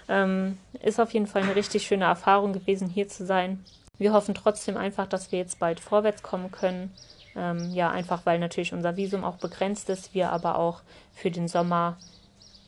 Ähm, 0.09 0.57
ist 0.81 0.99
auf 0.99 1.13
jeden 1.13 1.27
Fall 1.27 1.43
eine 1.43 1.55
richtig 1.55 1.85
schöne 1.85 2.05
Erfahrung 2.05 2.51
gewesen, 2.51 2.89
hier 2.89 3.07
zu 3.07 3.25
sein. 3.25 3.63
Wir 3.99 4.11
hoffen 4.11 4.33
trotzdem 4.33 4.75
einfach, 4.75 5.07
dass 5.07 5.31
wir 5.31 5.39
jetzt 5.39 5.59
bald 5.59 5.79
vorwärts 5.79 6.23
kommen 6.23 6.51
können. 6.51 6.91
Ähm, 7.35 7.69
ja, 7.71 7.91
einfach 7.91 8.25
weil 8.25 8.39
natürlich 8.39 8.73
unser 8.73 8.97
Visum 8.97 9.23
auch 9.23 9.37
begrenzt 9.37 9.89
ist, 9.89 10.15
wir 10.15 10.31
aber 10.31 10.57
auch 10.57 10.81
für 11.13 11.29
den 11.29 11.47
Sommer 11.47 11.97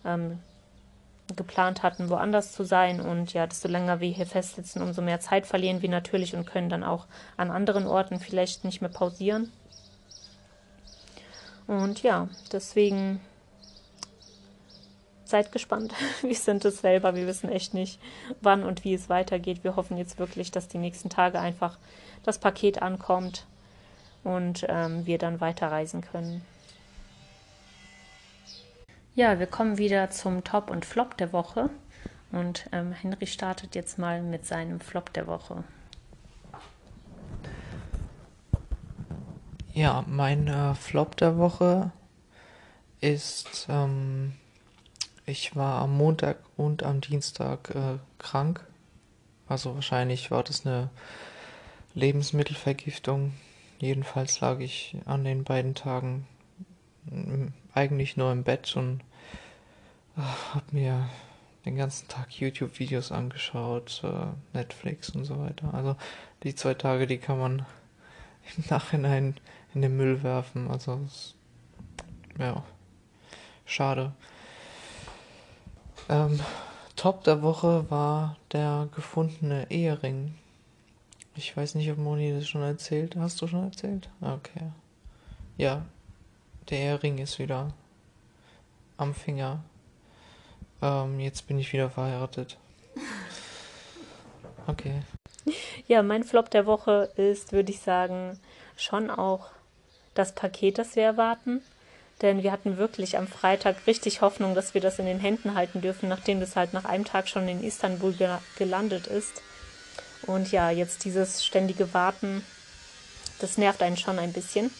ähm, 0.06 0.40
geplant 1.36 1.82
hatten, 1.82 2.10
woanders 2.10 2.52
zu 2.52 2.64
sein. 2.64 3.02
Und 3.02 3.34
ja, 3.34 3.48
desto 3.48 3.68
länger 3.68 4.02
wir 4.02 4.10
hier 4.10 4.28
festsitzen, 4.28 4.82
umso 4.82 5.02
mehr 5.02 5.20
Zeit 5.20 5.48
verlieren 5.48 5.82
wir 5.82 5.90
natürlich 5.90 6.36
und 6.36 6.46
können 6.46 6.70
dann 6.70 6.84
auch 6.84 7.08
an 7.38 7.50
anderen 7.50 7.88
Orten 7.88 8.20
vielleicht 8.20 8.66
nicht 8.66 8.82
mehr 8.82 8.92
pausieren. 8.92 9.52
Und 11.66 12.04
ja, 12.04 12.28
deswegen 12.52 13.22
seid 15.32 15.52
gespannt. 15.52 15.94
Wir 16.22 16.36
sind 16.36 16.64
es 16.66 16.80
selber. 16.82 17.16
Wir 17.16 17.26
wissen 17.26 17.50
echt 17.50 17.74
nicht, 17.74 18.00
wann 18.42 18.64
und 18.64 18.84
wie 18.84 18.94
es 18.94 19.10
weitergeht. 19.10 19.64
Wir 19.64 19.76
hoffen 19.76 19.98
jetzt 19.98 20.20
wirklich, 20.20 20.52
dass 20.52 20.68
die 20.68 20.78
nächsten 20.78 21.10
Tage 21.10 21.40
einfach 21.40 21.80
das 22.24 22.38
Paket 22.38 22.82
ankommt 22.84 23.48
und 24.24 24.66
ähm, 24.70 25.06
wir 25.08 25.18
dann 25.18 25.42
weiterreisen 25.42 26.02
können. 26.02 26.46
Ja, 29.16 29.40
wir 29.40 29.48
kommen 29.48 29.78
wieder 29.78 30.10
zum 30.12 30.44
Top 30.44 30.70
und 30.70 30.86
Flop 30.86 31.18
der 31.18 31.34
Woche. 31.34 31.70
Und 32.32 32.70
ähm, 32.72 32.94
Henry 32.94 33.28
startet 33.28 33.76
jetzt 33.76 34.00
mal 34.00 34.22
mit 34.22 34.46
seinem 34.46 34.80
Flop 34.80 35.12
der 35.14 35.28
Woche. 35.28 35.64
Ja, 39.74 40.06
mein 40.08 40.48
äh, 40.48 40.76
Flop 40.76 41.18
der 41.18 41.38
Woche 41.38 41.92
ist 43.02 43.68
ähm, 43.70 44.34
ich 45.32 45.56
war 45.56 45.82
am 45.82 45.96
Montag 45.96 46.38
und 46.58 46.84
am 46.84 47.00
Dienstag 47.00 47.74
äh, 47.74 47.98
krank. 48.20 48.68
Also 49.48 49.74
wahrscheinlich 49.76 50.30
war 50.30 50.44
das 50.44 50.66
eine 50.66 50.90
Lebensmittelvergiftung. 51.94 53.34
Jedenfalls 53.80 54.42
lag 54.42 54.60
ich 54.60 54.98
an 55.06 55.24
den 55.24 55.46
beiden 55.46 55.74
Tagen 55.74 56.28
eigentlich 57.74 58.18
nur 58.18 58.32
im 58.32 58.44
Bett 58.44 58.76
und 58.76 59.02
äh, 60.18 60.22
habe 60.54 60.66
mir 60.72 61.10
den 61.66 61.78
ganzen 61.78 62.10
Tag 62.10 62.32
YouTube-Videos 62.40 63.12
angeschaut, 63.12 64.02
äh, 64.04 64.28
Netflix 64.54 65.10
und 65.12 65.24
so 65.24 65.40
weiter. 65.40 65.74
Also 65.74 65.96
die 66.44 66.56
zwei 66.56 66.74
Tage, 66.74 67.08
die 67.08 67.18
kann 67.20 67.40
man 67.40 67.60
im 68.58 68.66
Nachhinein 68.70 69.36
in 69.74 69.82
den 69.82 69.96
Müll 69.96 70.24
werfen. 70.24 70.70
Also 70.70 71.00
ja, 72.38 72.64
schade. 73.66 74.14
Ähm, 76.10 76.40
Top 76.96 77.24
der 77.24 77.42
Woche 77.42 77.90
war 77.90 78.38
der 78.52 78.88
gefundene 78.94 79.66
Ehering. 79.72 80.36
Ich 81.36 81.56
weiß 81.56 81.76
nicht, 81.76 81.90
ob 81.92 81.98
Moni 81.98 82.32
das 82.32 82.48
schon 82.48 82.62
erzählt. 82.62 83.16
Hast 83.16 83.42
du 83.42 83.48
schon 83.48 83.64
erzählt? 83.64 84.10
Okay. 84.22 84.72
Ja, 85.58 85.84
der 86.70 86.78
Ehering 86.78 87.18
ist 87.18 87.40
wieder 87.40 87.74
am 88.98 89.16
Finger. 89.16 89.64
Ähm, 90.82 91.20
jetzt 91.20 91.48
bin 91.48 91.58
ich 91.58 91.74
wieder 91.74 91.90
verheiratet. 91.90 92.58
Okay. 94.68 95.02
Ja, 95.88 96.04
mein 96.04 96.24
Flop 96.24 96.52
der 96.52 96.68
Woche 96.68 97.12
ist, 97.16 97.52
würde 97.52 97.72
ich 97.72 97.80
sagen, 97.80 98.40
schon 98.78 99.10
auch 99.10 99.50
das 100.14 100.36
Paket, 100.36 100.78
das 100.78 100.96
wir 100.96 101.04
erwarten 101.04 101.62
denn 102.22 102.44
wir 102.44 102.52
hatten 102.52 102.78
wirklich 102.78 103.18
am 103.18 103.28
Freitag 103.28 103.88
richtig 103.88 104.22
Hoffnung, 104.22 104.54
dass 104.54 104.74
wir 104.74 104.82
das 104.82 105.00
in 105.00 105.06
den 105.06 105.20
Händen 105.20 105.56
halten 105.56 105.82
dürfen, 105.82 106.10
nachdem 106.10 106.40
das 106.40 106.56
halt 106.56 106.74
nach 106.74 106.86
einem 106.86 107.06
Tag 107.06 107.28
schon 107.28 107.48
in 107.48 107.64
Istanbul 107.64 108.14
ge 108.14 108.30
gelandet 108.58 109.08
ist. 109.08 109.42
Und 110.28 110.52
ja, 110.52 110.70
jetzt 110.70 111.04
dieses 111.04 111.44
ständige 111.44 111.94
Warten, 111.94 112.46
das 113.40 113.58
nervt 113.58 113.82
einen 113.82 113.98
schon 113.98 114.20
ein 114.20 114.34
bisschen. 114.34 114.72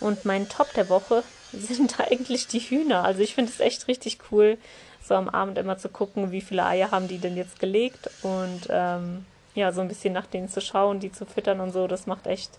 Und 0.00 0.24
mein 0.24 0.48
Top 0.48 0.72
der 0.74 0.88
Woche 0.88 1.22
sind 1.52 2.00
eigentlich 2.00 2.48
die 2.48 2.60
Hühner. 2.60 3.04
Also 3.04 3.20
ich 3.20 3.34
finde 3.34 3.52
es 3.52 3.60
echt 3.60 3.86
richtig 3.86 4.18
cool, 4.30 4.58
so 5.02 5.14
am 5.14 5.28
Abend 5.28 5.58
immer 5.58 5.78
zu 5.78 5.88
gucken, 5.88 6.32
wie 6.32 6.40
viele 6.40 6.64
Eier 6.64 6.90
haben 6.90 7.08
die 7.08 7.18
denn 7.18 7.36
jetzt 7.36 7.58
gelegt 7.58 8.10
und 8.22 8.68
ähm, 8.68 9.24
ja, 9.54 9.72
so 9.72 9.80
ein 9.80 9.88
bisschen 9.88 10.12
nach 10.12 10.26
denen 10.26 10.48
zu 10.48 10.60
schauen, 10.60 11.00
die 11.00 11.10
zu 11.10 11.26
füttern 11.26 11.60
und 11.60 11.72
so. 11.72 11.86
Das 11.86 12.06
macht 12.06 12.26
echt 12.26 12.50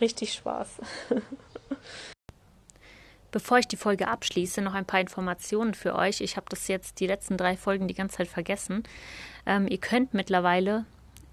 richtig 0.00 0.32
Spaß. 0.34 0.68
Bevor 3.32 3.58
ich 3.58 3.66
die 3.66 3.76
Folge 3.76 4.08
abschließe, 4.08 4.60
noch 4.60 4.74
ein 4.74 4.84
paar 4.84 5.00
Informationen 5.00 5.72
für 5.72 5.94
euch. 5.94 6.20
Ich 6.20 6.36
habe 6.36 6.46
das 6.50 6.68
jetzt 6.68 7.00
die 7.00 7.06
letzten 7.06 7.38
drei 7.38 7.56
Folgen 7.56 7.88
die 7.88 7.94
ganze 7.94 8.18
Zeit 8.18 8.28
vergessen. 8.28 8.82
Ähm, 9.46 9.66
ihr 9.66 9.78
könnt 9.78 10.12
mittlerweile 10.12 10.84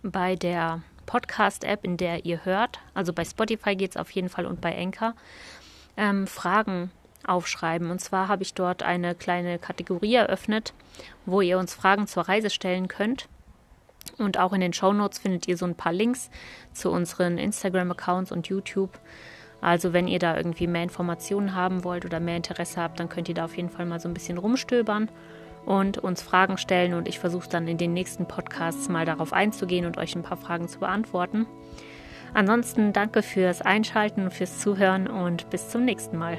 bei 0.01 0.37
der 0.37 0.81
Podcast-App, 1.05 1.83
in 1.83 1.97
der 1.97 2.25
ihr 2.25 2.45
hört, 2.45 2.79
also 2.93 3.11
bei 3.11 3.25
Spotify 3.25 3.75
geht 3.75 3.91
es 3.91 3.97
auf 3.97 4.11
jeden 4.11 4.29
Fall 4.29 4.45
und 4.45 4.61
bei 4.61 4.77
Anchor, 4.77 5.13
ähm, 5.97 6.25
Fragen 6.25 6.89
aufschreiben. 7.27 7.91
Und 7.91 7.99
zwar 7.99 8.29
habe 8.29 8.43
ich 8.43 8.53
dort 8.53 8.81
eine 8.81 9.13
kleine 9.13 9.59
Kategorie 9.59 10.15
eröffnet, 10.15 10.73
wo 11.25 11.41
ihr 11.41 11.59
uns 11.59 11.73
Fragen 11.73 12.07
zur 12.07 12.29
Reise 12.29 12.49
stellen 12.49 12.87
könnt. 12.87 13.27
Und 14.17 14.37
auch 14.37 14.53
in 14.53 14.61
den 14.61 14.71
Show 14.71 14.93
Notes 14.93 15.19
findet 15.19 15.49
ihr 15.49 15.57
so 15.57 15.65
ein 15.65 15.75
paar 15.75 15.91
Links 15.91 16.29
zu 16.71 16.91
unseren 16.91 17.37
Instagram-Accounts 17.37 18.31
und 18.31 18.47
YouTube. 18.47 18.97
Also 19.61 19.93
wenn 19.93 20.07
ihr 20.07 20.19
da 20.19 20.37
irgendwie 20.37 20.67
mehr 20.67 20.83
Informationen 20.83 21.55
haben 21.55 21.83
wollt 21.83 22.05
oder 22.05 22.19
mehr 22.19 22.37
Interesse 22.37 22.81
habt, 22.81 22.99
dann 22.99 23.09
könnt 23.09 23.29
ihr 23.29 23.35
da 23.35 23.45
auf 23.45 23.57
jeden 23.57 23.69
Fall 23.69 23.85
mal 23.85 23.99
so 23.99 24.07
ein 24.07 24.13
bisschen 24.13 24.37
rumstöbern 24.37 25.09
und 25.65 25.97
uns 25.97 26.21
Fragen 26.21 26.57
stellen 26.57 26.93
und 26.93 27.07
ich 27.07 27.19
versuche 27.19 27.49
dann 27.49 27.67
in 27.67 27.77
den 27.77 27.93
nächsten 27.93 28.27
Podcasts 28.27 28.89
mal 28.89 29.05
darauf 29.05 29.33
einzugehen 29.33 29.85
und 29.85 29.97
euch 29.97 30.15
ein 30.15 30.23
paar 30.23 30.37
Fragen 30.37 30.67
zu 30.67 30.79
beantworten. 30.79 31.45
Ansonsten 32.33 32.93
danke 32.93 33.21
fürs 33.21 33.61
Einschalten 33.61 34.31
fürs 34.31 34.59
Zuhören 34.59 35.07
und 35.07 35.49
bis 35.49 35.69
zum 35.69 35.83
nächsten 35.83 36.17
Mal. 36.17 36.37